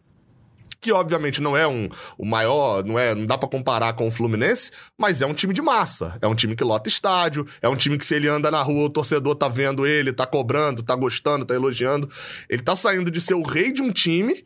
que 0.81 0.91
obviamente 0.91 1.41
não 1.41 1.57
é 1.57 1.65
um, 1.65 1.89
o 2.19 2.27
maior, 2.27 2.85
não 2.85 2.99
é, 2.99 3.15
não 3.15 3.25
dá 3.25 3.39
para 3.39 3.49
comparar 3.49 3.93
com 3.93 4.09
o 4.09 4.11
Fluminense, 4.11 4.73
mas 4.99 5.23
é 5.23 5.27
um 5.27 5.33
time 5.33 5.55
de 5.55 5.63
massa, 5.63 6.19
é 6.21 6.27
um 6.27 6.35
time 6.35 6.57
que 6.57 6.65
lota 6.65 6.89
estádio, 6.89 7.47
é 7.63 7.69
um 7.69 7.77
time 7.77 7.97
que 7.97 8.05
se 8.05 8.17
ele 8.17 8.27
anda 8.27 8.51
na 8.51 8.61
rua, 8.63 8.87
o 8.87 8.91
torcedor 8.91 9.37
tá 9.37 9.47
vendo 9.47 9.87
ele, 9.87 10.13
tá 10.13 10.27
cobrando, 10.27 10.83
tá 10.83 10.97
gostando, 10.97 11.45
tá 11.45 11.55
elogiando. 11.55 12.11
Ele 12.51 12.63
tá 12.63 12.75
saindo 12.75 13.13
de 13.13 13.21
ser 13.21 13.35
o 13.35 13.43
rei 13.43 13.71
de 13.71 13.81
um 13.81 13.93
time 13.93 14.45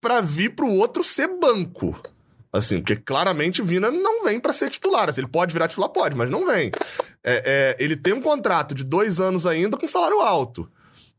para 0.00 0.20
vir 0.20 0.54
pro 0.54 0.70
outro 0.70 1.02
ser 1.02 1.26
banco. 1.26 2.00
Assim, 2.52 2.78
porque 2.78 2.94
claramente 2.94 3.60
Vina 3.60 3.90
não 3.90 4.22
vem 4.22 4.38
para 4.38 4.52
ser 4.52 4.70
titular. 4.70 5.08
Assim, 5.08 5.22
ele 5.22 5.28
pode 5.28 5.52
virar 5.52 5.66
titular, 5.66 5.90
pode, 5.90 6.16
mas 6.16 6.30
não 6.30 6.46
vem. 6.46 6.70
É, 7.24 7.76
é, 7.76 7.76
ele 7.82 7.96
tem 7.96 8.14
um 8.14 8.22
contrato 8.22 8.72
de 8.72 8.84
dois 8.84 9.20
anos 9.20 9.48
ainda 9.48 9.76
com 9.76 9.88
salário 9.88 10.20
alto 10.20 10.70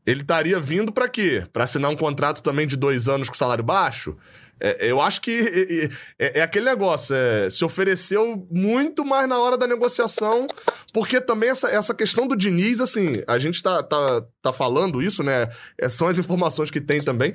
ele 0.06 0.22
estaria 0.22 0.58
vindo 0.58 0.92
para 0.92 1.08
quê? 1.08 1.44
Para 1.52 1.64
assinar 1.64 1.90
um 1.90 1.96
contrato 1.96 2.42
também 2.42 2.66
de 2.66 2.76
dois 2.76 3.08
anos 3.08 3.28
com 3.28 3.34
salário 3.34 3.64
baixo? 3.64 4.16
É, 4.60 4.90
eu 4.90 5.00
acho 5.00 5.22
que 5.22 5.88
é, 6.18 6.38
é, 6.38 6.42
aquele 6.42 6.66
negócio, 6.66 7.16
é, 7.16 7.48
se 7.48 7.64
ofereceu 7.64 8.46
muito 8.50 9.04
mais 9.04 9.26
na 9.26 9.38
hora 9.38 9.56
da 9.56 9.66
negociação, 9.66 10.46
porque 10.92 11.18
também 11.20 11.48
essa, 11.48 11.68
essa 11.70 11.94
questão 11.94 12.26
do 12.26 12.36
Diniz, 12.36 12.80
assim, 12.80 13.12
a 13.26 13.38
gente 13.38 13.62
tá, 13.62 13.82
tá, 13.82 14.22
tá 14.42 14.52
falando 14.52 15.00
isso, 15.00 15.22
né? 15.22 15.48
É, 15.80 15.88
são 15.88 16.08
as 16.08 16.18
informações 16.18 16.70
que 16.70 16.80
tem 16.80 17.02
também. 17.02 17.32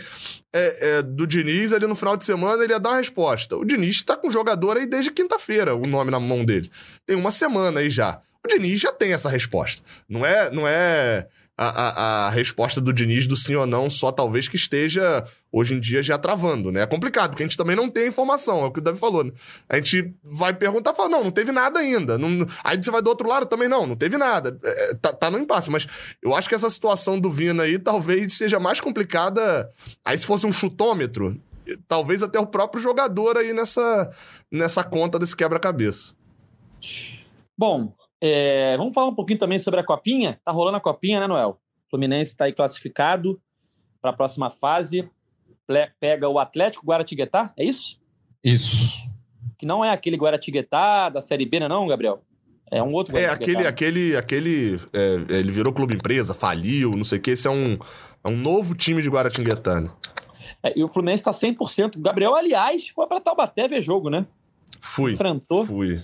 É, 0.54 0.98
é, 0.98 1.02
do 1.02 1.26
Diniz, 1.26 1.74
ali 1.74 1.88
no 1.88 1.96
final 1.96 2.16
de 2.16 2.24
semana, 2.24 2.64
ele 2.64 2.74
ia 2.74 2.80
dar 2.80 2.92
uma 2.92 2.98
resposta. 2.98 3.58
O 3.58 3.66
Diniz 3.66 4.04
tá 4.04 4.16
com 4.16 4.28
o 4.28 4.32
jogador 4.32 4.78
aí 4.78 4.86
desde 4.86 5.12
quinta-feira, 5.12 5.74
o 5.74 5.88
nome 5.88 6.12
na 6.12 6.20
mão 6.20 6.46
dele. 6.46 6.70
Tem 7.08 7.16
uma 7.16 7.32
semana 7.32 7.80
aí 7.80 7.90
já. 7.90 8.22
O 8.46 8.48
Diniz 8.48 8.80
já 8.80 8.92
tem 8.92 9.12
essa 9.14 9.30
resposta. 9.30 9.82
Não 10.08 10.24
é. 10.24 10.52
Não 10.52 10.68
é 10.68 11.28
a, 11.58 11.68
a, 11.68 12.28
a, 12.28 12.30
resposta 12.30 12.82
do 12.82 12.92
Diniz 12.92 13.28
do 13.28 13.36
sim 13.36 13.56
ou 13.56 13.66
não, 13.66 13.90
só 13.90 14.12
talvez 14.12 14.48
que 14.48 14.58
esteja 14.58 15.24
hoje 15.52 15.74
em 15.74 15.80
dia 15.80 16.04
já 16.04 16.18
travando, 16.18 16.70
né? 16.70 16.82
É 16.82 16.86
complicado, 16.86 17.30
porque 17.30 17.44
a 17.44 17.46
gente 17.46 17.56
também 17.56 17.78
não 17.78 17.90
tem 17.90 18.10
informação, 18.10 18.64
é 18.64 18.66
o 18.66 18.72
que 18.72 18.80
o 18.80 18.82
Davi 18.82 19.00
falou, 19.00 19.24
né? 19.24 19.32
A 19.70 19.78
gente 19.78 20.14
vai 20.22 20.54
perguntar, 20.54 20.94
fala, 20.94 21.08
não, 21.08 21.24
não 21.24 21.32
teve 21.32 21.54
nada 21.54 21.80
ainda. 21.80 22.18
Não... 22.18 22.46
Aí 22.62 22.82
você 22.82 22.92
vai 22.92 23.02
do 23.02 23.10
outro 23.10 23.28
lado, 23.30 23.46
também 23.46 23.70
não, 23.70 23.88
não 23.88 23.96
teve 23.96 24.18
nada. 24.18 24.60
É, 24.64 24.92
é, 24.92 24.94
tá, 24.96 25.14
tá 25.14 25.32
no 25.32 25.40
impasse, 25.40 25.72
mas 25.72 25.88
eu 26.22 26.36
acho 26.36 26.50
que 26.50 26.56
essa 26.56 26.70
situação 26.70 27.18
do 27.20 27.32
Vina 27.32 27.64
aí 27.64 27.80
talvez 27.80 28.34
seja 28.34 28.60
mais 28.60 28.82
complicada. 28.82 29.70
Aí 30.04 30.18
se 30.18 30.26
fosse 30.26 30.46
um 30.46 30.52
chutômetro, 30.52 31.40
talvez 31.88 32.22
até 32.22 32.38
o 32.38 32.46
próprio 32.46 32.82
jogador 32.82 33.38
aí 33.38 33.54
nessa, 33.54 34.12
nessa 34.52 34.84
conta 34.84 35.18
desse 35.18 35.36
quebra-cabeça. 35.36 36.14
Bom, 37.58 37.94
é, 38.22 38.78
vamos 38.78 38.94
falar 38.94 39.08
um 39.08 39.16
pouquinho 39.16 39.40
também 39.40 39.60
sobre 39.60 39.80
a 39.80 39.84
Copinha? 39.84 40.40
Tá 40.44 40.52
rolando 40.52 40.78
a 40.78 40.82
Copinha, 40.82 41.20
né, 41.20 41.28
Noel? 41.28 41.60
O 41.88 41.90
Fluminense 41.90 42.32
está 42.32 42.46
aí 42.46 42.54
classificado 42.54 43.40
para 44.02 44.12
a 44.12 44.14
próxima 44.14 44.50
fase. 44.50 45.10
Pega 46.00 46.30
o 46.30 46.40
Atlético 46.40 46.86
Guaratinguetá, 46.86 47.54
é 47.58 47.64
isso? 47.64 48.00
Isso. 48.44 49.04
Que 49.58 49.66
não 49.66 49.84
é 49.84 49.90
aquele 49.92 50.18
Guaratinguetá 50.18 51.10
da 51.10 51.22
Série 51.22 51.46
B, 51.46 51.60
não, 51.60 51.66
é 51.66 51.70
não 51.70 51.88
Gabriel? 51.88 52.24
É 52.72 52.82
um 52.82 52.94
outro 52.94 53.16
É, 53.16 53.28
aquele, 53.28 53.68
aquele, 53.68 54.16
aquele. 54.16 54.80
É, 54.92 55.38
ele 55.38 55.52
virou 55.52 55.74
clube 55.74 55.96
empresa, 55.96 56.34
faliu, 56.34 56.92
não 56.92 57.04
sei 57.04 57.20
o 57.20 57.22
que. 57.22 57.32
Esse 57.32 57.48
é 57.48 57.52
um, 57.52 57.78
é 58.24 58.28
um 58.28 58.36
novo 58.36 58.76
time 58.76 59.02
de 59.02 59.10
Guaratinguetá. 59.10 59.82
Né? 59.82 59.90
É, 60.64 60.74
e 60.78 60.84
o 60.84 60.88
Fluminense 60.88 61.22
está 61.22 61.32
100%. 61.32 61.96
O 61.96 62.00
Gabriel, 62.00 62.36
aliás, 62.36 62.88
foi 62.90 63.08
para 63.08 63.22
Taubaté 63.22 63.68
ver 63.68 63.82
jogo, 63.82 64.10
né? 64.10 64.26
Fui. 64.82 65.14
Enfrentou. 65.14 65.66
Fui. 65.66 66.02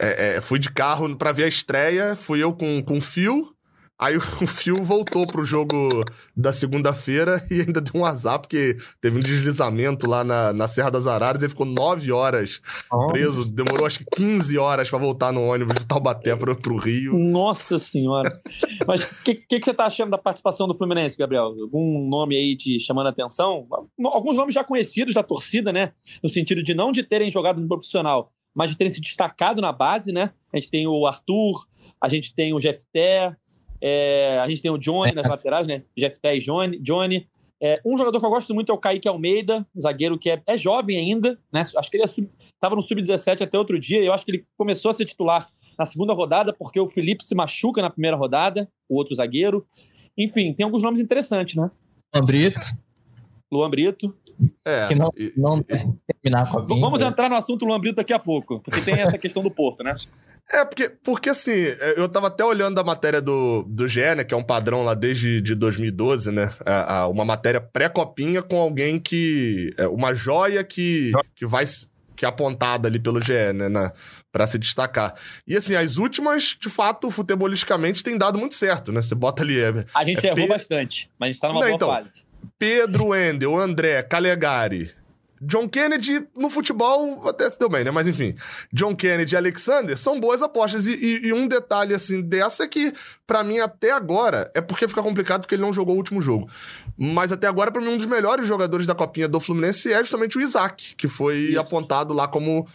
É, 0.00 0.36
é, 0.36 0.40
fui 0.40 0.58
de 0.58 0.70
carro 0.70 1.16
para 1.16 1.32
ver 1.32 1.44
a 1.44 1.48
estreia, 1.48 2.14
fui 2.14 2.42
eu 2.42 2.52
com, 2.52 2.82
com 2.82 2.98
o 2.98 3.00
Fio. 3.00 3.54
Aí 4.00 4.16
o 4.16 4.20
Fio 4.46 4.76
voltou 4.84 5.26
pro 5.26 5.44
jogo 5.44 6.04
da 6.36 6.52
segunda-feira 6.52 7.44
e 7.50 7.62
ainda 7.62 7.80
deu 7.80 8.00
um 8.00 8.04
azar, 8.04 8.38
porque 8.38 8.76
teve 9.00 9.18
um 9.18 9.20
deslizamento 9.20 10.08
lá 10.08 10.22
na, 10.22 10.52
na 10.52 10.68
Serra 10.68 10.90
das 10.90 11.08
Araras 11.08 11.42
e 11.42 11.48
ficou 11.48 11.66
nove 11.66 12.12
horas 12.12 12.60
preso. 13.08 13.52
Demorou 13.52 13.86
acho 13.86 13.98
que 13.98 14.04
15 14.16 14.56
horas 14.56 14.88
para 14.88 15.00
voltar 15.00 15.32
no 15.32 15.42
ônibus 15.42 15.74
de 15.74 15.86
Taubaté 15.86 16.36
pro, 16.36 16.54
pro 16.54 16.76
Rio. 16.76 17.18
Nossa 17.18 17.76
Senhora! 17.76 18.30
Mas 18.86 19.02
o 19.02 19.22
que, 19.24 19.34
que, 19.34 19.58
que, 19.58 19.64
você 19.64 19.74
tá 19.74 19.86
achando 19.86 20.10
da 20.10 20.18
participação 20.18 20.68
do 20.68 20.76
Fluminense, 20.76 21.18
Gabriel? 21.18 21.46
Algum 21.60 22.08
nome 22.08 22.36
aí 22.36 22.56
te 22.56 22.78
chamando 22.78 23.08
a 23.08 23.10
atenção? 23.10 23.66
Alguns 24.04 24.36
nomes 24.36 24.54
já 24.54 24.62
conhecidos 24.62 25.14
da 25.14 25.24
torcida, 25.24 25.72
né? 25.72 25.92
No 26.22 26.28
sentido 26.28 26.62
de 26.62 26.72
não 26.72 26.92
de 26.92 27.02
terem 27.02 27.32
jogado 27.32 27.60
no 27.60 27.66
profissional, 27.66 28.32
mas 28.58 28.70
de 28.70 28.76
terem 28.76 28.90
se 28.90 29.00
destacado 29.00 29.60
na 29.60 29.70
base, 29.70 30.10
né? 30.10 30.32
A 30.52 30.58
gente 30.58 30.68
tem 30.68 30.84
o 30.84 31.06
Arthur, 31.06 31.64
a 32.00 32.08
gente 32.08 32.34
tem 32.34 32.52
o 32.52 32.58
Jefté, 32.58 33.36
É, 33.80 34.40
a 34.42 34.48
gente 34.48 34.60
tem 34.60 34.72
o 34.72 34.76
Johnny 34.76 35.12
nas 35.14 35.28
laterais, 35.28 35.64
né? 35.64 35.84
Jeff 35.96 36.18
e 36.24 36.40
Johnny. 36.40 36.80
Johnny. 36.80 37.28
É, 37.62 37.80
um 37.84 37.96
jogador 37.96 38.18
que 38.18 38.26
eu 38.26 38.30
gosto 38.30 38.52
muito 38.52 38.72
é 38.72 38.74
o 38.74 38.78
Kaique 38.78 39.06
Almeida, 39.06 39.64
zagueiro 39.80 40.18
que 40.18 40.30
é, 40.30 40.42
é 40.44 40.58
jovem 40.58 40.96
ainda, 40.96 41.38
né? 41.52 41.60
Acho 41.60 41.88
que 41.88 41.96
ele 41.96 42.04
estava 42.04 42.74
no 42.74 42.82
sub-17 42.82 43.42
até 43.42 43.56
outro 43.56 43.78
dia, 43.78 44.02
e 44.02 44.06
eu 44.06 44.12
acho 44.12 44.24
que 44.24 44.32
ele 44.32 44.46
começou 44.56 44.90
a 44.90 44.94
ser 44.94 45.04
titular 45.04 45.48
na 45.78 45.86
segunda 45.86 46.12
rodada, 46.12 46.52
porque 46.52 46.80
o 46.80 46.88
Felipe 46.88 47.24
se 47.24 47.36
machuca 47.36 47.80
na 47.80 47.90
primeira 47.90 48.16
rodada, 48.16 48.68
o 48.88 48.96
outro 48.96 49.14
zagueiro. 49.14 49.64
Enfim, 50.16 50.52
tem 50.52 50.64
alguns 50.64 50.82
nomes 50.82 51.00
interessantes, 51.00 51.54
né? 51.54 51.70
Luan 52.12 52.26
Brito. 52.26 52.60
Luan 53.52 53.70
Brito. 53.70 54.14
É, 54.64 54.88
que 54.88 54.94
não, 54.94 55.12
não 55.36 55.62
terminar 55.62 56.50
com 56.50 56.58
a 56.58 56.62
Vamos 56.62 57.00
entrar 57.00 57.28
no 57.28 57.36
assunto 57.36 57.64
Luan 57.64 57.80
Brito 57.80 57.96
daqui 57.96 58.12
a 58.12 58.18
pouco, 58.18 58.60
porque 58.60 58.80
tem 58.80 58.94
essa 58.94 59.18
questão 59.18 59.42
do 59.42 59.50
Porto, 59.50 59.82
né? 59.82 59.94
É, 60.50 60.64
porque, 60.64 60.88
porque 60.88 61.28
assim, 61.28 61.52
eu 61.94 62.08
tava 62.08 62.28
até 62.28 62.42
olhando 62.42 62.78
a 62.78 62.84
matéria 62.84 63.20
do, 63.20 63.64
do 63.64 63.86
GE, 63.86 64.00
né, 64.16 64.24
que 64.24 64.32
é 64.32 64.36
um 64.36 64.42
padrão 64.42 64.82
lá 64.82 64.94
desde 64.94 65.42
de 65.42 65.54
2012, 65.54 66.32
né? 66.32 66.50
A, 66.64 67.00
a, 67.00 67.08
uma 67.08 67.22
matéria 67.22 67.60
pré-copinha 67.60 68.40
com 68.40 68.56
alguém 68.58 68.98
que. 68.98 69.74
É, 69.76 69.86
uma 69.86 70.14
joia 70.14 70.64
que, 70.64 71.12
que 71.36 71.44
vai. 71.44 71.66
que 72.16 72.24
é 72.24 72.28
apontada 72.28 72.88
ali 72.88 72.98
pelo 72.98 73.20
GE, 73.20 73.52
né? 73.52 73.68
Na, 73.68 73.92
pra 74.32 74.46
se 74.46 74.58
destacar. 74.58 75.14
E 75.46 75.54
assim, 75.54 75.74
as 75.74 75.98
últimas, 75.98 76.56
de 76.58 76.70
fato, 76.70 77.10
futebolisticamente, 77.10 78.02
tem 78.02 78.16
dado 78.16 78.38
muito 78.38 78.54
certo, 78.54 78.90
né? 78.90 79.02
Você 79.02 79.14
bota 79.14 79.42
ali. 79.42 79.60
É, 79.60 79.84
a 79.94 80.04
gente 80.04 80.26
é 80.26 80.30
errou 80.30 80.46
Pe... 80.46 80.48
bastante, 80.48 81.10
mas 81.18 81.28
a 81.28 81.32
gente 81.32 81.40
tá 81.42 81.48
numa 81.48 81.60
Não, 81.60 81.66
boa 81.66 81.76
então, 81.76 81.88
fase. 81.88 82.27
Pedro 82.58 83.08
Wendel, 83.08 83.56
André, 83.58 84.02
Calegari, 84.02 84.92
John 85.40 85.68
Kennedy, 85.68 86.26
no 86.36 86.50
futebol, 86.50 87.28
até 87.28 87.48
se 87.48 87.58
deu 87.58 87.68
bem, 87.68 87.84
né? 87.84 87.90
Mas 87.90 88.08
enfim, 88.08 88.34
John 88.72 88.94
Kennedy 88.94 89.34
e 89.34 89.36
Alexander 89.36 89.96
são 89.96 90.18
boas 90.18 90.42
apostas. 90.42 90.86
E, 90.86 90.94
e, 90.94 91.26
e 91.28 91.32
um 91.32 91.46
detalhe, 91.46 91.94
assim, 91.94 92.20
dessa 92.20 92.64
é 92.64 92.66
que, 92.66 92.92
para 93.26 93.44
mim, 93.44 93.60
até 93.60 93.92
agora, 93.92 94.50
é 94.54 94.60
porque 94.60 94.88
fica 94.88 95.02
complicado 95.02 95.42
porque 95.42 95.54
ele 95.54 95.62
não 95.62 95.72
jogou 95.72 95.94
o 95.94 95.98
último 95.98 96.20
jogo. 96.20 96.48
Mas 96.96 97.30
até 97.30 97.46
agora, 97.46 97.70
para 97.70 97.80
mim, 97.80 97.88
um 97.88 97.96
dos 97.96 98.06
melhores 98.06 98.46
jogadores 98.46 98.86
da 98.86 98.94
copinha 98.94 99.28
do 99.28 99.38
Fluminense 99.38 99.92
é 99.92 99.98
justamente 99.98 100.36
o 100.36 100.40
Isaac, 100.40 100.96
que 100.96 101.06
foi 101.06 101.36
Isso. 101.36 101.60
apontado 101.60 102.12
lá 102.12 102.26
como 102.26 102.66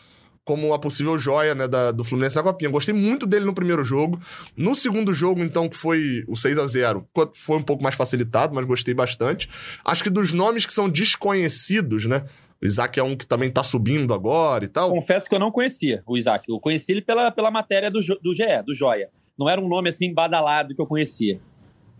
como 0.46 0.74
a 0.74 0.80
possível 0.80 1.18
joia 1.18 1.56
né, 1.56 1.68
da, 1.68 1.92
do 1.92 2.04
Fluminense 2.04 2.36
na 2.36 2.44
Copinha. 2.44 2.70
Gostei 2.70 2.94
muito 2.94 3.26
dele 3.26 3.46
no 3.46 3.54
primeiro 3.54 3.84
jogo. 3.84 4.20
No 4.56 4.76
segundo 4.76 5.14
jogo, 5.14 5.42
então, 5.42 5.70
que 5.70 5.76
foi 5.76 6.24
o 6.28 6.36
6 6.36 6.58
a 6.58 6.68
0 6.68 7.08
foi 7.34 7.58
um 7.58 7.64
pouco 7.64 7.82
mais 7.82 7.96
facilitado, 7.96 8.54
mas 8.54 8.66
gostei 8.66 8.94
bastante. 8.94 9.50
Acho 9.86 10.04
que 10.04 10.10
dos 10.10 10.34
nomes 10.34 10.66
que 10.66 10.74
são 10.74 10.90
desconhecidos, 10.90 12.06
né? 12.06 12.26
Isaac 12.62 12.98
é 12.98 13.04
um 13.04 13.16
que 13.16 13.28
também 13.28 13.52
tá 13.52 13.64
subindo 13.64 14.14
agora 14.14 14.64
e 14.64 14.68
tal. 14.68 14.90
Confesso 14.90 15.28
que 15.28 15.36
eu 15.36 15.40
não 15.40 15.52
conhecia 15.52 16.02
o 16.08 16.18
Isaac. 16.18 16.50
Eu 16.50 16.60
conheci 16.60 16.94
ele 16.94 17.02
pela, 17.02 17.30
pela 17.30 17.52
matéria 17.52 17.92
do, 17.92 18.00
do 18.00 18.34
GE, 18.34 18.64
do 18.66 18.74
Joia. 18.74 19.10
Não 19.38 19.50
era 19.50 19.60
um 19.60 19.68
nome 19.68 19.90
assim 19.90 20.14
badalado 20.14 20.74
que 20.74 20.82
eu 20.82 20.86
conhecia. 20.86 21.42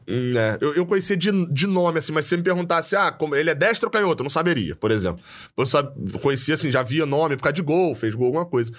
Hum, 0.08 0.38
é, 0.38 0.58
eu, 0.62 0.74
eu 0.76 0.86
conhecia 0.86 1.16
de, 1.16 1.32
de 1.48 1.68
nome, 1.68 2.00
assim, 2.00 2.12
mas 2.12 2.26
se 2.26 2.30
você 2.30 2.38
me 2.38 2.44
perguntasse, 2.44 2.96
ah, 2.96 3.12
como, 3.12 3.36
ele 3.36 3.50
é 3.50 3.56
destro 3.56 3.88
ou 3.88 3.92
canhoto, 3.92 4.22
eu 4.22 4.24
não 4.24 4.30
saberia, 4.30 4.76
por 4.76 4.92
exemplo. 4.92 5.22
Eu 5.58 5.66
só 5.66 5.84
conhecia, 6.22 6.54
assim, 6.56 6.72
já 6.72 6.84
via 6.84 7.06
nome 7.06 7.36
por 7.38 7.44
causa 7.44 7.54
de 7.54 7.62
gol, 7.62 7.96
fez 7.96 8.14
gol, 8.14 8.28
alguma 8.28 8.46
coisa. 8.46 8.72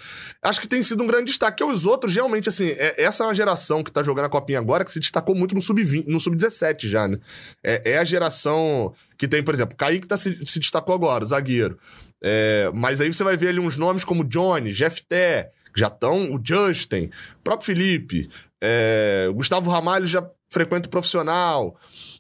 Acho 0.43 0.61
que 0.61 0.69
tem 0.69 0.83
sido 0.83 1.03
um 1.03 1.07
grande 1.07 1.27
destaque. 1.27 1.59
Que 1.59 1.65
os 1.65 1.87
outros, 1.87 2.15
realmente, 2.15 2.49
assim, 2.49 2.69
é, 2.69 3.03
essa 3.03 3.25
é 3.25 3.27
uma 3.27 3.35
geração 3.35 3.83
que 3.83 3.93
tá 3.93 4.03
jogando 4.03 4.27
a 4.27 4.29
Copinha 4.29 4.59
agora 4.59 4.85
que 4.85 4.91
se 4.91 5.01
destacou 5.01 5.35
muito 5.35 5.55
no 5.55 5.61
Sub-20, 5.61 6.07
no 6.07 6.19
Sub-17 6.19 6.89
já, 6.89 7.07
né? 7.07 7.19
É, 7.63 7.93
é, 7.93 7.99
a 7.99 8.05
geração 8.05 8.93
que 9.17 9.29
tem, 9.29 9.43
por 9.43 9.55
exemplo, 9.55 9.77
Kaique 9.77 10.07
tá 10.07 10.17
se, 10.17 10.39
se 10.47 10.59
destacou 10.59 10.95
agora, 10.95 11.25
zagueiro. 11.25 11.79
É, 12.23 12.71
mas 12.75 13.01
aí 13.01 13.13
você 13.13 13.23
vai 13.23 13.37
ver 13.37 13.49
ali 13.49 13.61
uns 13.61 13.77
nomes 13.77 14.05
como 14.05 14.25
Johnny, 14.25 14.73
Jeff 14.73 15.05
Té, 15.05 15.51
já 15.77 15.89
estão, 15.89 16.33
o 16.33 16.41
Justin, 16.43 17.11
o 17.37 17.43
próprio 17.43 17.67
Felipe, 17.67 18.31
é, 18.63 19.29
Gustavo 19.35 19.71
Ramalho 19.71 20.07
já 20.07 20.27
frequenta 20.55 20.89
profissional. 20.89 21.77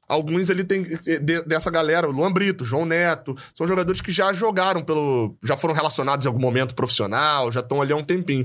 Alguns 0.06 0.50
ali 0.50 0.64
tem 0.64 0.82
dessa 1.46 1.70
galera, 1.70 2.06
o 2.06 2.10
Luan 2.10 2.30
Brito, 2.30 2.64
João 2.64 2.84
Neto, 2.84 3.34
são 3.54 3.66
jogadores 3.66 4.02
que 4.02 4.12
já 4.12 4.32
jogaram 4.34 4.82
pelo. 4.82 5.34
já 5.42 5.56
foram 5.56 5.72
relacionados 5.72 6.26
em 6.26 6.28
algum 6.28 6.40
momento 6.40 6.74
profissional, 6.74 7.50
já 7.50 7.60
estão 7.60 7.80
ali 7.80 7.92
há 7.92 7.96
um 7.96 8.04
tempinho. 8.04 8.44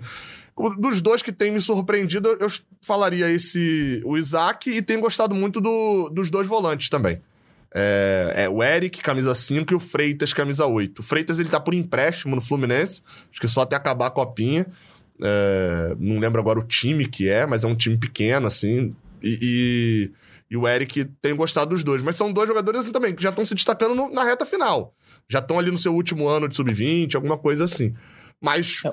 Dos 0.78 1.02
dois 1.02 1.22
que 1.22 1.32
tem 1.32 1.52
me 1.52 1.60
surpreendido, 1.60 2.38
eu 2.40 2.48
falaria 2.82 3.30
esse, 3.30 4.02
o 4.06 4.18
Isaac, 4.18 4.70
e 4.70 4.82
tenho 4.82 5.00
gostado 5.00 5.34
muito 5.34 5.60
do, 5.62 6.10
dos 6.10 6.30
dois 6.30 6.48
volantes 6.48 6.90
também. 6.90 7.22
É, 7.74 8.34
é, 8.44 8.50
o 8.50 8.62
Eric, 8.62 9.02
camisa 9.02 9.34
5, 9.34 9.74
e 9.74 9.76
o 9.76 9.80
Freitas, 9.80 10.34
camisa 10.34 10.66
8. 10.66 11.00
O 11.00 11.04
Freitas, 11.04 11.40
ele 11.40 11.50
tá 11.50 11.60
por 11.60 11.74
empréstimo 11.74 12.36
no 12.36 12.42
Fluminense, 12.42 13.02
acho 13.32 13.40
que 13.40 13.48
só 13.48 13.62
até 13.62 13.76
acabar 13.76 14.08
a 14.08 14.12
copinha. 14.12 14.66
É, 15.22 15.96
não 15.98 16.20
lembro 16.20 16.40
agora 16.42 16.60
o 16.60 16.64
time 16.64 17.06
que 17.06 17.30
é, 17.30 17.46
mas 17.46 17.64
é 17.64 17.68
um 17.68 17.76
time 17.76 17.98
pequeno, 17.98 18.48
assim, 18.48 18.92
e, 19.22 19.40
e, 19.42 20.12
e, 20.52 20.58
o 20.58 20.68
Eric 20.68 21.06
tem 21.22 21.36
gostado 21.36 21.72
dos 21.72 21.84
dois. 21.84 22.04
Mas 22.04 22.16
são 22.16 22.32
dois 22.32 22.48
jogadores 22.48 22.82
assim 22.82 22.92
também, 22.92 23.14
que 23.14 23.24
já 23.24 23.30
estão 23.30 23.46
se 23.46 23.56
destacando 23.56 23.96
no, 23.96 24.10
na 24.10 24.24
reta 24.24 24.46
final. 24.46 24.94
Já 25.28 25.40
estão 25.40 25.60
ali 25.60 25.72
no 25.72 25.78
seu 25.78 25.94
último 25.94 26.28
ano 26.28 26.48
de 26.48 26.56
sub-20, 26.56 27.16
alguma 27.16 27.38
coisa 27.38 27.66
assim. 27.66 27.94
Mas 28.42 28.82
é. 28.86 28.92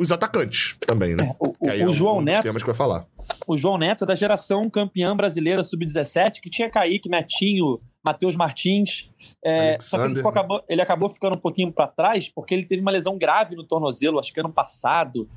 os 0.00 0.10
atacantes 0.10 0.76
também, 0.80 1.14
né? 1.14 1.28
É, 1.28 1.36
o, 1.38 1.48
o, 1.48 1.66
o 1.66 1.70
é 1.70 1.92
João 1.92 2.20
Neto. 2.20 2.42
que 2.42 2.64
vai 2.64 2.74
falar. 2.74 3.06
O 3.46 3.56
João 3.56 3.78
Neto 3.78 4.04
é 4.04 4.06
da 4.06 4.14
geração 4.14 4.68
campeã 4.70 5.16
brasileira 5.16 5.62
sub-17, 5.62 6.40
que 6.40 6.50
tinha 6.50 6.70
Kaique, 6.70 7.08
Netinho, 7.08 7.80
Matheus 8.04 8.36
Martins. 8.36 9.10
É, 9.44 9.76
só 9.80 9.98
que 9.98 10.12
ele, 10.12 10.20
acabou, 10.20 10.64
ele 10.68 10.82
acabou 10.82 11.08
ficando 11.08 11.36
um 11.36 11.40
pouquinho 11.40 11.72
para 11.72 11.88
trás, 11.88 12.28
porque 12.28 12.54
ele 12.54 12.64
teve 12.64 12.80
uma 12.80 12.90
lesão 12.90 13.18
grave 13.18 13.56
no 13.56 13.64
tornozelo, 13.64 14.18
acho 14.18 14.32
que 14.32 14.40
ano 14.40 14.52
passado. 14.52 15.28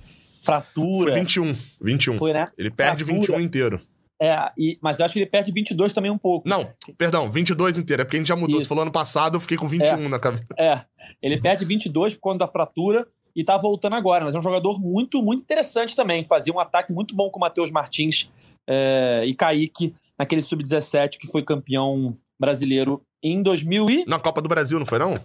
Fratura. 0.41 1.11
Foi 1.11 1.19
21. 1.19 1.55
21. 1.81 2.17
Foi, 2.17 2.33
né? 2.33 2.47
Ele 2.57 2.69
perde 2.69 3.03
Fratura. 3.03 3.37
21 3.37 3.41
inteiro. 3.41 3.81
É, 4.21 4.51
e, 4.57 4.77
mas 4.81 4.99
eu 4.99 5.05
acho 5.05 5.13
que 5.13 5.19
ele 5.19 5.29
perde 5.29 5.51
22 5.51 5.93
também 5.93 6.11
um 6.11 6.17
pouco. 6.17 6.47
Não, 6.47 6.67
perdão, 6.97 7.29
22 7.29 7.77
inteiro. 7.77 8.01
É 8.01 8.05
porque 8.05 8.17
a 8.17 8.19
gente 8.19 8.27
já 8.27 8.35
mudou. 8.35 8.57
Isso. 8.57 8.63
Você 8.63 8.69
falou 8.69 8.81
ano 8.81 8.91
passado, 8.91 9.37
eu 9.37 9.39
fiquei 9.39 9.57
com 9.57 9.67
21 9.67 9.87
é, 9.87 10.07
na 10.09 10.19
cabeça. 10.19 10.45
É, 10.57 10.81
ele 11.21 11.39
perde 11.39 11.63
22 11.63 12.15
por 12.15 12.19
conta 12.19 12.39
da 12.39 12.47
fratura 12.47 13.07
e 13.33 13.43
tá 13.43 13.57
voltando 13.57 13.95
agora. 13.95 14.25
Mas 14.25 14.35
é 14.35 14.39
um 14.39 14.41
jogador 14.41 14.79
muito, 14.79 15.23
muito 15.23 15.41
interessante 15.41 15.95
também. 15.95 16.25
Fazia 16.25 16.53
um 16.53 16.59
ataque 16.59 16.91
muito 16.91 17.15
bom 17.15 17.29
com 17.29 17.37
o 17.37 17.39
Matheus 17.39 17.71
Martins 17.71 18.29
é, 18.67 19.23
e 19.25 19.33
Kaique 19.33 19.95
naquele 20.17 20.41
sub-17 20.41 21.17
que 21.17 21.27
foi 21.27 21.43
campeão 21.43 22.13
brasileiro 22.37 23.01
em 23.23 23.41
2000 23.41 23.89
e... 23.89 24.05
Na 24.05 24.19
Copa 24.19 24.41
do 24.41 24.49
Brasil, 24.49 24.77
não 24.77 24.85
foi 24.85 24.99
não? 24.99 25.15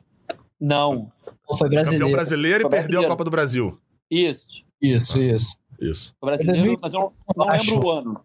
Não. 0.60 1.10
Foi 1.58 1.68
brasileiro. 1.68 1.90
Campeão 1.90 2.12
brasileiro 2.12 2.60
foi 2.62 2.68
e 2.68 2.70
brasileiro. 2.70 2.70
perdeu 2.70 3.00
a 3.02 3.08
Copa 3.08 3.24
do 3.24 3.30
Brasil. 3.30 3.76
Isso. 4.08 4.62
Isso, 4.80 5.20
isso. 5.20 5.56
Isso. 5.80 6.14
Foi 6.20 6.28
brasileiro, 6.30 6.76
mas 6.80 6.92
eu 6.92 7.00
não, 7.00 7.12
não 7.36 7.46
lembro 7.48 7.86
o 7.86 7.90
ano. 7.90 8.20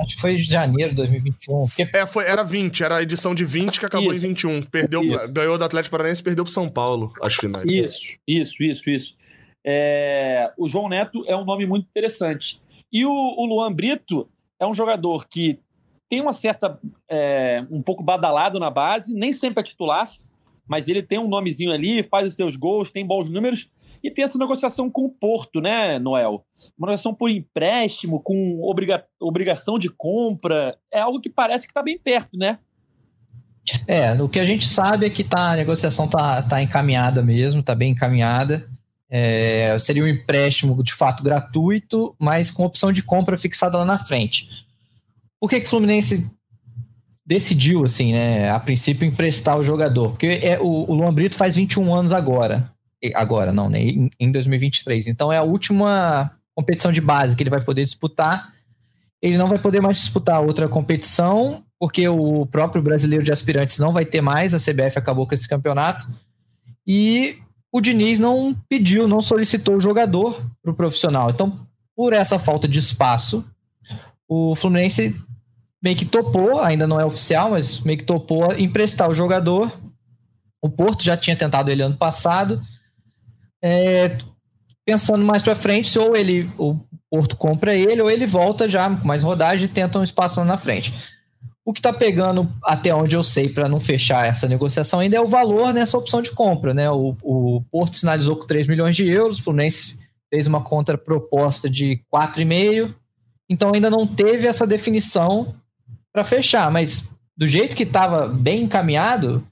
Acho 0.00 0.14
que 0.14 0.20
foi 0.20 0.36
de 0.36 0.42
janeiro 0.42 0.90
de 0.90 0.96
2021. 0.96 1.66
Porque... 1.66 1.96
É, 1.96 2.06
foi, 2.06 2.24
era 2.26 2.42
20, 2.42 2.82
era 2.82 2.96
a 2.96 3.02
edição 3.02 3.34
de 3.34 3.44
20 3.44 3.78
que 3.78 3.86
acabou 3.86 4.12
isso. 4.14 4.24
em 4.24 4.28
21. 4.28 4.62
Perdeu, 4.62 5.02
isso. 5.02 5.32
ganhou 5.32 5.58
do 5.58 5.64
Atlético 5.64 5.90
Paranaense 5.92 6.20
e 6.20 6.24
perdeu 6.24 6.44
pro 6.44 6.52
São 6.52 6.68
Paulo, 6.68 7.12
as 7.22 7.34
finais. 7.34 7.62
Isso, 7.64 8.18
isso, 8.26 8.62
isso, 8.62 8.90
isso. 8.90 9.16
É, 9.64 10.50
o 10.56 10.66
João 10.66 10.88
Neto 10.88 11.22
é 11.26 11.36
um 11.36 11.44
nome 11.44 11.66
muito 11.66 11.86
interessante. 11.86 12.60
E 12.90 13.04
o, 13.04 13.10
o 13.10 13.46
Luan 13.46 13.72
Brito 13.72 14.26
é 14.58 14.66
um 14.66 14.74
jogador 14.74 15.28
que 15.28 15.58
tem 16.08 16.20
uma 16.20 16.32
certa. 16.32 16.78
É, 17.08 17.64
um 17.70 17.82
pouco 17.82 18.02
badalado 18.02 18.58
na 18.58 18.70
base, 18.70 19.14
nem 19.14 19.32
sempre 19.32 19.60
é 19.60 19.62
titular, 19.62 20.10
mas 20.70 20.86
ele 20.86 21.02
tem 21.02 21.18
um 21.18 21.26
nomezinho 21.26 21.72
ali, 21.72 22.00
faz 22.00 22.28
os 22.28 22.36
seus 22.36 22.54
gols, 22.54 22.92
tem 22.92 23.04
bons 23.04 23.28
números 23.28 23.68
e 24.04 24.08
tem 24.08 24.22
essa 24.22 24.38
negociação 24.38 24.88
com 24.88 25.04
o 25.04 25.10
Porto, 25.10 25.60
né, 25.60 25.98
Noel? 25.98 26.46
Uma 26.78 26.86
negociação 26.86 27.12
por 27.12 27.28
empréstimo, 27.28 28.22
com 28.22 28.60
obriga 28.62 29.04
obrigação 29.18 29.80
de 29.80 29.90
compra, 29.90 30.78
é 30.88 31.00
algo 31.00 31.20
que 31.20 31.28
parece 31.28 31.66
que 31.66 31.72
está 31.72 31.82
bem 31.82 31.98
perto, 31.98 32.38
né? 32.38 32.60
É, 33.88 34.12
o 34.22 34.28
que 34.28 34.38
a 34.38 34.44
gente 34.44 34.64
sabe 34.64 35.06
é 35.06 35.10
que 35.10 35.24
tá, 35.24 35.50
a 35.50 35.56
negociação 35.56 36.06
tá, 36.06 36.40
tá 36.40 36.62
encaminhada 36.62 37.20
mesmo, 37.20 37.64
tá 37.64 37.74
bem 37.74 37.90
encaminhada. 37.90 38.70
É, 39.10 39.76
seria 39.80 40.04
um 40.04 40.08
empréstimo 40.08 40.80
de 40.84 40.94
fato 40.94 41.24
gratuito, 41.24 42.14
mas 42.16 42.52
com 42.52 42.64
opção 42.64 42.92
de 42.92 43.02
compra 43.02 43.36
fixada 43.36 43.76
lá 43.76 43.84
na 43.84 43.98
frente. 43.98 44.48
Por 45.40 45.50
que, 45.50 45.58
que 45.58 45.66
o 45.66 45.70
Fluminense 45.70 46.30
decidiu, 47.30 47.84
assim, 47.84 48.12
né, 48.12 48.50
a 48.50 48.58
princípio, 48.58 49.06
emprestar 49.06 49.56
o 49.56 49.62
jogador. 49.62 50.10
Porque 50.10 50.40
é, 50.42 50.58
o, 50.58 50.90
o 50.90 50.94
Luan 50.94 51.14
Brito 51.14 51.36
faz 51.36 51.54
21 51.54 51.94
anos 51.94 52.12
agora. 52.12 52.72
Agora, 53.14 53.52
não, 53.52 53.70
né? 53.70 53.80
Em, 53.80 54.10
em 54.18 54.32
2023. 54.32 55.06
Então 55.06 55.32
é 55.32 55.36
a 55.36 55.44
última 55.44 56.32
competição 56.56 56.90
de 56.90 57.00
base 57.00 57.36
que 57.36 57.42
ele 57.44 57.50
vai 57.50 57.60
poder 57.60 57.84
disputar. 57.84 58.52
Ele 59.22 59.38
não 59.38 59.46
vai 59.46 59.58
poder 59.58 59.80
mais 59.80 59.98
disputar 59.98 60.40
outra 60.40 60.68
competição, 60.68 61.62
porque 61.78 62.08
o 62.08 62.46
próprio 62.46 62.82
brasileiro 62.82 63.24
de 63.24 63.30
aspirantes 63.30 63.78
não 63.78 63.92
vai 63.92 64.04
ter 64.04 64.20
mais, 64.20 64.52
a 64.52 64.58
CBF 64.58 64.98
acabou 64.98 65.24
com 65.24 65.34
esse 65.34 65.48
campeonato. 65.48 66.08
E 66.84 67.38
o 67.70 67.80
Diniz 67.80 68.18
não 68.18 68.56
pediu, 68.68 69.06
não 69.06 69.20
solicitou 69.20 69.76
o 69.76 69.80
jogador 69.80 70.44
para 70.60 70.72
o 70.72 70.74
profissional. 70.74 71.30
Então, 71.30 71.60
por 71.94 72.12
essa 72.12 72.40
falta 72.40 72.66
de 72.66 72.80
espaço, 72.80 73.44
o 74.26 74.56
Fluminense 74.56 75.14
meio 75.82 75.96
que 75.96 76.04
topou, 76.04 76.60
ainda 76.60 76.86
não 76.86 77.00
é 77.00 77.04
oficial, 77.04 77.50
mas 77.50 77.80
meio 77.80 77.98
que 77.98 78.04
topou 78.04 78.52
emprestar 78.58 79.08
o 79.08 79.14
jogador. 79.14 79.72
O 80.62 80.68
Porto 80.68 81.02
já 81.02 81.16
tinha 81.16 81.34
tentado 81.34 81.70
ele 81.70 81.82
ano 81.82 81.96
passado. 81.96 82.60
É, 83.62 84.16
pensando 84.84 85.24
mais 85.24 85.42
para 85.42 85.56
frente, 85.56 85.98
ou 85.98 86.16
ele, 86.16 86.50
o 86.58 86.76
Porto 87.10 87.36
compra 87.36 87.74
ele 87.74 88.00
ou 88.00 88.10
ele 88.10 88.26
volta 88.26 88.68
já 88.68 88.88
com 88.88 89.06
mais 89.06 89.22
rodagem 89.22 89.66
e 89.66 89.68
tenta 89.68 89.98
um 89.98 90.02
espaço 90.02 90.40
lá 90.40 90.46
na 90.46 90.58
frente. 90.58 90.92
O 91.64 91.72
que 91.72 91.78
está 91.78 91.92
pegando, 91.92 92.50
até 92.64 92.94
onde 92.94 93.14
eu 93.14 93.22
sei, 93.22 93.48
para 93.48 93.68
não 93.68 93.78
fechar 93.78 94.26
essa 94.26 94.48
negociação 94.48 95.00
ainda 95.00 95.16
é 95.16 95.20
o 95.20 95.28
valor 95.28 95.72
nessa 95.72 95.96
opção 95.96 96.20
de 96.20 96.30
compra. 96.32 96.74
Né? 96.74 96.90
O, 96.90 97.16
o 97.22 97.62
Porto 97.70 97.96
sinalizou 97.96 98.36
com 98.36 98.46
3 98.46 98.66
milhões 98.66 98.96
de 98.96 99.08
euros, 99.08 99.38
o 99.38 99.42
Fluminense 99.42 99.98
fez 100.32 100.46
uma 100.46 100.62
contraproposta 100.62 101.68
de 101.68 102.02
4,5, 102.12 102.94
então 103.48 103.72
ainda 103.74 103.90
não 103.90 104.06
teve 104.06 104.46
essa 104.46 104.66
definição 104.66 105.54
para 106.12 106.24
fechar, 106.24 106.70
mas 106.70 107.08
do 107.36 107.48
jeito 107.48 107.76
que 107.76 107.84
estava 107.84 108.28
bem 108.28 108.62
encaminhado, 108.62 109.44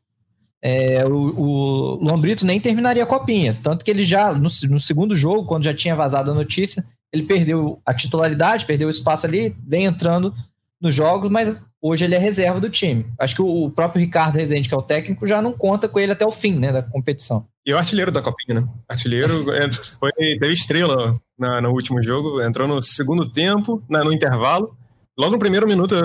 é, 0.62 1.04
o, 1.06 1.10
o 1.10 2.04
Lombrito 2.04 2.44
nem 2.44 2.60
terminaria 2.60 3.02
a 3.02 3.06
copinha. 3.06 3.58
Tanto 3.62 3.84
que 3.84 3.90
ele 3.90 4.04
já, 4.04 4.32
no, 4.32 4.48
no, 4.68 4.80
segundo 4.80 5.16
jogo, 5.16 5.46
quando 5.46 5.64
já 5.64 5.74
tinha 5.74 5.94
vazado 5.94 6.30
a 6.30 6.34
notícia, 6.34 6.84
ele 7.12 7.22
perdeu 7.22 7.80
a 7.86 7.94
titularidade, 7.94 8.66
perdeu 8.66 8.88
o 8.88 8.90
espaço 8.90 9.26
ali, 9.26 9.56
vem 9.66 9.84
entrando 9.84 10.34
nos 10.80 10.94
jogos, 10.94 11.30
mas 11.30 11.66
hoje 11.80 12.04
ele 12.04 12.14
é 12.14 12.18
reserva 12.18 12.60
do 12.60 12.70
time. 12.70 13.06
Acho 13.18 13.36
que 13.36 13.42
o 13.42 13.70
próprio 13.70 14.00
Ricardo 14.00 14.36
Rezende, 14.36 14.68
que 14.68 14.74
é 14.74 14.78
o 14.78 14.82
técnico, 14.82 15.26
já 15.26 15.40
não 15.42 15.52
conta 15.52 15.88
com 15.88 15.98
ele 15.98 16.12
até 16.12 16.26
o 16.26 16.30
fim 16.30 16.52
né, 16.52 16.72
da 16.72 16.82
competição. 16.82 17.46
E 17.66 17.72
o 17.72 17.78
artilheiro 17.78 18.12
da 18.12 18.22
Copinha, 18.22 18.60
né? 18.60 18.68
Artilheiro 18.88 19.50
é, 19.52 19.70
foi, 19.72 20.12
teve 20.12 20.52
estrela 20.52 21.18
na, 21.38 21.60
no 21.60 21.70
último 21.70 22.02
jogo, 22.02 22.40
entrou 22.42 22.68
no 22.68 22.80
segundo 22.82 23.30
tempo, 23.30 23.82
na, 23.88 24.04
no 24.04 24.12
intervalo. 24.12 24.76
Logo 25.18 25.32
no 25.32 25.38
primeiro 25.38 25.66
minuto, 25.66 25.96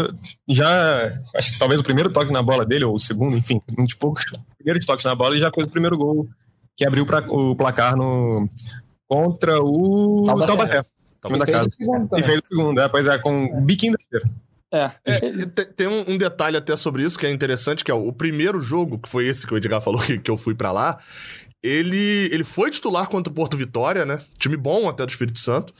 já. 0.50 1.14
Acho 1.36 1.54
que 1.54 1.60
talvez 1.60 1.80
o 1.80 1.84
primeiro 1.84 2.12
toque 2.12 2.32
na 2.32 2.42
bola 2.42 2.66
dele, 2.66 2.86
ou 2.86 2.96
o 2.96 3.00
segundo, 3.00 3.38
enfim, 3.38 3.62
um 3.78 3.86
de 3.86 3.96
poucos. 3.96 4.24
Primeiro 4.58 4.84
toque 4.86 5.04
na 5.06 5.14
bola 5.14 5.36
e 5.36 5.40
já 5.40 5.52
fez 5.54 5.68
o 5.68 5.70
primeiro 5.70 5.98
gol 5.98 6.28
que 6.76 6.88
abriu 6.88 7.06
pra, 7.06 7.20
o 7.20 7.54
placar 7.54 7.96
no, 7.98 8.50
contra 9.08 9.62
o 9.62 10.24
Taubaté. 10.26 10.48
Taubaté. 10.48 10.86
Time 11.26 11.40
da 11.40 11.46
casa. 11.46 11.70
E 12.18 12.24
fez 12.24 12.42
o 12.44 12.48
segundo, 12.48 12.82
é, 12.82 12.90
pois 12.90 13.08
é, 13.08 13.18
com 13.18 13.46
o 13.46 13.62
biquinho 13.62 13.94
da 13.94 14.00
esquerda. 14.02 14.32
É. 14.72 14.92
é 15.06 15.66
tem 15.66 15.88
um, 15.88 16.14
um, 16.14 16.18
detalhe 16.18 16.58
até 16.58 16.76
sobre 16.76 17.04
isso 17.04 17.20
que 17.20 17.26
é 17.28 17.32
interessante, 17.32 17.84
que 17.84 17.92
é 17.92 17.94
o, 17.94 18.08
o 18.08 18.14
primeiro 18.14 18.60
jogo, 18.60 18.98
que 18.98 19.08
foi 19.08 19.28
esse 19.28 19.46
que 19.46 19.54
o 19.54 19.58
Edgar 19.58 19.82
falou 19.82 20.02
que, 20.02 20.18
que 20.18 20.32
eu 20.32 20.36
fui 20.36 20.56
para 20.56 20.72
lá, 20.72 20.98
ele, 21.62 22.30
ele 22.32 22.44
foi 22.44 22.72
titular 22.72 23.08
contra 23.08 23.32
o 23.32 23.36
Porto 23.36 23.56
Vitória, 23.56 24.06
né? 24.06 24.20
Time 24.38 24.58
bom 24.58 24.90
até 24.90 25.06
do 25.06 25.10
Espírito 25.10 25.40
Santo. 25.40 25.74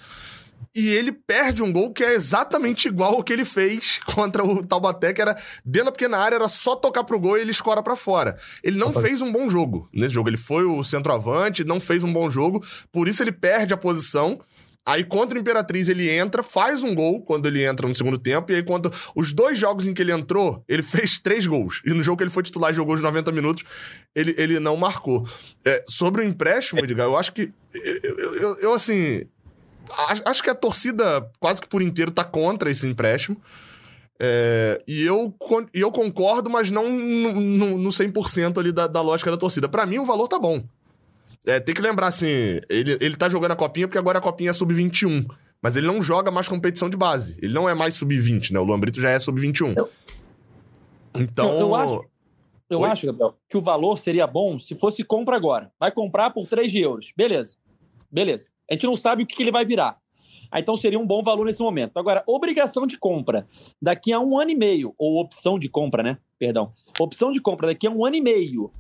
E 0.76 0.90
ele 0.90 1.12
perde 1.12 1.62
um 1.62 1.72
gol 1.72 1.94
que 1.94 2.04
é 2.04 2.14
exatamente 2.14 2.88
igual 2.88 3.16
ao 3.16 3.24
que 3.24 3.32
ele 3.32 3.46
fez 3.46 4.00
contra 4.14 4.44
o 4.44 4.66
Taubaté, 4.66 5.14
que 5.14 5.22
era 5.22 5.38
dentro 5.64 5.86
da 5.86 5.92
pequena 5.92 6.18
área, 6.18 6.36
era 6.36 6.48
só 6.48 6.76
tocar 6.76 7.04
pro 7.04 7.20
gol 7.20 7.38
e 7.38 7.42
ele 7.42 7.52
escora 7.52 7.84
para 7.84 7.96
fora. 7.96 8.36
Ele 8.64 8.78
não 8.78 8.92
fez 8.92 9.22
um 9.22 9.32
bom 9.32 9.50
jogo 9.50 9.88
nesse 9.94 10.14
jogo. 10.14 10.30
Ele 10.30 10.38
foi 10.38 10.66
o 10.66 10.84
centroavante, 10.84 11.64
não 11.64 11.80
fez 11.80 12.04
um 12.04 12.12
bom 12.12 12.30
jogo, 12.30 12.64
por 12.92 13.08
isso 13.08 13.22
ele 13.22 13.32
perde 13.32 13.74
a 13.74 13.78
posição. 13.78 14.40
Aí 14.86 15.04
contra 15.04 15.38
o 15.38 15.42
Imperatriz 15.42 15.88
ele 15.88 16.10
entra, 16.10 16.44
faz 16.44 16.84
um 16.84 16.94
gol 16.94 17.22
quando 17.22 17.46
ele 17.46 17.64
entra 17.64 17.88
no 17.88 17.96
segundo 17.96 18.20
tempo, 18.20 18.52
e 18.52 18.56
aí 18.56 18.64
contra 18.64 18.92
os 19.16 19.32
dois 19.32 19.58
jogos 19.58 19.88
em 19.88 19.94
que 19.94 20.02
ele 20.02 20.12
entrou, 20.12 20.64
ele 20.68 20.84
fez 20.84 21.20
três 21.20 21.46
gols. 21.48 21.82
E 21.86 21.94
no 21.94 22.04
jogo 22.04 22.18
que 22.18 22.24
ele 22.24 22.32
foi 22.32 22.44
titular 22.44 22.72
e 22.72 22.76
jogou 22.76 22.96
os 22.96 23.02
90 23.02 23.32
minutos, 23.32 23.64
ele, 24.14 24.36
ele 24.38 24.60
não 24.60 24.76
marcou. 24.76 25.26
É, 25.64 25.84
sobre 25.88 26.22
o 26.22 26.24
empréstimo, 26.26 26.82
Edgar, 26.82 27.06
eu 27.06 27.18
acho 27.18 27.32
que. 27.32 27.52
Eu, 27.74 28.18
eu, 28.18 28.56
eu, 28.58 28.74
assim. 28.74 29.24
Acho 30.26 30.42
que 30.42 30.50
a 30.50 30.56
torcida, 30.56 31.30
quase 31.40 31.62
que 31.62 31.68
por 31.68 31.82
inteiro, 31.82 32.12
tá 32.12 32.24
contra 32.24 32.72
esse 32.72 32.88
empréstimo. 32.88 33.38
É, 34.20 34.82
e, 34.88 35.04
eu, 35.04 35.34
e 35.74 35.82
eu 35.82 35.92
concordo, 35.92 36.50
mas 36.50 36.72
não 36.72 36.90
no, 36.90 37.34
no, 37.34 37.78
no 37.78 37.90
100% 37.90 38.58
ali 38.58 38.72
da, 38.72 38.88
da 38.88 39.02
lógica 39.02 39.30
da 39.30 39.38
torcida. 39.38 39.68
Para 39.68 39.86
mim, 39.86 40.00
o 40.00 40.06
valor 40.06 40.28
tá 40.28 40.40
bom. 40.40 40.64
É, 41.46 41.60
tem 41.60 41.76
que 41.76 41.82
lembrar, 41.82 42.08
assim, 42.08 42.28
ele, 42.70 42.98
ele 43.02 43.18
tá 43.18 43.28
jogando 43.28 43.52
a 43.52 43.56
copinha 43.56 43.88
porque 43.88 43.98
agora 43.98 44.20
a 44.20 44.22
copinha 44.22 44.52
é 44.52 44.54
sub-21. 44.54 45.26
Mas 45.62 45.78
ele 45.78 45.88
não 45.88 46.02
joga 46.02 46.30
mais 46.30 46.48
competição 46.48 46.90
de 46.90 46.98
base. 46.98 47.38
Ele 47.42 47.54
não 47.54 47.70
é 47.70 47.74
mais 47.74 47.96
sub-20, 47.96 48.52
né? 48.52 48.60
O 48.60 48.64
Luan 48.64 48.80
Brito 48.80 49.00
já 49.00 49.10
é 49.10 49.20
sub-21. 49.20 49.76
Eu... 49.78 49.90
Então. 51.16 51.50
Eu, 51.52 51.60
eu 51.60 51.76
acho, 51.76 52.10
eu 52.70 52.84
acho, 52.86 53.06
Gabriel, 53.06 53.38
que 53.50 53.58
o 53.58 53.62
valor 53.62 53.98
seria 53.98 54.26
bom 54.26 54.60
se 54.60 54.76
fosse 54.76 55.04
compra 55.04 55.36
agora. 55.36 55.72
Vai 55.80 55.92
comprar 55.92 56.32
por 56.32 56.48
3 56.48 56.74
euros. 56.76 57.14
Beleza. 57.16 57.58
Beleza. 58.14 58.52
A 58.70 58.76
gente 58.76 58.86
não 58.86 58.96
sabe 58.96 59.24
o 59.24 59.26
que, 59.26 59.36
que 59.36 59.42
ele 59.42 59.52
vai 59.52 59.66
virar. 59.66 59.98
Ah, 60.52 60.60
então 60.60 60.78
seria 60.78 61.00
um 61.00 61.08
bom 61.08 61.24
valor 61.24 61.48
nesse 61.48 61.64
momento. 61.64 61.98
Agora, 61.98 62.24
obrigação 62.28 62.86
de 62.86 62.96
compra 62.96 63.48
daqui 63.82 64.14
a 64.14 64.20
um 64.20 64.40
ano 64.40 64.52
e 64.52 64.56
meio, 64.56 64.94
ou 65.00 65.20
opção 65.20 65.58
de 65.58 65.68
compra, 65.68 66.04
né? 66.04 66.20
Perdão. 66.38 66.72
Opção 67.00 67.32
de 67.32 67.42
compra 67.42 67.68
daqui 67.68 67.88
a 67.88 67.90
um 67.90 68.06
ano 68.06 68.18
e 68.18 68.22
meio 68.22 68.72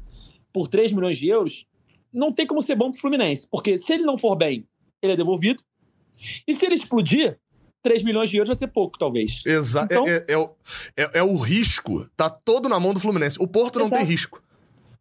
por 0.54 0.68
3 0.68 0.92
milhões 0.92 1.18
de 1.18 1.30
euros, 1.30 1.66
não 2.14 2.32
tem 2.32 2.46
como 2.46 2.62
ser 2.62 2.76
bom 2.76 2.92
pro 2.92 3.02
Fluminense, 3.02 3.48
porque 3.50 3.80
se 3.80 3.94
ele 3.94 4.04
não 4.04 4.16
for 4.16 4.36
bem, 4.36 4.68
ele 5.02 5.14
é 5.14 5.16
devolvido. 5.16 5.64
E 6.48 6.54
se 6.54 6.64
ele 6.64 6.76
explodir, 6.76 7.40
3 7.82 8.04
milhões 8.04 8.30
de 8.30 8.38
euros 8.38 8.50
vai 8.50 8.56
ser 8.56 8.68
pouco, 8.68 9.00
talvez. 9.00 9.42
Exato. 9.44 9.92
Então... 9.92 10.08
É, 10.08 10.24
é, 10.30 11.04
é, 11.04 11.10
é, 11.20 11.24
o 11.24 11.36
risco, 11.38 12.08
tá 12.16 12.30
todo 12.30 12.70
na 12.70 12.80
mão 12.80 12.94
do 12.94 13.00
Fluminense. 13.00 13.42
O 13.42 13.48
Porto 13.48 13.80
não 13.80 13.90
tem 13.90 14.04
risco. 14.06 14.44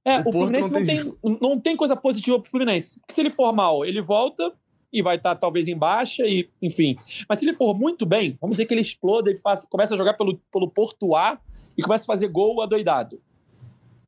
É, 0.05 0.19
o, 0.19 0.29
o 0.29 0.33
Fluminense 0.33 0.71
não 0.71 0.85
tem, 0.85 1.05
não 1.05 1.13
tem, 1.13 1.39
não 1.41 1.61
tem 1.61 1.77
coisa 1.77 1.97
positiva 1.97 2.41
pro 2.41 2.51
Fluminense. 2.51 2.99
Porque 3.01 3.15
se 3.15 3.21
ele 3.21 3.31
for 3.31 3.53
mal, 3.53 3.85
ele 3.85 4.03
volta 4.03 4.53
e 4.93 5.01
vai 5.01 5.17
estar 5.17 5.35
tá, 5.35 5.41
talvez 5.41 5.69
em 5.69 5.77
baixa, 5.77 6.27
e 6.27 6.51
enfim. 6.61 6.97
Mas 7.29 7.39
se 7.39 7.45
ele 7.45 7.55
for 7.55 7.75
muito 7.75 8.05
bem, 8.05 8.37
vamos 8.41 8.57
dizer 8.57 8.67
que 8.67 8.75
ele 8.75 8.81
exploda 8.81 9.31
e 9.31 9.37
faz, 9.37 9.65
começa 9.65 9.95
a 9.95 9.97
jogar 9.97 10.15
pelo, 10.15 10.39
pelo 10.53 10.69
Porto 10.69 11.15
A 11.15 11.41
e 11.77 11.83
começa 11.83 12.05
a 12.05 12.07
fazer 12.07 12.29
gol 12.29 12.61
adoidado. 12.61 13.21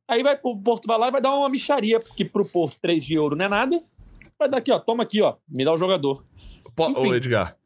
Aí 0.07 0.21
vai, 0.21 0.37
o 0.43 0.57
Porto 0.57 0.85
vai 0.85 0.99
lá 0.99 1.07
e 1.07 1.11
vai 1.11 1.21
dar 1.21 1.35
uma 1.35 1.49
micharia, 1.49 1.99
porque 1.99 2.23
pro 2.23 2.45
Porto 2.45 2.77
3 2.79 3.03
de 3.03 3.15
euro 3.15 3.35
não 3.35 3.45
é 3.45 3.49
nada. 3.49 3.83
Vai 4.37 4.49
dar 4.49 4.57
aqui, 4.57 4.71
ó, 4.71 4.77
toma 4.77 5.03
aqui, 5.03 5.21
ó, 5.21 5.35
me 5.49 5.65
dá 5.65 5.73
o 5.73 5.77
jogador. 5.77 6.23
Pô, 6.75 6.91
ô 6.91 7.15
Edgar, 7.15 7.57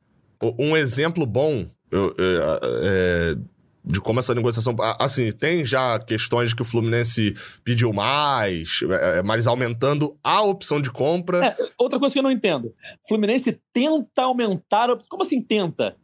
um 0.57 0.77
exemplo 0.77 1.25
bom 1.25 1.65
eu, 1.91 2.13
eu, 2.17 2.41
é, 2.83 3.35
de 3.83 3.99
como 3.99 4.19
essa 4.19 4.35
negociação. 4.35 4.75
Assim, 4.99 5.31
tem 5.31 5.65
já 5.65 5.99
questões 5.99 6.53
que 6.53 6.61
o 6.61 6.65
Fluminense 6.65 7.35
pediu 7.63 7.93
mais, 7.93 8.81
é, 8.89 9.19
é, 9.19 9.23
mas 9.23 9.47
aumentando 9.47 10.17
a 10.23 10.41
opção 10.41 10.81
de 10.81 10.91
compra. 10.91 11.45
É, 11.45 11.57
outra 11.77 11.99
coisa 11.99 12.13
que 12.13 12.19
eu 12.19 12.23
não 12.23 12.31
entendo: 12.31 12.73
Fluminense 13.07 13.59
tenta 13.73 14.23
aumentar. 14.23 14.87
Como 15.07 15.23
assim 15.23 15.41
tenta? 15.41 15.95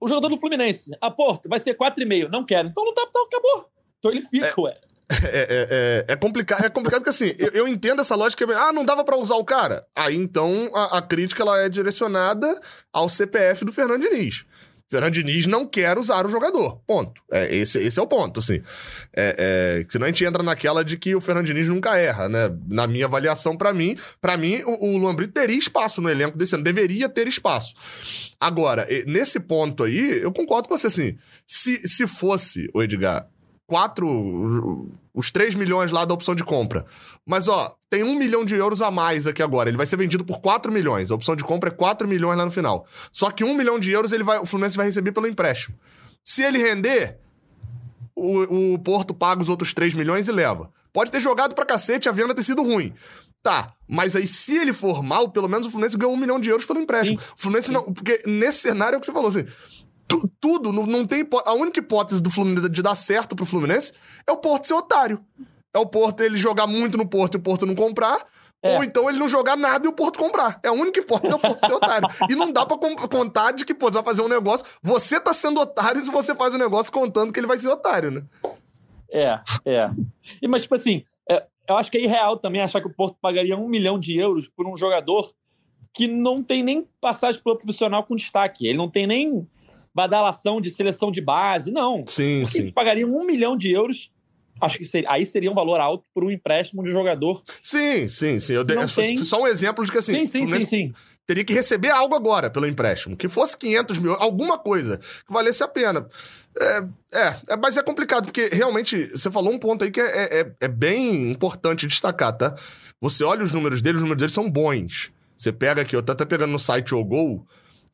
O 0.00 0.08
jogador 0.08 0.28
do 0.28 0.38
Fluminense, 0.38 0.90
a 1.00 1.10
Porto, 1.10 1.48
vai 1.48 1.58
ser 1.58 1.76
4,5. 1.76 2.28
Não 2.30 2.44
quero. 2.44 2.68
Então 2.68 2.84
não 2.84 2.92
tá, 2.92 3.06
então 3.08 3.24
acabou. 3.24 3.68
Então 3.98 4.10
ele 4.10 4.22
fica, 4.26 4.46
é, 4.46 4.60
ué. 4.60 4.74
É, 5.10 5.16
é, 5.26 5.46
é, 5.48 6.04
é, 6.08 6.16
complicado, 6.16 6.64
é 6.64 6.68
complicado 6.68 7.00
porque 7.00 7.10
assim, 7.10 7.34
eu, 7.38 7.48
eu 7.48 7.68
entendo 7.68 8.00
essa 8.00 8.14
lógica, 8.14 8.46
ah, 8.56 8.72
não 8.72 8.84
dava 8.84 9.04
para 9.04 9.16
usar 9.16 9.36
o 9.36 9.44
cara. 9.44 9.86
Aí 9.94 10.14
então 10.14 10.70
a, 10.74 10.98
a, 10.98 11.02
crítica 11.02 11.42
ela 11.42 11.60
é 11.60 11.68
direcionada 11.68 12.58
ao 12.92 13.08
CPF 13.08 13.64
do 13.64 13.72
Fernando 13.72 14.02
Diniz. 14.02 14.44
Fernando 14.88 15.12
Diniz 15.12 15.46
não 15.46 15.66
quer 15.66 15.98
usar 15.98 16.26
o 16.26 16.28
jogador. 16.28 16.80
Ponto. 16.86 17.20
É, 17.30 17.54
esse, 17.54 17.78
esse 17.78 17.98
é 17.98 18.02
o 18.02 18.06
ponto, 18.06 18.40
assim. 18.40 18.60
É, 19.14 19.80
é, 19.82 19.86
senão 19.88 20.06
a 20.06 20.08
gente 20.08 20.24
entra 20.24 20.42
naquela 20.42 20.84
de 20.84 20.96
que 20.96 21.14
o 21.14 21.20
Fernando 21.20 21.46
Diniz 21.46 21.68
nunca 21.68 21.96
erra, 21.96 22.28
né? 22.28 22.50
Na 22.68 22.86
minha 22.86 23.06
avaliação, 23.06 23.56
para 23.56 23.72
mim, 23.72 23.96
para 24.20 24.36
mim, 24.36 24.62
o, 24.64 24.94
o 24.94 24.98
Luan 24.98 25.14
Brito 25.14 25.32
teria 25.32 25.58
espaço 25.58 26.00
no 26.00 26.08
elenco 26.08 26.36
desse 26.36 26.54
ano, 26.54 26.64
deveria 26.64 27.08
ter 27.08 27.26
espaço. 27.26 27.74
Agora, 28.38 28.86
nesse 29.06 29.40
ponto 29.40 29.84
aí, 29.84 30.20
eu 30.20 30.32
concordo 30.32 30.68
com 30.68 30.76
você, 30.76 30.86
assim. 30.86 31.16
Se, 31.46 31.86
se 31.88 32.06
fosse, 32.06 32.68
o 32.74 32.82
Edgar, 32.82 33.28
quatro. 33.74 34.88
Os 35.12 35.32
3 35.32 35.56
milhões 35.56 35.90
lá 35.90 36.04
da 36.04 36.14
opção 36.14 36.34
de 36.34 36.44
compra. 36.44 36.86
Mas, 37.26 37.48
ó, 37.48 37.74
tem 37.90 38.04
um 38.04 38.16
milhão 38.16 38.44
de 38.44 38.54
euros 38.54 38.80
a 38.82 38.90
mais 38.90 39.26
aqui 39.26 39.42
agora. 39.42 39.68
Ele 39.68 39.76
vai 39.76 39.86
ser 39.86 39.96
vendido 39.96 40.24
por 40.24 40.40
4 40.40 40.70
milhões. 40.72 41.10
A 41.10 41.14
opção 41.14 41.34
de 41.34 41.42
compra 41.42 41.70
é 41.70 41.72
4 41.72 42.06
milhões 42.06 42.38
lá 42.38 42.44
no 42.44 42.50
final. 42.50 42.86
Só 43.12 43.30
que 43.30 43.42
um 43.42 43.54
milhão 43.54 43.78
de 43.78 43.90
euros 43.90 44.12
ele 44.12 44.22
vai, 44.22 44.38
o 44.38 44.46
Fluminense 44.46 44.76
vai 44.76 44.86
receber 44.86 45.10
pelo 45.10 45.26
empréstimo. 45.26 45.76
Se 46.24 46.42
ele 46.42 46.58
render, 46.58 47.18
o, 48.14 48.74
o 48.74 48.78
Porto 48.78 49.12
paga 49.12 49.40
os 49.40 49.48
outros 49.48 49.72
3 49.72 49.94
milhões 49.94 50.28
e 50.28 50.32
leva. 50.32 50.70
Pode 50.92 51.10
ter 51.10 51.20
jogado 51.20 51.54
pra 51.54 51.64
cacete, 51.64 52.08
a 52.08 52.12
venda 52.12 52.34
ter 52.34 52.44
sido 52.44 52.62
ruim. 52.62 52.92
Tá, 53.42 53.72
mas 53.88 54.16
aí 54.16 54.26
se 54.26 54.56
ele 54.56 54.72
for 54.72 55.02
mal, 55.02 55.28
pelo 55.30 55.48
menos 55.48 55.66
o 55.66 55.70
Fluminense 55.70 55.98
ganhou 55.98 56.14
um 56.14 56.16
milhão 56.16 56.40
de 56.40 56.48
euros 56.48 56.64
pelo 56.64 56.80
empréstimo. 56.80 57.18
Sim. 57.20 57.26
O 57.36 57.40
Fluminense 57.40 57.68
Sim. 57.68 57.74
não. 57.74 57.92
Porque 57.92 58.22
nesse 58.26 58.60
cenário 58.60 58.94
é 58.94 58.98
o 58.98 59.00
que 59.00 59.06
você 59.06 59.12
falou 59.12 59.28
assim 59.28 59.44
tu, 60.08 60.30
tudo, 60.40 60.72
não, 60.72 60.86
não 60.86 61.06
tem. 61.06 61.26
A 61.44 61.52
única 61.54 61.80
hipótese 61.80 62.22
do 62.22 62.30
Fluminense 62.30 62.68
de 62.68 62.82
dar 62.82 62.94
certo 62.94 63.34
pro 63.34 63.46
Fluminense 63.46 63.92
é 64.26 64.32
o 64.32 64.36
Porto 64.36 64.66
ser 64.66 64.74
otário. 64.74 65.24
É 65.72 65.78
o 65.78 65.86
Porto 65.86 66.20
ele 66.22 66.36
jogar 66.36 66.66
muito 66.66 66.96
no 66.96 67.06
Porto 67.06 67.34
e 67.34 67.38
o 67.38 67.40
Porto 67.40 67.66
não 67.66 67.74
comprar. 67.74 68.22
É. 68.62 68.78
Ou 68.78 68.84
então 68.84 69.10
ele 69.10 69.18
não 69.18 69.28
jogar 69.28 69.56
nada 69.56 69.86
e 69.86 69.88
o 69.88 69.92
Porto 69.92 70.18
comprar. 70.18 70.58
É 70.62 70.68
a 70.68 70.72
única 70.72 70.98
hipótese 70.98 71.32
é 71.32 71.36
o 71.36 71.38
Porto 71.38 71.66
ser 71.66 71.74
otário. 71.74 72.08
E 72.30 72.34
não 72.34 72.50
dá 72.50 72.64
pra 72.64 72.78
contar 72.78 73.52
de 73.52 73.62
que, 73.62 73.74
pô, 73.74 73.88
você 73.88 73.94
vai 73.94 74.04
fazer 74.04 74.22
um 74.22 74.28
negócio. 74.28 74.66
Você 74.82 75.20
tá 75.20 75.34
sendo 75.34 75.60
otário 75.60 76.02
se 76.02 76.10
você 76.10 76.34
faz 76.34 76.54
um 76.54 76.58
negócio 76.58 76.90
contando 76.90 77.30
que 77.30 77.38
ele 77.38 77.46
vai 77.46 77.58
ser 77.58 77.68
otário, 77.68 78.10
né? 78.10 78.22
É, 79.10 79.38
é. 79.66 79.90
E, 80.40 80.48
mas, 80.48 80.62
tipo 80.62 80.74
assim, 80.76 81.04
é, 81.30 81.44
eu 81.68 81.76
acho 81.76 81.90
que 81.90 81.98
é 81.98 82.04
irreal 82.04 82.38
também 82.38 82.62
achar 82.62 82.80
que 82.80 82.86
o 82.86 82.94
Porto 82.94 83.18
pagaria 83.20 83.54
um 83.54 83.68
milhão 83.68 83.98
de 83.98 84.16
euros 84.16 84.48
por 84.48 84.66
um 84.66 84.76
jogador 84.76 85.30
que 85.92 86.08
não 86.08 86.42
tem 86.42 86.62
nem 86.62 86.88
passagem 87.00 87.42
pelo 87.42 87.56
profissional 87.56 88.02
com 88.04 88.16
destaque. 88.16 88.66
Ele 88.66 88.78
não 88.78 88.88
tem 88.88 89.06
nem 89.06 89.46
badalação 89.94 90.60
de 90.60 90.70
seleção 90.70 91.10
de 91.10 91.20
base. 91.20 91.70
Não. 91.70 92.02
Sim, 92.06 92.44
sim. 92.46 92.58
Eles 92.60 92.70
pagariam 92.72 93.10
um 93.10 93.24
milhão 93.24 93.56
de 93.56 93.70
euros 93.70 94.12
acho 94.60 94.78
que 94.78 94.84
seria, 94.84 95.10
aí 95.10 95.24
seria 95.24 95.50
um 95.50 95.54
valor 95.54 95.80
alto 95.80 96.04
por 96.14 96.24
um 96.24 96.30
empréstimo 96.30 96.82
de 96.82 96.90
jogador. 96.90 97.42
Sim, 97.60 98.08
sim, 98.08 98.38
sim. 98.40 98.54
Eu 98.54 98.64
dei, 98.64 98.76
tem... 98.86 99.16
Só 99.24 99.42
um 99.42 99.46
exemplo 99.46 99.84
de 99.84 99.92
que 99.92 99.98
assim. 99.98 100.24
Sim, 100.24 100.26
sim, 100.26 100.46
sim, 100.46 100.66
sim. 100.66 100.92
Teria 101.26 101.44
que 101.44 101.54
receber 101.54 101.90
algo 101.90 102.14
agora 102.14 102.50
pelo 102.50 102.66
empréstimo. 102.66 103.16
Que 103.16 103.28
fosse 103.28 103.56
500 103.56 103.98
mil, 103.98 104.12
alguma 104.14 104.58
coisa 104.58 104.98
que 104.98 105.32
valesse 105.32 105.62
a 105.62 105.68
pena. 105.68 106.06
É, 106.56 106.78
é, 107.12 107.36
é, 107.48 107.56
mas 107.56 107.76
é 107.76 107.82
complicado, 107.82 108.26
porque 108.26 108.48
realmente 108.48 109.06
você 109.06 109.30
falou 109.30 109.52
um 109.52 109.58
ponto 109.58 109.84
aí 109.84 109.90
que 109.90 110.00
é, 110.00 110.40
é, 110.40 110.52
é 110.60 110.68
bem 110.68 111.30
importante 111.30 111.86
destacar, 111.86 112.36
tá? 112.36 112.54
Você 113.00 113.24
olha 113.24 113.42
os 113.42 113.52
números 113.52 113.82
dele, 113.82 113.96
os 113.96 114.02
números 114.02 114.20
dele 114.20 114.32
são 114.32 114.48
bons. 114.48 115.10
Você 115.36 115.50
pega 115.50 115.82
aqui, 115.82 115.96
eu 115.96 116.02
tô 116.02 116.12
até 116.12 116.24
pegando 116.24 116.52
no 116.52 116.58
site 116.58 116.94
O 116.94 117.02
Gol, 117.02 117.44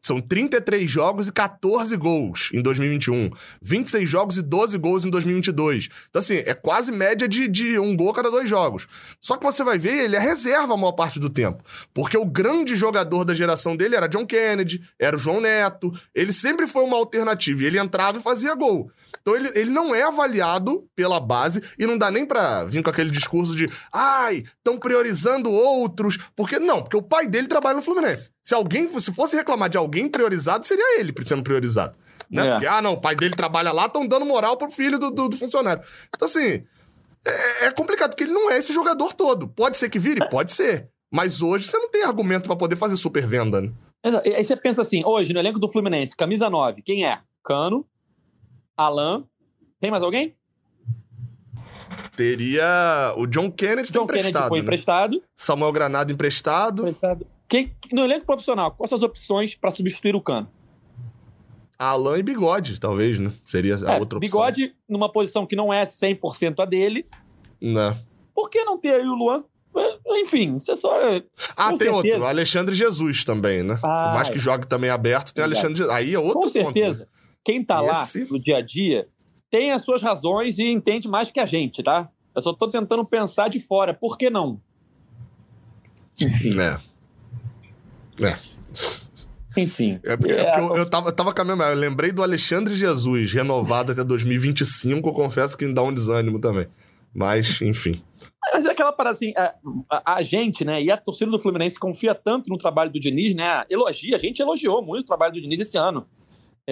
são 0.00 0.20
33 0.20 0.90
jogos 0.90 1.28
e 1.28 1.32
14 1.32 1.96
gols 1.96 2.50
em 2.52 2.62
2021. 2.62 3.30
26 3.60 4.08
jogos 4.08 4.36
e 4.38 4.42
12 4.42 4.78
gols 4.78 5.04
em 5.04 5.10
2022. 5.10 5.88
Então, 6.08 6.20
assim, 6.20 6.36
é 6.46 6.54
quase 6.54 6.90
média 6.90 7.28
de, 7.28 7.46
de 7.48 7.78
um 7.78 7.96
gol 7.96 8.10
a 8.10 8.14
cada 8.14 8.30
dois 8.30 8.48
jogos. 8.48 8.86
Só 9.20 9.36
que 9.36 9.44
você 9.44 9.62
vai 9.62 9.78
ver, 9.78 10.04
ele 10.04 10.16
é 10.16 10.18
reserva 10.20 10.74
a 10.74 10.76
maior 10.76 10.92
parte 10.92 11.20
do 11.20 11.28
tempo. 11.28 11.62
Porque 11.92 12.16
o 12.16 12.24
grande 12.24 12.74
jogador 12.74 13.24
da 13.24 13.34
geração 13.34 13.76
dele 13.76 13.96
era 13.96 14.08
John 14.08 14.26
Kennedy, 14.26 14.82
era 14.98 15.16
o 15.16 15.18
João 15.18 15.40
Neto. 15.40 15.92
Ele 16.14 16.32
sempre 16.32 16.66
foi 16.66 16.84
uma 16.84 16.96
alternativa. 16.96 17.62
E 17.62 17.66
ele 17.66 17.78
entrava 17.78 18.18
e 18.18 18.22
fazia 18.22 18.54
gol. 18.54 18.90
Então 19.20 19.36
ele, 19.36 19.50
ele 19.54 19.70
não 19.70 19.94
é 19.94 20.02
avaliado 20.02 20.84
pela 20.96 21.20
base 21.20 21.62
e 21.78 21.86
não 21.86 21.96
dá 21.98 22.10
nem 22.10 22.24
pra 22.24 22.64
vir 22.64 22.82
com 22.82 22.90
aquele 22.90 23.10
discurso 23.10 23.54
de 23.54 23.68
ai, 23.92 24.44
estão 24.56 24.78
priorizando 24.78 25.50
outros. 25.50 26.18
Porque 26.34 26.58
não, 26.58 26.82
porque 26.82 26.96
o 26.96 27.02
pai 27.02 27.26
dele 27.26 27.46
trabalha 27.46 27.76
no 27.76 27.82
Fluminense. 27.82 28.30
Se 28.42 28.54
alguém 28.54 28.88
se 28.88 29.12
fosse 29.12 29.36
reclamar 29.36 29.68
de 29.68 29.76
alguém 29.76 30.08
priorizado, 30.08 30.66
seria 30.66 31.00
ele 31.00 31.14
sendo 31.26 31.42
priorizado. 31.42 31.98
Né? 32.30 32.46
É. 32.46 32.52
Porque, 32.52 32.66
ah, 32.66 32.80
não, 32.80 32.92
o 32.92 33.00
pai 33.00 33.16
dele 33.16 33.34
trabalha 33.34 33.72
lá, 33.72 33.86
estão 33.86 34.06
dando 34.06 34.24
moral 34.24 34.56
pro 34.56 34.70
filho 34.70 34.98
do, 34.98 35.10
do, 35.10 35.28
do 35.28 35.36
funcionário. 35.36 35.82
Então, 36.14 36.26
assim, 36.26 36.64
é, 37.26 37.66
é, 37.66 37.70
complicado, 37.72 38.10
porque 38.10 38.24
ele 38.24 38.32
não 38.32 38.50
é 38.50 38.58
esse 38.58 38.72
jogador 38.72 39.12
todo. 39.12 39.48
Pode 39.48 39.76
ser 39.76 39.90
que 39.90 39.98
vire? 39.98 40.26
Pode 40.28 40.52
ser. 40.52 40.88
Mas 41.12 41.42
hoje 41.42 41.66
você 41.66 41.76
não 41.76 41.90
tem 41.90 42.04
argumento 42.04 42.46
para 42.46 42.56
poder 42.56 42.76
fazer 42.76 42.96
super 42.96 43.26
venda, 43.26 43.60
né? 43.60 43.72
Aí 44.02 44.42
você 44.42 44.56
pensa 44.56 44.80
assim, 44.80 45.04
hoje, 45.04 45.32
no 45.32 45.40
elenco 45.40 45.58
do 45.58 45.68
Fluminense, 45.68 46.16
camisa 46.16 46.48
9, 46.48 46.82
quem 46.82 47.04
é? 47.04 47.20
Cano, 47.44 47.84
Alan. 48.80 49.24
Tem 49.78 49.90
mais 49.90 50.02
alguém? 50.02 50.34
Teria 52.16 53.14
o 53.16 53.26
John 53.26 53.50
Kennedy 53.50 53.92
John 53.92 54.06
Kennedy 54.06 54.32
foi 54.48 54.58
né? 54.58 54.64
emprestado. 54.64 55.22
Samuel 55.36 55.72
Granado 55.72 56.12
emprestado. 56.12 56.82
emprestado. 56.82 57.26
Quem, 57.46 57.74
no 57.92 58.04
elenco 58.04 58.24
profissional, 58.24 58.70
quais 58.70 58.88
são 58.88 58.96
as 58.96 59.02
opções 59.02 59.54
para 59.54 59.70
substituir 59.70 60.14
o 60.14 60.20
Cano? 60.20 60.48
Alan 61.78 62.18
e 62.18 62.22
Bigode, 62.22 62.78
talvez, 62.78 63.18
né? 63.18 63.32
Seria 63.44 63.74
a 63.74 63.94
é, 63.94 63.98
outra 63.98 64.18
opção. 64.18 64.20
Bigode 64.20 64.74
numa 64.88 65.10
posição 65.10 65.46
que 65.46 65.56
não 65.56 65.72
é 65.72 65.84
100% 65.84 66.60
a 66.60 66.64
dele. 66.64 67.06
Não. 67.60 67.96
Por 68.34 68.48
que 68.48 68.62
não 68.64 68.78
ter 68.78 68.94
aí 68.94 69.06
o 69.06 69.14
Luan? 69.14 69.44
É, 69.76 70.20
enfim, 70.20 70.56
isso 70.56 70.72
é 70.72 70.76
só. 70.76 70.92
Ah, 71.56 71.70
tem 71.70 71.78
certeza. 71.78 71.92
outro, 71.92 72.24
Alexandre 72.24 72.74
Jesus 72.74 73.24
também, 73.24 73.62
né? 73.62 73.78
Ah, 73.82 74.04
Por 74.08 74.14
mais 74.14 74.30
que 74.30 74.38
jogue 74.38 74.66
também 74.66 74.90
aberto, 74.90 75.32
tem 75.32 75.44
Alexandre 75.44 75.76
Jesus. 75.76 75.94
Aí 75.94 76.14
é 76.14 76.18
outro 76.18 76.34
Com 76.34 76.50
ponto. 76.50 76.52
Com 76.52 76.72
certeza. 76.72 77.04
Né? 77.04 77.19
Quem 77.44 77.64
tá 77.64 77.84
Esse... 77.84 78.24
lá 78.24 78.30
no 78.30 78.38
dia 78.38 78.58
a 78.58 78.60
dia 78.60 79.08
tem 79.50 79.72
as 79.72 79.82
suas 79.82 80.02
razões 80.02 80.58
e 80.58 80.64
entende 80.64 81.08
mais 81.08 81.30
que 81.30 81.40
a 81.40 81.46
gente, 81.46 81.82
tá? 81.82 82.08
Eu 82.34 82.40
só 82.40 82.52
tô 82.52 82.68
tentando 82.68 83.04
pensar 83.04 83.48
de 83.48 83.58
fora. 83.58 83.92
Por 83.92 84.16
que 84.16 84.30
não? 84.30 84.60
Enfim. 86.20 86.56
É. 86.60 86.78
É. 88.24 88.36
Enfim. 89.56 89.98
É 90.04 90.16
porque, 90.16 90.32
é, 90.32 90.40
é 90.40 90.52
porque 90.52 90.72
eu, 90.72 90.76
eu, 90.76 90.90
tava, 90.90 91.08
eu 91.08 91.12
tava 91.12 91.34
com 91.34 91.42
a 91.42 91.44
mesma. 91.44 91.64
Eu 91.64 91.76
lembrei 91.76 92.12
do 92.12 92.22
Alexandre 92.22 92.76
Jesus, 92.76 93.32
renovado 93.32 93.90
até 93.90 94.04
2025. 94.04 95.08
Eu 95.08 95.12
confesso 95.12 95.58
que 95.58 95.66
me 95.66 95.74
dá 95.74 95.82
um 95.82 95.92
desânimo 95.92 96.40
também. 96.40 96.68
Mas, 97.12 97.60
enfim. 97.60 98.00
Mas 98.52 98.64
é 98.64 98.70
aquela 98.70 98.92
parada 98.92 99.16
assim, 99.16 99.32
a, 99.36 99.54
a, 99.90 100.14
a, 100.14 100.22
gente, 100.22 100.64
né, 100.64 100.80
e 100.82 100.90
a 100.90 100.96
torcida 100.96 101.30
do 101.30 101.38
Fluminense 101.38 101.78
confia 101.78 102.14
tanto 102.14 102.48
no 102.48 102.56
trabalho 102.56 102.90
do 102.90 103.00
Diniz, 103.00 103.34
né, 103.34 103.64
elogia, 103.68 104.16
a 104.16 104.18
gente 104.18 104.40
elogiou 104.40 104.82
muito 104.82 105.02
o 105.02 105.06
trabalho 105.06 105.32
do 105.32 105.40
Diniz 105.40 105.58
esse 105.58 105.76
ano. 105.76 106.06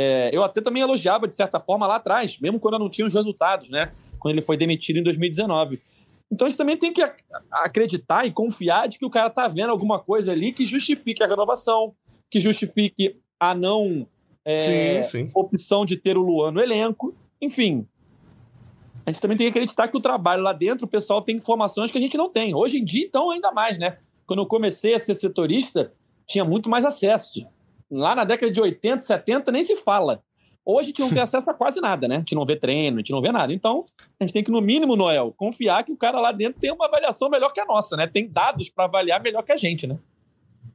É, 0.00 0.30
eu 0.32 0.44
até 0.44 0.60
também 0.60 0.80
elogiava, 0.80 1.26
de 1.26 1.34
certa 1.34 1.58
forma, 1.58 1.84
lá 1.84 1.96
atrás, 1.96 2.38
mesmo 2.38 2.60
quando 2.60 2.74
eu 2.74 2.78
não 2.78 2.88
tinha 2.88 3.04
os 3.04 3.12
resultados, 3.12 3.68
né? 3.68 3.90
Quando 4.20 4.32
ele 4.32 4.42
foi 4.42 4.56
demitido 4.56 5.00
em 5.00 5.02
2019. 5.02 5.82
Então 6.30 6.46
a 6.46 6.48
gente 6.48 6.56
também 6.56 6.76
tem 6.76 6.92
que 6.92 7.02
acreditar 7.50 8.24
e 8.24 8.30
confiar 8.30 8.86
de 8.86 8.96
que 8.96 9.04
o 9.04 9.10
cara 9.10 9.28
tá 9.28 9.48
vendo 9.48 9.70
alguma 9.70 9.98
coisa 9.98 10.30
ali 10.30 10.52
que 10.52 10.64
justifique 10.64 11.20
a 11.20 11.26
renovação, 11.26 11.96
que 12.30 12.38
justifique 12.38 13.16
a 13.40 13.56
não 13.56 14.06
é, 14.44 15.02
sim, 15.02 15.24
sim. 15.24 15.30
opção 15.34 15.84
de 15.84 15.96
ter 15.96 16.16
o 16.16 16.22
Luan 16.22 16.52
no 16.52 16.60
elenco. 16.60 17.12
Enfim, 17.42 17.84
a 19.04 19.10
gente 19.10 19.20
também 19.20 19.36
tem 19.36 19.46
que 19.46 19.58
acreditar 19.58 19.88
que 19.88 19.96
o 19.96 20.00
trabalho 20.00 20.44
lá 20.44 20.52
dentro, 20.52 20.86
o 20.86 20.88
pessoal 20.88 21.22
tem 21.22 21.38
informações 21.38 21.90
que 21.90 21.98
a 21.98 22.00
gente 22.00 22.16
não 22.16 22.30
tem. 22.30 22.54
Hoje 22.54 22.78
em 22.78 22.84
dia, 22.84 23.04
então, 23.04 23.32
ainda 23.32 23.50
mais, 23.50 23.76
né? 23.80 23.98
Quando 24.28 24.42
eu 24.42 24.46
comecei 24.46 24.94
a 24.94 24.98
ser 25.00 25.16
setorista, 25.16 25.88
tinha 26.24 26.44
muito 26.44 26.70
mais 26.70 26.84
acesso. 26.84 27.44
Lá 27.90 28.14
na 28.14 28.24
década 28.24 28.52
de 28.52 28.60
80, 28.60 29.00
70, 29.00 29.52
nem 29.52 29.62
se 29.62 29.76
fala. 29.76 30.22
Hoje 30.64 30.80
a 30.80 30.88
gente 30.88 31.00
não 31.00 31.08
tem 31.08 31.20
acesso 31.22 31.50
a 31.50 31.54
quase 31.54 31.80
nada, 31.80 32.06
né? 32.06 32.16
A 32.16 32.18
gente 32.18 32.34
não 32.34 32.44
vê 32.44 32.56
treino, 32.56 32.96
a 32.96 33.00
gente 33.00 33.12
não 33.12 33.22
vê 33.22 33.32
nada. 33.32 33.52
Então, 33.52 33.86
a 34.20 34.24
gente 34.24 34.34
tem 34.34 34.44
que, 34.44 34.50
no 34.50 34.60
mínimo, 34.60 34.96
Noel, 34.96 35.32
confiar 35.36 35.82
que 35.84 35.92
o 35.92 35.96
cara 35.96 36.20
lá 36.20 36.30
dentro 36.32 36.60
tem 36.60 36.70
uma 36.70 36.86
avaliação 36.86 37.30
melhor 37.30 37.52
que 37.52 37.60
a 37.60 37.64
nossa, 37.64 37.96
né? 37.96 38.06
Tem 38.06 38.28
dados 38.28 38.68
para 38.68 38.84
avaliar 38.84 39.22
melhor 39.22 39.42
que 39.42 39.52
a 39.52 39.56
gente, 39.56 39.86
né? 39.86 39.98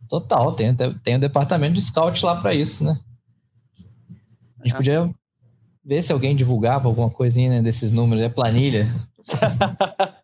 Total, 0.09 0.51
tem, 0.53 0.75
tem 0.75 1.15
um 1.15 1.19
departamento 1.19 1.73
de 1.73 1.81
scout 1.81 2.25
lá 2.25 2.39
para 2.39 2.53
isso, 2.53 2.83
né? 2.83 2.99
A 4.59 4.63
gente 4.63 4.73
é. 4.73 4.77
podia 4.77 5.15
ver 5.83 6.01
se 6.01 6.13
alguém 6.13 6.35
divulgava 6.35 6.87
alguma 6.87 7.09
coisinha 7.09 7.49
né, 7.49 7.61
desses 7.61 7.91
números, 7.91 8.23
é 8.23 8.29
planilha. 8.29 8.87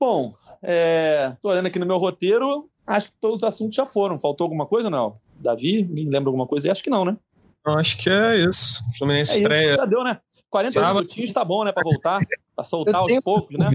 Bom, 0.00 0.32
é, 0.62 1.32
tô 1.40 1.50
olhando 1.50 1.66
aqui 1.66 1.78
no 1.78 1.86
meu 1.86 1.98
roteiro, 1.98 2.68
Acho 2.86 3.08
que 3.08 3.14
todos 3.20 3.38
os 3.38 3.44
assuntos 3.44 3.74
já 3.74 3.86
foram. 3.86 4.18
Faltou 4.18 4.44
alguma 4.44 4.66
coisa, 4.66 4.90
não? 4.90 5.18
Davi, 5.36 5.82
ninguém 5.82 6.08
lembra 6.08 6.28
alguma 6.28 6.46
coisa? 6.46 6.70
Acho 6.70 6.82
que 6.82 6.90
não, 6.90 7.04
né? 7.04 7.16
Eu 7.66 7.78
acho 7.78 7.96
que 7.96 8.10
é 8.10 8.36
isso. 8.36 8.82
Fluminense 8.98 9.32
é 9.32 9.36
estreia. 9.36 9.68
Isso, 9.68 9.76
já 9.76 9.84
deu, 9.86 10.04
né? 10.04 10.20
40 10.50 10.72
Sábado. 10.72 10.94
minutinhos 10.96 11.32
tá 11.32 11.44
bom, 11.44 11.64
né? 11.64 11.72
Pra 11.72 11.82
voltar, 11.82 12.20
pra 12.54 12.64
soltar 12.64 12.94
aos 12.96 13.12
poucos, 13.24 13.56
né? 13.58 13.70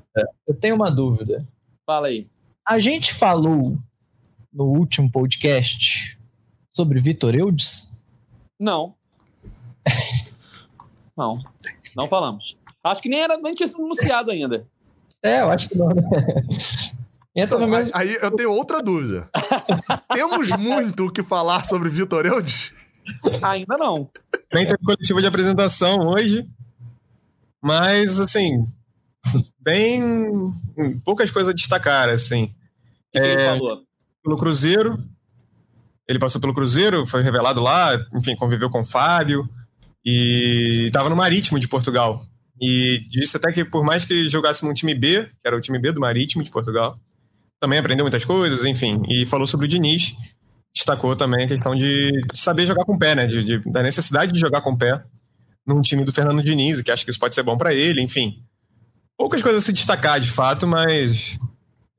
Eu 0.48 0.54
tenho 0.54 0.76
uma 0.76 0.90
dúvida. 0.90 1.46
Fala 1.86 2.08
aí. 2.08 2.28
A 2.66 2.80
gente 2.80 3.14
falou 3.14 3.78
no 4.54 4.66
último 4.66 5.12
podcast 5.12 6.18
sobre 6.74 7.00
Vitor 7.00 7.36
Eudes? 7.36 7.98
Não. 8.60 8.96
não. 11.18 11.36
Não 11.96 12.08
falamos. 12.08 12.56
Acho 12.84 13.02
que 13.02 13.10
nem 13.10 13.22
era 13.22 13.38
nem 13.38 13.54
tinha 13.54 13.68
sido 13.68 13.84
anunciado 13.84 14.32
ainda. 14.32 14.66
É, 15.22 15.42
eu 15.42 15.50
acho 15.50 15.68
que 15.68 15.78
não. 15.78 15.90
Né? 15.90 16.04
Entra 17.36 17.58
então, 17.58 17.60
no 17.60 17.68
mesmo... 17.68 17.92
Aí 17.96 18.16
eu 18.22 18.32
tenho 18.32 18.52
outra 18.52 18.82
dúvida. 18.82 19.30
Temos 20.14 20.50
muito 20.58 21.08
o 21.08 21.12
que 21.12 21.24
falar 21.24 21.66
sobre 21.66 21.90
Vitor 21.90 22.26
Eudes? 22.26 22.72
Ainda 23.42 23.78
não. 23.78 24.10
Nem 24.54 24.66
teve 24.66 24.78
coletiva 24.84 25.22
de 25.22 25.28
apresentação 25.28 26.10
hoje, 26.10 26.48
mas, 27.62 28.20
assim, 28.20 28.68
bem... 29.60 30.04
poucas 31.04 31.32
coisas 31.32 31.52
a 31.52 31.56
destacar, 31.56 32.10
assim. 32.10 32.46
O 32.46 33.12
que, 33.12 33.20
é, 33.20 33.32
ele 33.32 33.46
falou? 33.46 33.84
Pelo 34.24 34.38
Cruzeiro, 34.38 35.04
ele 36.08 36.20
passou 36.20 36.42
pelo 36.42 36.54
Cruzeiro, 36.54 37.06
foi 37.06 37.22
revelado 37.22 37.62
lá, 37.62 37.94
enfim, 38.16 38.36
conviveu 38.36 38.70
com 38.70 38.82
o 38.82 38.86
Fábio 38.86 39.48
e 40.04 40.86
estava 40.88 41.10
no 41.10 41.16
Marítimo 41.16 41.60
de 41.60 41.68
Portugal. 41.68 42.26
E 42.60 43.06
disse 43.10 43.38
até 43.38 43.52
que 43.52 43.64
por 43.64 43.84
mais 43.84 44.06
que 44.06 44.28
jogasse 44.28 44.66
num 44.66 44.74
time 44.74 44.94
B, 44.94 45.30
que 45.40 45.48
era 45.48 45.56
o 45.56 45.62
time 45.62 45.80
B 45.80 45.92
do 45.92 46.02
Marítimo 46.02 46.44
de 46.44 46.50
Portugal, 46.50 47.00
também 47.60 47.80
aprendeu 47.80 48.06
muitas 48.06 48.24
coisas, 48.26 48.66
enfim. 48.66 49.02
E 49.08 49.26
falou 49.26 49.46
sobre 49.46 49.66
o 49.66 49.70
Diniz, 49.70 50.16
destacou 50.74 51.16
também 51.16 51.46
a 51.46 51.48
questão 51.48 51.76
de, 51.76 52.12
saber 52.34 52.66
jogar 52.66 52.86
com 52.86 52.94
o 52.94 53.00
pé, 53.00 53.16
né? 53.16 53.26
De, 53.26 53.44
de, 53.44 53.72
da 53.72 53.84
necessidade 53.84 54.32
de 54.32 54.40
jogar 54.40 54.62
com 54.62 54.72
o 54.72 54.78
pé 54.78 55.04
num 55.66 55.82
time 55.82 56.04
do 56.04 56.14
Fernando 56.14 56.42
Diniz, 56.42 56.82
que 56.82 56.92
acho 56.92 57.04
que 57.04 57.12
isso 57.12 57.20
pode 57.20 57.36
ser 57.36 57.44
bom 57.44 57.58
para 57.58 57.74
ele, 57.74 58.02
enfim. 58.02 58.44
Poucas 59.18 59.42
coisas 59.42 59.64
a 59.64 59.66
se 59.66 59.74
destacar, 59.74 60.20
de 60.20 60.32
fato, 60.32 60.66
mas 60.66 61.38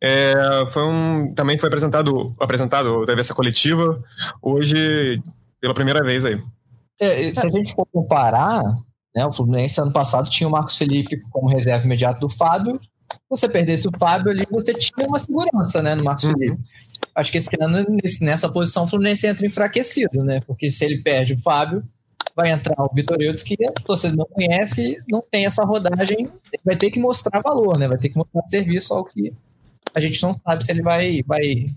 é, 0.02 0.32
foi 0.70 0.82
um, 0.88 1.32
também 1.34 1.58
foi 1.58 1.68
apresentado, 1.68 2.34
apresentado, 2.40 3.04
teve 3.04 3.20
essa 3.20 3.34
coletiva 3.34 4.02
hoje 4.40 5.22
pela 5.60 5.74
primeira 5.74 6.02
vez 6.02 6.24
aí. 6.24 6.42
É, 6.98 7.32
se 7.32 7.46
a 7.46 7.50
gente 7.50 7.74
for 7.74 7.86
comparar, 7.92 8.62
né, 9.14 9.26
o 9.26 9.32
Fluminense 9.32 9.80
ano 9.80 9.92
passado 9.92 10.30
tinha 10.30 10.48
o 10.48 10.52
Marcos 10.52 10.76
Felipe 10.76 11.20
como 11.30 11.48
reserva 11.48 11.84
imediata 11.84 12.18
do 12.18 12.28
Fábio 12.28 12.80
você 13.28 13.48
perdesse 13.48 13.88
o 13.88 13.92
Fábio 13.98 14.30
ali, 14.30 14.46
você 14.50 14.74
tinha 14.74 15.06
uma 15.06 15.18
segurança, 15.18 15.82
né, 15.82 15.94
no 15.94 16.04
Marcos 16.04 16.24
uhum. 16.24 16.32
Felipe. 16.32 16.58
Acho 17.14 17.32
que 17.32 17.38
esse 17.38 17.50
ano, 17.60 17.86
nessa 18.20 18.48
posição, 18.48 18.84
o 18.84 18.88
Fluminense 18.88 19.26
entra 19.26 19.46
enfraquecido, 19.46 20.22
né? 20.22 20.40
Porque 20.46 20.70
se 20.70 20.84
ele 20.84 21.02
perde 21.02 21.34
o 21.34 21.40
Fábio, 21.40 21.82
vai 22.36 22.50
entrar 22.50 22.74
o 22.78 22.90
Vitor 22.94 23.16
Eudes, 23.20 23.42
que 23.42 23.56
você 23.86 24.10
não 24.10 24.26
conhece, 24.26 24.98
não 25.08 25.22
tem 25.30 25.44
essa 25.44 25.64
rodagem, 25.64 26.28
vai 26.64 26.76
ter 26.76 26.90
que 26.90 27.00
mostrar 27.00 27.40
valor, 27.40 27.78
né? 27.78 27.88
Vai 27.88 27.98
ter 27.98 28.10
que 28.10 28.16
mostrar 28.16 28.42
serviço 28.48 28.94
ao 28.94 29.04
que 29.04 29.32
a 29.94 30.00
gente 30.00 30.22
não 30.22 30.32
sabe 30.32 30.64
se 30.64 30.70
ele 30.70 30.82
vai, 30.82 31.22
vai 31.26 31.74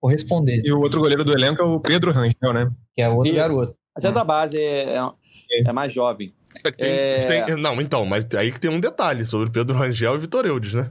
corresponder. 0.00 0.62
E 0.64 0.72
o 0.72 0.80
outro 0.80 1.00
goleiro 1.00 1.24
do 1.24 1.32
elenco 1.32 1.62
é 1.62 1.64
o 1.64 1.80
Pedro 1.80 2.12
Rangel, 2.12 2.52
né? 2.52 2.70
Que 2.94 3.02
é 3.02 3.08
outro 3.08 3.26
Isso. 3.26 3.36
garoto. 3.36 3.76
Mas 3.94 4.04
é 4.04 4.12
da 4.12 4.24
base, 4.24 4.58
é, 4.58 4.96
é, 4.96 5.68
é 5.68 5.72
mais 5.72 5.92
jovem. 5.92 6.32
É, 6.62 6.70
tem, 6.70 6.90
é... 6.90 7.18
Tem, 7.44 7.56
não, 7.56 7.80
então, 7.80 8.04
mas 8.04 8.26
aí 8.34 8.52
que 8.52 8.60
tem 8.60 8.70
um 8.70 8.80
detalhe 8.80 9.24
sobre 9.24 9.48
o 9.48 9.50
Pedro 9.50 9.76
Rangel 9.76 10.14
e 10.14 10.18
Vitor 10.18 10.46
Eudes, 10.46 10.74
né? 10.74 10.90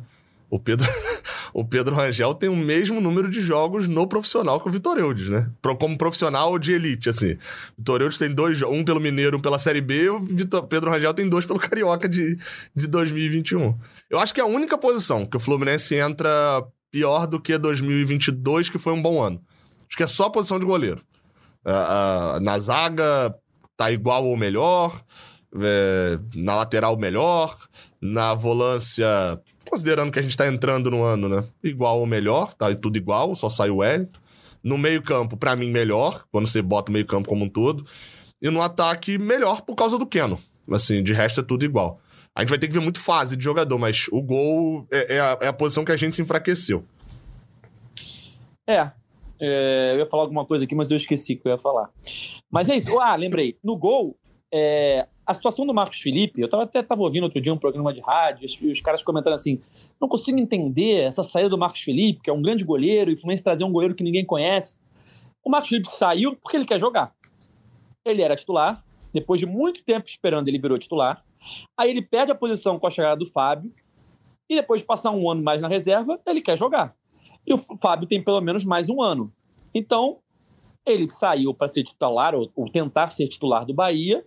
O 0.50 0.60
Pedro, 0.60 0.88
o 1.54 1.66
Pedro 1.66 1.96
Rangel 1.96 2.34
tem 2.34 2.50
o 2.50 2.56
mesmo 2.56 3.02
número 3.02 3.30
de 3.30 3.42
jogos 3.42 3.88
no 3.88 4.06
profissional 4.08 4.60
que 4.60 4.68
o 4.68 4.72
Vitor 4.72 4.98
Eudes, 4.98 5.30
né? 5.30 5.50
Como 5.80 5.98
profissional 5.98 6.60
de 6.60 6.74
elite, 6.74 7.10
assim. 7.10 7.38
Vitor 7.78 8.02
Eudes 8.02 8.18
tem 8.18 8.30
dois, 8.30 8.62
um 8.62 8.84
pelo 8.84 9.00
Mineiro, 9.00 9.38
um 9.38 9.42
pela 9.42 9.58
Série 9.58 9.82
B, 9.82 10.10
o 10.10 10.20
Vitor, 10.20 10.68
Pedro 10.68 10.92
Rangel 10.92 11.14
tem 11.14 11.28
dois 11.28 11.46
pelo 11.46 11.60
Carioca 11.60 12.08
de, 12.08 12.38
de 12.76 12.88
2021. 12.88 13.76
Eu 14.10 14.20
acho 14.20 14.34
que 14.34 14.40
é 14.40 14.44
a 14.44 14.48
única 14.48 14.78
posição 14.78 15.26
que 15.26 15.38
o 15.38 15.40
Fluminense 15.40 15.96
entra 15.96 16.64
pior 16.92 17.26
do 17.26 17.42
que 17.42 17.58
2022, 17.58 18.70
que 18.70 18.78
foi 18.78 18.94
um 18.94 19.02
bom 19.02 19.20
ano. 19.20 19.42
Acho 19.88 19.98
que 19.98 20.04
é 20.04 20.08
só 20.08 20.26
a 20.26 20.30
posição 20.30 20.60
de 20.60 20.66
goleiro. 20.66 21.02
Uh, 21.66 22.38
uh, 22.38 22.40
na 22.40 22.60
zaga, 22.60 23.34
tá 23.76 23.92
igual 23.92 24.26
ou 24.26 24.38
melhor. 24.38 25.04
É, 25.62 26.20
na 26.36 26.56
lateral, 26.56 26.98
melhor. 26.98 27.58
Na 28.02 28.34
volância, 28.34 29.08
considerando 29.70 30.12
que 30.12 30.20
a 30.20 30.22
gente 30.22 30.36
tá 30.36 30.48
entrando 30.48 30.92
no 30.92 31.04
ano, 31.04 31.30
né? 31.30 31.46
Igual 31.64 32.00
ou 32.00 32.06
melhor, 32.06 32.54
tá 32.54 32.74
tudo 32.76 32.98
igual, 32.98 33.36
só 33.36 33.50
sai 33.50 33.70
o 33.70 33.78
Wellington. 33.78 34.20
No 34.64 34.78
meio-campo, 34.78 35.36
para 35.36 35.56
mim, 35.56 35.70
melhor, 35.70 36.26
quando 36.32 36.48
você 36.48 36.62
bota 36.62 36.90
o 36.90 36.94
meio-campo 36.94 37.28
como 37.28 37.46
um 37.46 37.50
todo. 37.50 37.86
E 38.42 38.50
no 38.50 38.62
ataque, 38.62 39.18
melhor 39.18 39.62
por 39.62 39.76
causa 39.76 39.98
do 39.98 40.06
Keno. 40.06 40.40
Assim, 40.72 41.04
de 41.04 41.14
resto 41.14 41.42
é 41.42 41.44
tudo 41.44 41.66
igual. 41.66 42.00
A 42.36 42.42
gente 42.42 42.50
vai 42.50 42.60
ter 42.60 42.68
que 42.68 42.74
ver 42.74 42.80
muito 42.80 43.00
fase 43.00 43.38
de 43.38 43.44
jogador, 43.44 43.78
mas 43.78 44.08
o 44.12 44.22
gol 44.22 44.88
é, 44.92 45.16
é, 45.16 45.20
a, 45.20 45.38
é 45.42 45.48
a, 45.48 45.54
posição 45.54 45.86
que 45.86 45.92
a 45.92 45.98
gente 45.98 46.16
se 46.16 46.22
enfraqueceu. 46.22 46.84
É, 48.68 48.90
é, 49.40 49.92
Eu 49.94 50.00
ia 50.00 50.06
falar 50.06 50.24
alguma 50.24 50.46
coisa 50.46 50.64
aqui, 50.64 50.74
mas 50.74 50.90
eu 50.90 50.98
esqueci 50.98 51.36
que 51.36 51.48
eu 51.48 51.52
ia 51.52 51.58
falar. 51.58 51.90
Mas 52.50 52.70
é 52.70 52.76
isso. 52.76 53.00
Ah, 53.00 53.16
lembrei. 53.16 53.58
No 53.64 53.78
gol, 53.78 54.18
é, 54.52 55.08
a 55.26 55.34
situação 55.34 55.66
do 55.66 55.74
Marcos 55.74 56.00
Felipe, 56.00 56.42
eu 56.42 56.50
tava, 56.50 56.64
até 56.64 56.80
estava 56.80 57.02
ouvindo 57.02 57.24
outro 57.24 57.40
dia 57.40 57.54
um 57.54 57.58
programa 57.58 57.94
de 57.94 58.02
rádio, 58.02 58.48
e 58.62 58.72
os, 58.72 58.82
caras 58.82 59.04
comentando 59.04 59.34
assim: 59.34 59.62
não 60.00 60.08
consigo 60.08 60.38
entender 60.38 61.02
essa 61.02 61.24
saída 61.24 61.50
do 61.50 61.58
Marcos 61.58 61.82
Felipe, 61.82 62.22
que 62.22 62.30
é 62.30 62.34
um 62.34 62.42
grande 62.42 62.64
goleiro, 62.64 63.12
e 63.12 63.14
o 63.14 63.18
Fluminense 63.18 63.44
trazer 63.44 63.64
um 63.64 63.72
goleiro 63.72 63.96
que 63.96 64.04
ninguém 64.04 64.26
conhece. 64.26 64.78
O 65.44 65.50
Marcos 65.50 65.70
Felipe 65.70 65.90
saiu 65.90 66.36
porque 66.36 66.58
ele 66.58 66.66
quer 66.66 66.80
jogar. 66.80 67.14
Ele 68.06 68.22
era 68.22 68.36
titular, 68.36 68.84
depois 69.14 69.40
de 69.40 69.46
muito 69.46 69.84
tempo 69.84 70.08
esperando, 70.08 70.48
ele 70.48 70.60
virou 70.60 70.78
titular. 70.78 71.24
Aí 71.78 71.90
ele 71.90 72.02
perde 72.02 72.32
a 72.32 72.36
posição 72.36 72.80
com 72.80 72.88
a 72.88 72.90
chegada 72.90 73.18
do 73.18 73.26
Fábio. 73.26 73.72
E 74.50 74.56
depois 74.56 74.82
de 74.82 74.88
passar 74.88 75.12
um 75.12 75.30
ano 75.30 75.42
mais 75.42 75.62
na 75.62 75.68
reserva, 75.68 76.20
ele 76.26 76.42
quer 76.42 76.58
jogar. 76.58 76.96
E 77.46 77.54
o 77.54 77.58
Fábio 77.58 78.08
tem 78.08 78.22
pelo 78.22 78.42
menos 78.42 78.66
mais 78.66 78.90
um 78.90 79.02
ano. 79.02 79.32
Então, 79.74 80.20
ele 80.86 81.10
saiu 81.10 81.54
para 81.54 81.68
ser 81.68 81.84
titular, 81.84 82.36
ou, 82.36 82.52
ou, 82.56 82.70
tentar 82.70 83.10
ser 83.10 83.28
titular 83.28 83.66
do 83.66 83.74
Bahia, 83.74 84.26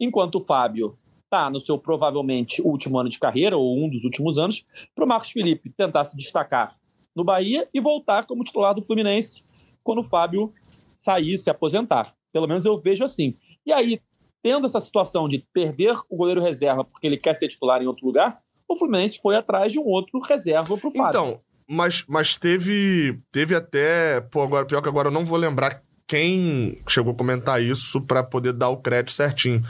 enquanto 0.00 0.36
o 0.36 0.40
Fábio 0.40 0.98
está 1.24 1.50
no 1.50 1.60
seu 1.60 1.78
provavelmente 1.78 2.62
último 2.62 2.98
ano 2.98 3.08
de 3.08 3.18
carreira, 3.18 3.56
ou 3.56 3.78
um 3.78 3.88
dos 3.88 4.04
últimos 4.04 4.38
anos, 4.38 4.66
para 4.94 5.04
o 5.04 5.08
Marcos 5.08 5.30
Felipe 5.30 5.70
tentar 5.70 6.04
se 6.04 6.16
destacar 6.16 6.70
no 7.14 7.22
Bahia 7.22 7.68
e 7.72 7.80
voltar 7.80 8.26
como 8.26 8.44
titular 8.44 8.74
do 8.74 8.82
Fluminense 8.82 9.44
quando 9.84 9.98
o 9.98 10.04
Fábio 10.04 10.52
sair, 10.94 11.36
se 11.36 11.50
aposentar. 11.50 12.14
Pelo 12.32 12.46
menos 12.46 12.64
eu 12.64 12.76
vejo 12.76 13.04
assim. 13.04 13.36
E 13.64 13.72
aí, 13.72 14.00
tendo 14.42 14.66
essa 14.66 14.80
situação 14.80 15.28
de 15.28 15.44
perder 15.52 15.96
o 16.08 16.16
goleiro 16.16 16.42
reserva 16.42 16.84
porque 16.84 17.06
ele 17.06 17.16
quer 17.16 17.34
ser 17.34 17.48
titular 17.48 17.82
em 17.82 17.86
outro 17.86 18.06
lugar, 18.06 18.40
o 18.68 18.76
Fluminense 18.76 19.18
foi 19.20 19.36
atrás 19.36 19.72
de 19.72 19.78
um 19.78 19.84
outro 19.84 20.20
reserva 20.20 20.76
pro 20.76 20.90
Fábio. 20.90 21.08
Então, 21.08 21.40
mas, 21.68 22.04
mas 22.08 22.36
teve, 22.36 23.18
teve 23.30 23.54
até. 23.54 24.20
Pô, 24.20 24.42
agora, 24.42 24.66
pior 24.66 24.80
que 24.82 24.88
agora 24.88 25.08
eu 25.08 25.12
não 25.12 25.24
vou 25.24 25.38
lembrar 25.38 25.82
quem 26.08 26.78
chegou 26.88 27.12
a 27.12 27.16
comentar 27.16 27.62
isso 27.62 28.00
para 28.00 28.24
poder 28.24 28.54
dar 28.54 28.70
o 28.70 28.78
crédito 28.78 29.12
certinho 29.12 29.62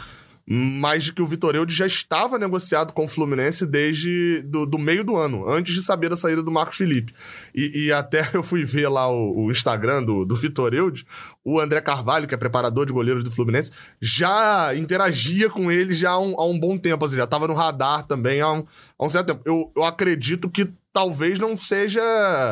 mas 0.51 1.05
de 1.05 1.13
que 1.13 1.21
o 1.21 1.27
Vitor 1.27 1.55
Eudes 1.55 1.77
já 1.77 1.87
estava 1.87 2.39
negociado 2.39 2.95
com 2.95 3.05
o 3.05 3.09
Fluminense 3.09 3.67
desde 3.67 4.41
do, 4.43 4.65
do, 4.65 4.79
meio 4.79 5.05
do 5.05 5.15
ano, 5.15 5.47
antes 5.47 5.75
de 5.75 5.83
saber 5.83 6.09
da 6.09 6.17
saída 6.17 6.43
do 6.43 6.51
Marcos 6.51 6.79
Felipe. 6.79 7.13
E, 7.55 7.85
e 7.85 7.93
até 7.93 8.27
eu 8.33 8.43
fui 8.43 8.65
ver 8.65 8.89
lá 8.89 9.11
o, 9.11 9.45
o 9.45 9.51
Instagram 9.51 10.03
do, 10.03 10.25
do 10.25 10.35
Vitor 10.35 10.73
Eudes, 10.73 11.05
o 11.45 11.61
André 11.61 11.83
Carvalho, 11.83 12.27
que 12.27 12.35
é 12.35 12.39
preparador 12.39 12.87
de 12.87 12.95
goleiros 12.95 13.23
do 13.23 13.31
Fluminense, 13.31 13.71
já 14.01 14.75
interagia 14.75 15.51
com 15.51 15.71
ele 15.71 15.93
já 15.93 16.13
há 16.13 16.19
um, 16.19 16.35
há 16.41 16.47
um 16.47 16.59
bom 16.59 16.79
tempo, 16.79 17.05
assim, 17.05 17.17
já 17.17 17.25
estava 17.25 17.47
no 17.47 17.53
radar 17.53 18.07
também 18.07 18.41
há 18.41 18.51
um, 18.51 18.65
há 18.99 19.05
um 19.05 19.09
certo 19.11 19.27
tempo. 19.27 19.43
Eu, 19.45 19.71
eu 19.77 19.85
acredito 19.85 20.49
que 20.49 20.67
talvez 20.95 21.39
não 21.39 21.59
seja... 21.59 22.01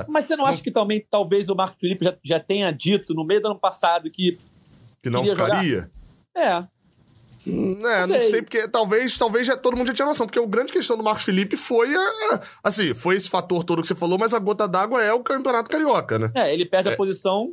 Mas 0.07 0.27
você 0.27 0.37
não 0.37 0.45
acha 0.45 0.63
que 0.63 0.71
também 0.71 1.03
talvez 1.11 1.49
o 1.49 1.55
Marcos 1.55 1.81
Felipe 1.81 2.05
já, 2.05 2.17
já 2.23 2.41
tenha 2.41 2.71
dito 2.71 3.15
no 3.15 3.25
meio 3.25 3.41
do 3.41 3.49
ano 3.49 3.59
passado 3.59 4.11
que... 4.11 4.39
Que 5.03 5.09
não 5.09 5.25
ficaria? 5.25 5.91
Jogar? 6.35 6.63
É. 6.63 6.76
É, 7.47 8.07
não, 8.07 8.07
não 8.09 8.21
sei. 8.21 8.43
porque 8.43 8.67
talvez, 8.67 9.17
talvez 9.17 9.47
já, 9.47 9.57
todo 9.57 9.77
mundo 9.77 9.87
já 9.87 9.95
tinha 9.95 10.07
noção, 10.07 10.27
porque 10.27 10.39
a 10.39 10.47
grande 10.47 10.73
questão 10.73 10.97
do 10.97 11.05
Marcos 11.05 11.25
Felipe 11.25 11.57
foi 11.57 11.95
a, 11.95 12.41
assim, 12.65 12.93
foi 12.93 13.17
esse 13.17 13.31
fator 13.31 13.63
todo 13.63 13.81
que 13.81 13.89
você 13.89 13.95
falou, 13.95 14.19
mas 14.19 14.35
a 14.35 14.39
gota 14.39 14.67
d'água 14.67 15.03
é 15.03 15.13
o 15.13 15.21
campeonato 15.21 15.71
carioca, 15.71 16.19
né? 16.19 16.31
É, 16.35 16.53
ele 16.53 16.67
perde 16.67 16.89
é, 16.89 16.93
a 16.93 16.97
posição. 16.97 17.53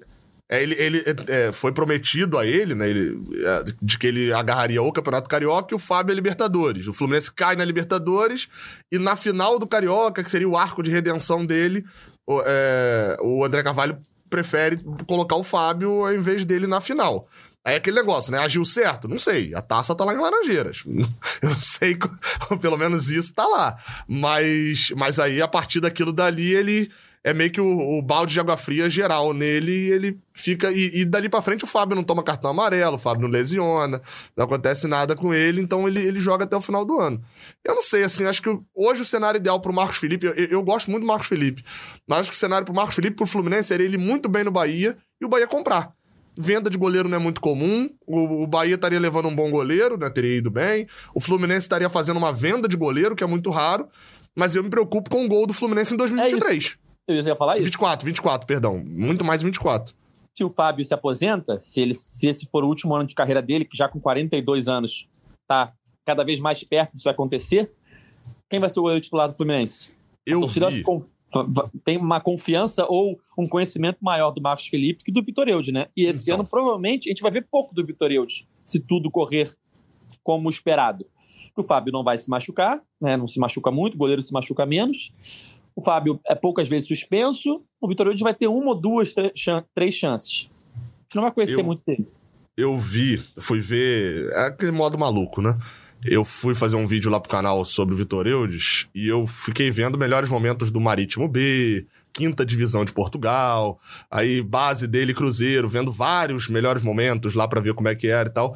É, 0.50 0.62
ele, 0.62 0.76
ele 0.76 1.04
é, 1.28 1.52
foi 1.52 1.72
prometido 1.72 2.38
a 2.38 2.46
ele, 2.46 2.76
né, 2.76 2.90
ele, 2.90 3.18
é, 3.46 3.64
de 3.82 3.98
que 3.98 4.08
ele 4.08 4.34
agarraria 4.34 4.82
o 4.82 4.92
campeonato 4.92 5.30
carioca 5.30 5.74
e 5.74 5.76
o 5.76 5.80
Fábio 5.80 6.12
a 6.12 6.16
Libertadores. 6.16 6.88
O 6.88 6.94
Fluminense 6.94 7.32
cai 7.32 7.56
na 7.56 7.64
Libertadores 7.64 8.48
e 8.92 8.98
na 8.98 9.16
final 9.16 9.60
do 9.60 9.68
carioca, 9.68 10.24
que 10.24 10.32
seria 10.32 10.50
o 10.50 10.58
arco 10.58 10.82
de 10.82 10.92
redenção 10.92 11.46
dele, 11.46 11.86
o, 12.28 12.42
é, 12.46 13.18
o 13.22 13.44
André 13.44 13.64
Carvalho 13.64 13.98
prefere 14.30 14.78
colocar 15.06 15.36
o 15.36 15.44
Fábio 15.44 16.12
em 16.12 16.20
vez 16.20 16.44
dele 16.44 16.66
na 16.66 16.82
final. 16.82 17.28
Aí 17.66 17.76
é 17.76 17.78
aquele 17.78 17.96
negócio, 17.96 18.32
né? 18.32 18.40
Agiu 18.40 18.66
certo? 18.66 19.08
Não 19.08 19.18
sei. 19.18 19.54
A 19.56 19.62
taça 19.62 19.96
tá 19.96 20.04
lá 20.04 20.14
em 20.14 20.20
Laranjeiras. 20.20 20.84
Eu 21.42 21.50
não 21.50 21.58
sei, 21.58 21.98
pelo 22.62 22.78
menos 22.78 23.10
isso 23.10 23.34
tá 23.34 23.48
lá. 23.48 23.78
Mas, 24.08 24.92
mas 24.98 25.20
aí, 25.20 25.42
a 25.42 25.48
partir 25.48 25.80
daquilo 25.80 26.12
dali, 26.12 26.54
ele 26.54 26.92
é 27.24 27.34
meio 27.34 27.50
que 27.50 27.62
o, 27.62 27.98
o 27.98 28.02
balde 28.02 28.34
de 28.34 28.40
água 28.40 28.58
fria 28.58 28.90
geral 28.90 29.34
nele 29.34 29.72
e 29.72 29.92
ele 29.92 30.20
fica. 30.34 30.70
E, 30.72 31.02
e, 31.02 31.06
dali 31.06 31.30
pra 31.30 31.42
frente 31.42 31.64
o 31.64 31.68
Fábio 31.68 31.96
não 31.96 32.04
toma 32.04 32.22
cartão 32.22 32.52
amarelo, 32.52 32.96
o 32.96 33.00
Fábio 33.00 33.22
não 33.22 33.30
lesiona, 33.30 34.02
não 34.36 34.44
acontece 34.44 34.88
nada 34.88 35.16
com 35.16 35.34
ele, 35.34 35.62
então 35.62 35.88
ele, 35.88 36.02
ele 36.02 36.20
joga 36.20 36.44
até 36.44 36.56
o 36.58 36.62
final 36.62 36.84
do 36.84 37.00
ano. 37.00 37.24
Eu 37.64 37.76
não 37.76 37.82
sei, 37.82 38.04
assim, 38.04 38.26
acho 38.26 38.42
que 38.42 38.60
hoje 38.76 39.04
o 39.04 39.06
cenário 39.06 39.38
ideal 39.38 39.62
pro 39.62 39.74
Marcos 39.74 39.98
Felipe, 39.98 40.26
eu, 40.26 40.34
eu 40.34 40.62
gosto 40.62 40.92
muito 40.92 41.04
do 41.04 41.08
Marcos 41.08 41.28
Felipe, 41.28 41.64
mas 42.06 42.20
acho 42.22 42.32
que 42.32 42.36
o 42.36 42.40
cenário 42.40 42.66
pro 42.66 42.76
Marcos 42.76 42.96
Felipe, 42.96 43.16
pro 43.16 43.26
Fluminense, 43.26 43.70
seria 43.70 43.86
ele 43.86 43.98
muito 43.98 44.28
bem 44.28 44.44
no 44.44 44.52
Bahia 44.52 44.98
e 45.22 45.26
o 45.26 45.30
Bahia 45.30 45.48
comprar. 45.48 45.94
Venda 46.38 46.70
de 46.70 46.78
goleiro 46.78 47.08
não 47.08 47.18
é 47.18 47.20
muito 47.20 47.40
comum. 47.40 47.90
O, 48.08 48.44
o 48.44 48.48
Bahia 48.48 48.76
estaria 48.76 49.00
levando 49.00 49.28
um 49.28 49.36
bom 49.36 49.52
goleiro, 49.52 49.98
né? 49.98 50.10
Teria 50.10 50.38
ido 50.38 50.50
bem. 50.50 50.88
O 51.14 51.20
Fluminense 51.20 51.60
estaria 51.60 51.90
fazendo 51.90 52.18
uma 52.18 52.34
venda 52.34 52.68
de 52.68 52.76
goleiro, 52.76 53.16
que 53.16 53.24
é 53.24 53.28
muito 53.28 53.50
raro. 53.50 53.88
Mas 54.36 54.56
eu 54.56 54.64
me 54.64 54.70
preocupo 54.70 55.10
com 55.10 55.26
o 55.26 55.28
gol 55.28 55.46
do 55.46 55.54
Fluminense 55.54 55.94
em 55.94 55.98
2023. 55.98 56.78
É 57.08 57.14
eu 57.20 57.22
ia 57.22 57.36
falar 57.36 57.58
isso. 57.58 57.66
24, 57.66 58.06
24, 58.06 58.48
perdão. 58.48 58.82
Muito 58.84 59.24
mais 59.24 59.44
24. 59.44 59.94
Se 60.36 60.44
o 60.44 60.50
Fábio 60.50 60.84
se 60.84 60.94
aposenta, 60.94 61.60
se, 61.60 61.82
ele, 61.82 61.94
se 61.94 62.28
esse 62.28 62.48
for 62.48 62.64
o 62.64 62.68
último 62.68 62.96
ano 62.96 63.06
de 63.06 63.14
carreira 63.14 63.42
dele, 63.42 63.66
que 63.66 63.78
já 63.78 63.88
com 63.88 64.00
42 64.00 64.68
anos 64.68 65.08
tá 65.48 65.74
cada 66.06 66.24
vez 66.24 66.40
mais 66.40 66.64
perto 66.64 66.96
disso 66.96 67.10
acontecer, 67.10 67.72
quem 68.50 68.60
vai 68.60 68.70
ser 68.70 68.80
o 68.80 68.84
goleiro 68.84 69.02
titular 69.02 69.28
do 69.28 69.36
Fluminense? 69.36 69.92
Eu 70.26 70.48
vi 70.48 70.84
tem 71.84 71.98
uma 71.98 72.20
confiança 72.20 72.86
ou 72.88 73.20
um 73.38 73.48
conhecimento 73.48 73.98
maior 74.02 74.32
do 74.32 74.42
Marcos 74.42 74.68
Felipe 74.68 75.04
que 75.04 75.12
do 75.12 75.24
Vitor 75.24 75.48
Eudes, 75.48 75.74
né? 75.74 75.88
E 75.96 76.06
esse 76.06 76.24
então. 76.24 76.36
ano, 76.36 76.46
provavelmente, 76.48 77.10
a 77.10 77.12
gente 77.12 77.22
vai 77.22 77.32
ver 77.32 77.48
pouco 77.50 77.74
do 77.74 77.86
Vitor 77.86 78.12
Eudes, 78.12 78.48
se 78.66 78.80
tudo 78.80 79.10
correr 79.12 79.56
como 80.24 80.50
esperado. 80.50 81.06
O 81.56 81.64
Fábio 81.64 81.94
não 81.94 82.04
vai 82.04 82.18
se 82.18 82.30
machucar, 82.30 82.82
né? 83.00 83.16
Não 83.16 83.28
se 83.28 83.40
machuca 83.40 83.70
muito, 83.70 83.96
o 83.96 83.98
goleiro 83.98 84.22
se 84.22 84.34
machuca 84.34 84.66
menos. 84.66 85.12
O 85.76 85.82
Fábio 85.82 86.20
é 86.26 86.36
poucas 86.36 86.68
vezes 86.68 86.88
suspenso. 86.88 87.64
O 87.82 87.88
Vitor 87.88 88.08
Eudes 88.08 88.22
vai 88.22 88.34
ter 88.34 88.48
uma 88.48 88.70
ou 88.70 88.76
duas, 88.76 89.14
três 89.74 89.96
chances. 89.96 90.50
A 90.76 91.04
gente 91.04 91.16
não 91.16 91.24
vai 91.24 91.32
conhecer 91.32 91.60
eu, 91.60 91.64
muito 91.64 91.84
dele. 91.86 92.08
Eu 92.56 92.78
vi, 92.78 93.18
fui 93.18 93.60
ver. 93.60 94.32
É 94.32 94.48
aquele 94.48 94.72
modo 94.72 94.98
maluco, 94.98 95.42
né? 95.42 95.58
Eu 96.06 96.24
fui 96.26 96.54
fazer 96.56 96.76
um 96.76 96.86
vídeo 96.86 97.10
lá 97.10 97.20
pro 97.20 97.30
canal 97.30 97.64
sobre 97.64 97.94
o 97.94 97.98
Vitor 97.98 98.28
Eudes 98.28 98.88
e 98.94 99.08
eu 99.08 99.26
fiquei 99.26 99.72
vendo 99.72 99.98
melhores 99.98 100.30
momentos 100.30 100.72
do 100.72 100.80
Marítimo 100.80 101.28
B, 101.28 101.86
quinta 102.12 102.46
divisão 102.46 102.86
de 102.86 102.94
Portugal, 102.94 103.80
aí 104.10 104.42
base 104.42 104.88
dele 104.88 105.14
Cruzeiro, 105.14 105.68
vendo 105.68 105.92
vários 105.92 106.48
melhores 106.48 106.84
momentos 106.84 107.34
lá 107.34 107.48
para 107.48 107.62
ver 107.62 107.74
como 107.74 107.88
é 107.88 107.96
que 107.96 108.08
era 108.08 108.30
e 108.30 108.32
tal. 108.32 108.56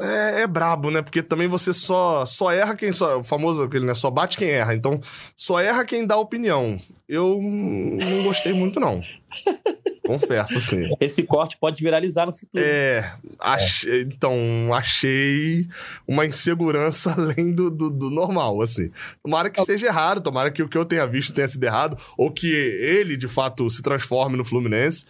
É, 0.00 0.42
é, 0.42 0.46
brabo, 0.46 0.90
né? 0.90 1.02
Porque 1.02 1.22
também 1.22 1.46
você 1.46 1.74
só 1.74 2.24
só 2.24 2.50
erra 2.50 2.74
quem 2.74 2.90
só. 2.90 3.18
O 3.18 3.22
famoso 3.22 3.62
aquele, 3.62 3.84
né? 3.84 3.94
Só 3.94 4.10
bate 4.10 4.36
quem 4.36 4.48
erra. 4.48 4.74
Então, 4.74 4.98
só 5.36 5.60
erra 5.60 5.84
quem 5.84 6.06
dá 6.06 6.16
opinião. 6.16 6.78
Eu 7.08 7.38
não 7.42 8.22
gostei 8.22 8.52
muito, 8.52 8.80
não. 8.80 9.02
Confesso, 10.04 10.60
sim. 10.60 10.94
Esse 11.00 11.22
corte 11.22 11.56
pode 11.56 11.82
viralizar 11.82 12.26
no 12.26 12.32
futuro. 12.32 12.62
É, 12.62 13.14
achei, 13.40 14.00
é. 14.00 14.02
então, 14.02 14.34
achei 14.72 15.66
uma 16.06 16.26
insegurança 16.26 17.12
além 17.16 17.52
do, 17.52 17.70
do, 17.70 17.90
do, 17.90 18.10
normal, 18.10 18.60
assim. 18.60 18.90
Tomara 19.22 19.48
que 19.48 19.60
esteja 19.60 19.86
errado, 19.86 20.20
tomara 20.20 20.50
que 20.50 20.62
o 20.62 20.68
que 20.68 20.76
eu 20.76 20.84
tenha 20.84 21.06
visto 21.06 21.32
tenha 21.32 21.48
sido 21.48 21.64
errado, 21.64 21.96
ou 22.18 22.30
que 22.30 22.46
ele, 22.46 23.16
de 23.16 23.28
fato, 23.28 23.68
se 23.70 23.82
transforme 23.82 24.36
no 24.36 24.44
Fluminense. 24.44 25.06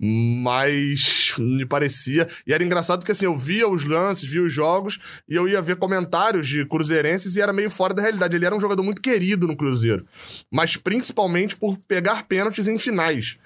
Mas 0.00 1.34
me 1.38 1.66
parecia. 1.66 2.28
E 2.46 2.52
era 2.52 2.62
engraçado 2.62 3.04
que 3.04 3.10
assim, 3.10 3.24
eu 3.24 3.36
via 3.36 3.68
os 3.68 3.84
lances, 3.84 4.30
via 4.30 4.44
os 4.44 4.52
jogos, 4.52 4.96
e 5.28 5.34
eu 5.34 5.48
ia 5.48 5.60
ver 5.60 5.74
comentários 5.74 6.46
de 6.46 6.64
cruzeirenses 6.64 7.34
e 7.34 7.40
era 7.40 7.52
meio 7.52 7.68
fora 7.68 7.92
da 7.92 8.02
realidade. 8.02 8.36
Ele 8.36 8.46
era 8.46 8.54
um 8.54 8.60
jogador 8.60 8.84
muito 8.84 9.02
querido 9.02 9.48
no 9.48 9.56
Cruzeiro. 9.56 10.06
Mas 10.52 10.76
principalmente 10.76 11.56
por 11.56 11.76
pegar 11.78 12.28
pênaltis 12.28 12.68
em 12.68 12.78
finais. 12.78 13.38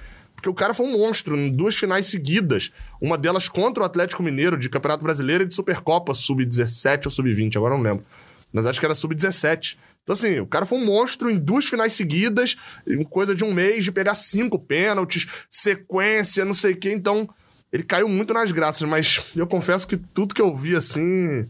Porque 0.42 0.50
o 0.50 0.54
cara 0.54 0.74
foi 0.74 0.86
um 0.86 0.98
monstro 0.98 1.38
em 1.38 1.48
duas 1.48 1.76
finais 1.76 2.06
seguidas. 2.06 2.72
Uma 3.00 3.16
delas 3.16 3.48
contra 3.48 3.84
o 3.84 3.86
Atlético 3.86 4.24
Mineiro, 4.24 4.58
de 4.58 4.68
Campeonato 4.68 5.04
Brasileiro 5.04 5.44
e 5.44 5.46
de 5.46 5.54
Supercopa, 5.54 6.12
sub-17 6.12 7.04
ou 7.04 7.12
sub-20, 7.12 7.56
agora 7.56 7.76
não 7.76 7.82
lembro. 7.82 8.04
Mas 8.52 8.66
acho 8.66 8.80
que 8.80 8.84
era 8.84 8.92
sub-17. 8.92 9.78
Então, 10.02 10.14
assim, 10.14 10.40
o 10.40 10.46
cara 10.46 10.66
foi 10.66 10.78
um 10.78 10.84
monstro 10.84 11.30
em 11.30 11.38
duas 11.38 11.66
finais 11.66 11.92
seguidas, 11.92 12.56
em 12.84 13.04
coisa 13.04 13.36
de 13.36 13.44
um 13.44 13.54
mês, 13.54 13.84
de 13.84 13.92
pegar 13.92 14.16
cinco 14.16 14.58
pênaltis, 14.58 15.46
sequência, 15.48 16.44
não 16.44 16.54
sei 16.54 16.72
o 16.72 16.76
quê. 16.76 16.92
Então, 16.92 17.28
ele 17.72 17.84
caiu 17.84 18.08
muito 18.08 18.34
nas 18.34 18.50
graças, 18.50 18.82
mas 18.82 19.30
eu 19.36 19.46
confesso 19.46 19.86
que 19.86 19.96
tudo 19.96 20.34
que 20.34 20.42
eu 20.42 20.52
vi, 20.52 20.74
assim, 20.74 21.48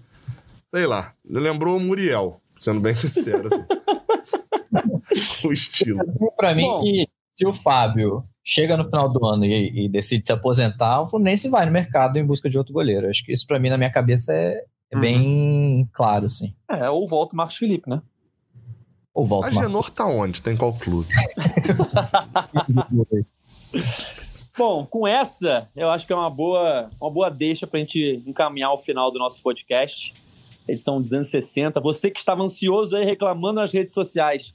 sei 0.70 0.86
lá, 0.86 1.14
me 1.24 1.40
lembrou 1.40 1.78
o 1.78 1.80
Muriel, 1.80 2.42
sendo 2.60 2.78
bem 2.78 2.94
sincero. 2.94 3.48
Assim. 3.48 5.48
o 5.48 5.52
estilo. 5.52 5.98
Pra 6.36 6.54
mim, 6.54 6.64
Bom, 6.64 6.82
que 6.82 7.06
se 7.34 7.46
o 7.46 7.54
Fábio 7.54 8.22
chega 8.44 8.76
no 8.76 8.84
final 8.84 9.08
do 9.08 9.24
ano 9.24 9.44
e, 9.44 9.84
e, 9.84 9.88
decide 9.88 10.26
se 10.26 10.32
aposentar, 10.32 11.02
o 11.02 11.06
Fluminense 11.06 11.48
vai 11.48 11.64
no 11.64 11.72
mercado 11.72 12.18
em 12.18 12.26
busca 12.26 12.50
de 12.50 12.58
outro 12.58 12.72
goleiro. 12.72 13.08
Acho 13.08 13.24
que 13.24 13.32
isso, 13.32 13.46
para 13.46 13.58
mim, 13.58 13.68
na 13.68 13.78
minha 13.78 13.90
cabeça, 13.90 14.32
é, 14.32 14.64
é 14.90 14.96
uhum. 14.96 15.00
bem 15.00 15.88
claro, 15.92 16.26
assim. 16.26 16.54
É, 16.68 16.90
ou 16.90 17.06
volta 17.06 17.34
o 17.34 17.36
Marcos 17.36 17.56
Felipe, 17.56 17.88
né? 17.88 18.02
Ou 19.14 19.26
volta 19.26 19.48
A 19.48 19.50
Genor 19.50 19.90
tá 19.90 20.06
onde? 20.06 20.40
Tem 20.42 20.56
qual 20.56 20.72
clube? 20.72 21.08
Bom, 24.56 24.84
com 24.84 25.06
essa, 25.06 25.68
eu 25.74 25.88
acho 25.90 26.06
que 26.06 26.12
é 26.12 26.16
uma 26.16 26.30
boa, 26.30 26.90
uma 27.00 27.10
boa 27.10 27.30
deixa 27.30 27.66
pra 27.66 27.80
gente 27.80 28.22
encaminhar 28.26 28.72
o 28.72 28.78
final 28.78 29.10
do 29.10 29.18
nosso 29.18 29.40
podcast. 29.42 30.14
Edição 30.68 31.00
260. 31.00 31.80
Você 31.80 32.10
que 32.10 32.20
estava 32.20 32.42
ansioso 32.42 32.96
aí 32.96 33.04
reclamando 33.04 33.60
nas 33.60 33.72
redes 33.72 33.94
sociais 33.94 34.54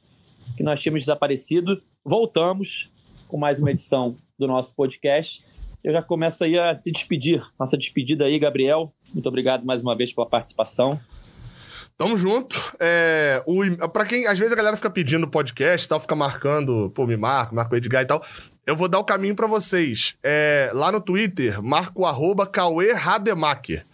que 0.56 0.64
nós 0.64 0.82
tínhamos 0.82 1.04
desaparecido, 1.04 1.82
voltamos 2.06 2.90
com 3.28 3.38
mais 3.38 3.60
uma 3.60 3.72
edição 3.72 4.16
do 4.38 4.48
nosso 4.48 4.74
podcast. 4.74 5.44
Eu 5.84 5.94
já 5.94 6.02
começo 6.02 6.44
aí 6.44 6.58
a 6.58 6.76
se 6.76 6.92
despedir. 6.92 7.42
Nossa 7.60 7.78
despedida 7.78 8.26
aí, 8.26 8.40
Gabriel. 8.40 8.92
Muito 9.14 9.28
obrigado 9.28 9.66
mais 9.66 9.82
uma 9.84 9.96
vez 9.96 10.12
pela 10.14 10.28
participação. 10.28 11.00
Tamo 11.98 12.16
junto. 12.16 12.76
É, 12.80 13.42
o, 13.46 13.88
pra 13.90 14.06
quem, 14.06 14.28
às 14.28 14.38
vezes 14.38 14.54
a 14.54 14.56
galera 14.56 14.76
fica 14.76 14.90
pedindo 14.90 15.28
podcast 15.28 15.88
tal, 15.88 16.00
fica 16.00 16.16
marcando, 16.16 16.92
pô, 16.94 17.08
me 17.08 17.18
marca, 17.18 17.56
marca 17.56 17.74
o 17.74 17.78
Edgar 17.78 18.04
e 18.04 18.06
tal. 18.06 18.24
Eu 18.66 18.76
vou 18.76 18.88
dar 18.88 19.00
o 19.00 19.04
caminho 19.04 19.36
para 19.36 19.48
vocês. 19.48 20.16
É, 20.24 20.70
lá 20.74 20.92
no 20.92 21.02
Twitter, 21.02 21.62
marca 21.64 22.00
o 22.00 22.06
arroba 22.06 22.46
Cauê 22.46 22.94
Rademacher. 22.94 23.86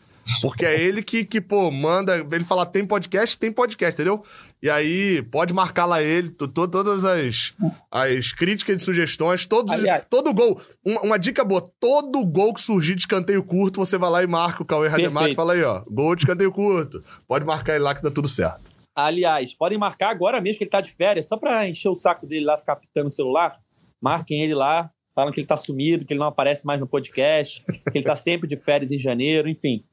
Porque 0.41 0.65
é 0.65 0.80
ele 0.80 1.03
que, 1.03 1.26
que, 1.26 1.41
pô, 1.41 1.69
manda. 1.69 2.15
Ele 2.15 2.43
fala, 2.43 2.65
tem 2.65 2.86
podcast? 2.86 3.38
Tem 3.38 3.51
podcast, 3.51 3.99
entendeu? 3.99 4.24
E 4.61 4.69
aí, 4.69 5.21
pode 5.24 5.53
marcar 5.53 5.86
lá 5.86 6.01
ele, 6.01 6.30
todas 6.30 7.03
as, 7.03 7.53
as 7.91 8.32
críticas 8.32 8.82
e 8.82 8.86
sugestões, 8.86 9.45
todos, 9.45 9.74
Aliás, 9.74 10.05
todo 10.09 10.34
gol. 10.34 10.59
Uma, 10.86 11.01
uma, 11.01 11.19
dica 11.19 11.43
boa: 11.43 11.69
todo 11.80 12.26
gol 12.26 12.53
que 12.53 12.61
surgir 12.61 12.95
de 12.95 13.01
escanteio 13.01 13.43
curto, 13.43 13.80
você 13.80 13.97
vai 13.97 14.09
lá 14.09 14.24
e 14.24 14.28
marca 14.28 14.63
o 14.63 14.65
Cauê 14.65 14.88
Rademar 14.88 15.30
e 15.30 15.36
fala 15.36 15.53
aí, 15.53 15.63
ó, 15.63 15.84
gol 15.89 16.15
de 16.15 16.21
escanteio 16.21 16.51
curto. 16.51 17.03
Pode 17.28 17.45
marcar 17.45 17.76
ele 17.76 17.84
lá 17.84 17.93
que 17.93 18.01
dá 18.01 18.09
tudo 18.09 18.28
certo. 18.28 18.71
Aliás, 18.95 19.53
podem 19.53 19.78
marcar 19.78 20.11
agora 20.11 20.39
mesmo 20.39 20.59
que 20.59 20.63
ele 20.63 20.71
tá 20.71 20.80
de 20.80 20.91
férias, 20.91 21.28
só 21.28 21.36
pra 21.36 21.67
encher 21.67 21.89
o 21.89 21.95
saco 21.95 22.26
dele 22.26 22.45
lá, 22.45 22.57
ficar 22.57 22.78
pitando 22.78 23.07
o 23.07 23.09
celular. 23.11 23.59
Marquem 24.01 24.43
ele 24.43 24.53
lá, 24.53 24.89
falam 25.13 25.34
que 25.34 25.39
ele 25.39 25.47
tá 25.47 25.57
sumido, 25.57 26.05
que 26.05 26.13
ele 26.13 26.19
não 26.19 26.28
aparece 26.28 26.65
mais 26.65 26.80
no 26.80 26.88
podcast, 26.88 27.63
que 27.91 27.97
ele 27.97 28.05
tá 28.05 28.15
sempre 28.15 28.47
de 28.47 28.55
férias 28.55 28.91
em 28.91 28.99
janeiro, 28.99 29.49
enfim. 29.49 29.84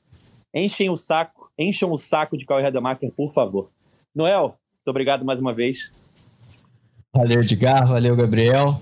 Enchem 0.55 0.91
o 0.91 0.97
saco, 0.97 1.51
encham 1.59 1.91
o 1.93 1.97
saco 1.97 2.37
de 2.37 2.45
Cauê 2.45 2.63
Rademacher, 2.63 3.13
por 3.13 3.33
favor. 3.33 3.71
Noel, 4.15 4.59
muito 4.79 4.89
obrigado 4.89 5.25
mais 5.25 5.41
uma 5.41 5.55
vez. 5.55 5.93
Valeu, 7.15 7.43
Edgar. 7.43 7.87
Valeu, 7.87 8.17
Gabriel. 8.17 8.81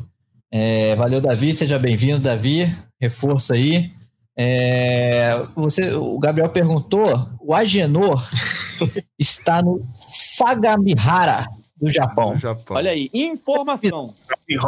É, 0.51 0.95
valeu, 0.97 1.21
Davi. 1.21 1.53
Seja 1.53 1.79
bem-vindo, 1.79 2.21
Davi. 2.21 2.67
Reforço 3.01 3.53
aí. 3.53 3.91
É, 4.37 5.31
você, 5.57 5.93
o 5.95 6.19
Gabriel 6.19 6.49
perguntou: 6.49 7.29
o 7.41 7.55
Agenor 7.55 8.29
está 9.19 9.61
no 9.61 9.87
Sagamihara 9.93 11.47
do 11.77 11.91
Japão. 11.91 12.37
Japão. 12.37 12.77
Olha 12.77 12.91
aí, 12.91 13.11
informação. 13.13 14.15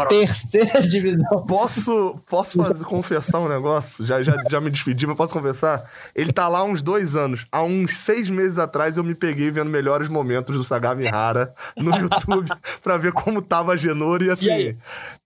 Terceira 0.09 0.83
divisão. 0.87 1.47
Posso, 1.47 2.21
posso 2.29 2.63
fazer, 2.63 2.85
confessar 2.85 3.41
um 3.41 3.49
negócio? 3.49 4.05
Já, 4.05 4.23
já, 4.23 4.37
já 4.51 4.61
me 4.61 4.71
despedi, 4.71 5.07
mas 5.07 5.17
posso 5.17 5.33
confessar? 5.33 5.91
Ele 6.15 6.33
tá 6.33 6.47
lá 6.49 6.59
há 6.59 6.65
uns 6.65 6.83
dois 6.83 7.17
anos. 7.17 7.47
Há 7.51 7.63
uns 7.63 7.97
seis 7.97 8.29
meses 8.29 8.59
atrás 8.59 8.99
eu 8.99 9.05
me 9.05 9.15
peguei 9.15 9.51
vendo 9.51 9.71
melhores 9.71 10.11
momentos 10.11 10.55
do 10.55 10.63
Sagami 10.63 11.09
Hara 11.09 11.55
no 11.77 11.97
YouTube 11.97 12.47
pra 12.83 12.99
ver 12.99 13.13
como 13.13 13.41
tava 13.41 13.73
a 13.73 13.77
Genor 13.77 14.23
e 14.23 14.29
assim, 14.29 14.51
e 14.51 14.77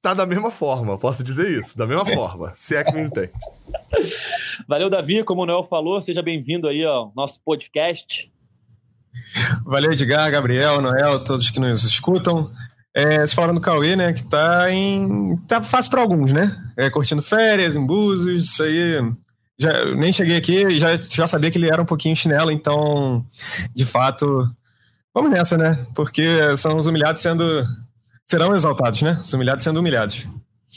tá 0.00 0.14
da 0.14 0.24
mesma 0.24 0.50
forma, 0.50 0.96
posso 0.96 1.24
dizer 1.24 1.60
isso, 1.60 1.76
da 1.76 1.86
mesma 1.86 2.06
forma, 2.06 2.52
se 2.54 2.76
é 2.76 2.84
que 2.84 2.92
me 2.92 3.02
entende. 3.02 3.32
Valeu, 4.68 4.88
Davi, 4.88 5.24
como 5.24 5.42
o 5.42 5.46
Noel 5.46 5.64
falou, 5.64 6.00
seja 6.00 6.22
bem-vindo 6.22 6.68
aí 6.68 6.84
ao 6.84 7.12
nosso 7.16 7.40
podcast. 7.42 8.32
Valeu, 9.64 9.92
Edgar, 9.92 10.30
Gabriel, 10.30 10.80
Noel, 10.80 11.22
todos 11.24 11.50
que 11.50 11.58
nos 11.58 11.84
escutam. 11.84 12.50
É, 12.94 13.26
se 13.26 13.34
falando 13.34 13.56
do 13.56 13.60
Cauê, 13.60 13.96
né, 13.96 14.12
que 14.12 14.22
tá 14.22 14.70
em. 14.70 15.36
tá 15.48 15.60
fácil 15.60 15.90
para 15.90 16.00
alguns, 16.00 16.32
né? 16.32 16.54
É, 16.76 16.88
curtindo 16.88 17.22
férias 17.22 17.74
em 17.74 17.84
Búzios, 17.84 18.44
isso 18.44 18.62
aí. 18.62 19.00
Já, 19.58 19.94
nem 19.96 20.12
cheguei 20.12 20.36
aqui 20.36 20.64
e 20.66 20.78
já, 20.78 20.96
já 20.96 21.26
sabia 21.26 21.50
que 21.50 21.58
ele 21.58 21.68
era 21.68 21.82
um 21.82 21.86
pouquinho 21.86 22.14
chinelo, 22.14 22.50
então, 22.50 23.24
de 23.74 23.84
fato, 23.84 24.48
vamos 25.12 25.30
nessa, 25.30 25.56
né? 25.56 25.86
Porque 25.94 26.56
são 26.56 26.76
os 26.76 26.86
humilhados 26.86 27.20
sendo. 27.20 27.44
serão 28.26 28.54
exaltados, 28.54 29.02
né? 29.02 29.18
Os 29.20 29.32
humilhados 29.32 29.64
sendo 29.64 29.80
humilhados. 29.80 30.26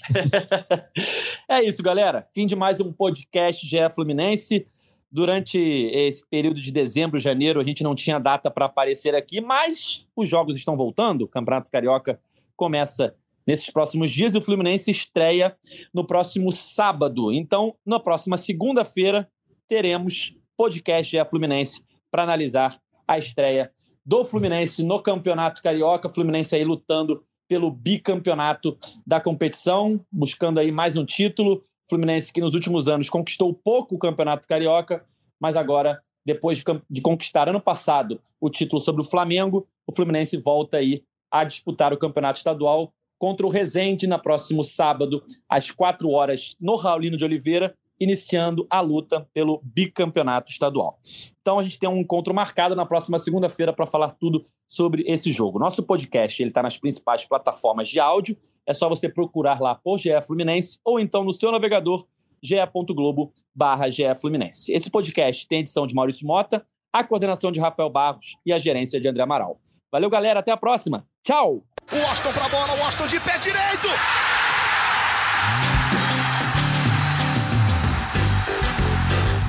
é 1.47 1.63
isso, 1.63 1.84
galera. 1.84 2.28
Fim 2.34 2.47
de 2.47 2.55
mais 2.55 2.80
um 2.80 2.91
podcast 2.91 3.65
GE 3.65 3.78
Fluminense. 3.93 4.65
Durante 5.10 5.58
esse 5.60 6.28
período 6.30 6.62
de 6.62 6.72
dezembro, 6.72 7.18
janeiro, 7.18 7.60
a 7.60 7.64
gente 7.64 7.84
não 7.84 7.95
tinha 7.95 8.20
data 8.20 8.51
para 8.51 8.66
aparecer 8.66 9.16
aqui, 9.16 9.39
mas 9.39 10.05
os 10.16 10.28
jogos 10.28 10.58
estão 10.58 10.76
voltando. 10.76 11.22
O 11.22 11.28
Campeonato 11.28 11.72
Carioca 11.72 12.20
começa 12.55 13.16
nesses 13.45 13.70
próximos 13.70 14.12
dias 14.12 14.36
e 14.36 14.38
o 14.38 14.41
Fluminense 14.41 14.91
estreia 14.91 15.55
no 15.93 16.05
próximo 16.05 16.51
sábado. 16.51 17.32
Então, 17.32 17.74
na 17.86 17.99
próxima 17.99 18.36
segunda-feira, 18.36 19.30
teremos 19.70 20.36
podcast 20.58 21.10
GE 21.10 21.30
Fluminense 21.30 21.84
para 22.12 22.24
analisar 22.24 22.78
a 23.08 23.18
estreia 23.18 23.72
do 24.05 24.26
Fluminense 24.26 24.84
no 24.84 25.01
Campeonato 25.01 25.62
Carioca. 25.62 26.10
Fluminense 26.10 26.55
aí 26.55 26.66
lutando 26.66 27.24
pelo 27.47 27.72
bicampeonato 27.72 28.78
da 29.05 29.22
competição, 29.22 30.05
buscando 30.12 30.60
aí 30.60 30.72
mais 30.72 30.97
um 30.97 31.05
título. 31.05 31.64
Fluminense 31.89 32.33
que 32.33 32.41
nos 32.41 32.53
últimos 32.53 32.88
anos 32.88 33.09
conquistou 33.09 33.53
pouco 33.53 33.95
o 33.95 33.99
Campeonato 33.99 34.47
Carioca, 34.47 35.03
mas 35.39 35.55
agora, 35.55 36.01
depois 36.25 36.63
de, 36.89 37.01
conquistar 37.01 37.47
ano 37.47 37.61
passado 37.61 38.19
o 38.39 38.49
título 38.49 38.81
sobre 38.81 39.01
o 39.01 39.05
Flamengo, 39.05 39.67
o 39.85 39.95
Fluminense 39.95 40.38
volta 40.38 40.77
aí 40.77 41.03
a 41.31 41.43
disputar 41.43 41.93
o 41.93 41.97
Campeonato 41.97 42.39
Estadual 42.39 42.93
contra 43.17 43.45
o 43.45 43.49
Resende 43.49 44.05
no 44.05 44.19
próximo 44.19 44.63
sábado, 44.63 45.23
às 45.49 45.71
4 45.71 46.09
horas, 46.09 46.55
no 46.59 46.75
Raulino 46.75 47.17
de 47.17 47.23
Oliveira, 47.23 47.73
iniciando 47.99 48.67
a 48.69 48.79
luta 48.79 49.27
pelo 49.33 49.59
bicampeonato 49.63 50.51
estadual. 50.51 50.99
Então 51.41 51.57
a 51.57 51.63
gente 51.63 51.79
tem 51.79 51.89
um 51.89 51.97
encontro 51.97 52.33
marcado 52.33 52.75
na 52.75 52.85
próxima 52.85 53.17
segunda-feira 53.17 53.73
para 53.73 53.88
falar 53.88 54.11
tudo 54.11 54.45
sobre 54.67 55.03
esse 55.07 55.31
jogo. 55.31 55.57
Nosso 55.57 55.81
podcast 55.81 56.41
ele 56.41 56.51
está 56.51 56.61
nas 56.61 56.77
principais 56.77 57.25
plataformas 57.25 57.88
de 57.88 57.99
áudio 57.99 58.38
é 58.68 58.74
só 58.74 58.89
você 58.89 59.07
procurar 59.07 59.61
lá 59.61 59.74
por 59.74 59.97
GE 59.97 60.09
Fluminense 60.22 60.80
ou 60.84 60.99
então 60.99 61.24
no 61.24 61.32
seu 61.34 61.51
navegador 61.51 62.05
ge.globo 62.43 63.32
barra 63.55 63.86
Fluminense. 64.20 64.72
Esse 64.74 64.89
podcast 64.89 65.47
tem 65.47 65.59
edição 65.59 65.88
de 65.88 65.95
Maurício 65.95 66.28
Mota, 66.28 66.65
a 66.91 67.03
coordenação 67.03 67.51
de 67.51 67.59
Rafael 67.59 67.89
Barros 67.89 68.36
e 68.45 68.51
a 68.51 68.59
gerência 68.59 68.99
de 68.99 69.07
André 69.07 69.24
Amaral. 69.24 69.59
Valeu, 69.91 70.09
galera. 70.09 70.41
Até 70.41 70.51
a 70.51 70.57
próxima. 70.57 71.07
Tchau. 71.24 71.63
O 71.91 71.95
Austin 71.95 72.34
pra 72.34 72.49
bola, 72.49 72.78
o 72.78 72.84
Austin 72.84 73.07
de 73.07 73.20
pé 73.22 73.38
direito. 73.39 73.88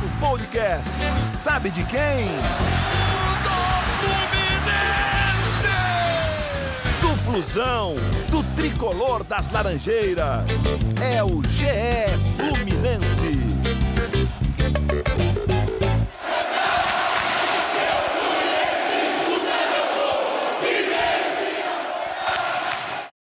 O 0.07 0.21
podcast 0.21 0.89
sabe 1.37 1.71
de 1.71 1.85
quem? 1.87 2.27
Do 7.01 7.17
Flusão 7.25 7.95
tricolor 8.59 9.23
das 9.23 9.49
Laranjeiras. 9.51 10.43
É 11.01 11.23
o 11.23 11.41
GE 11.45 12.19
Fluminense. 12.37 13.08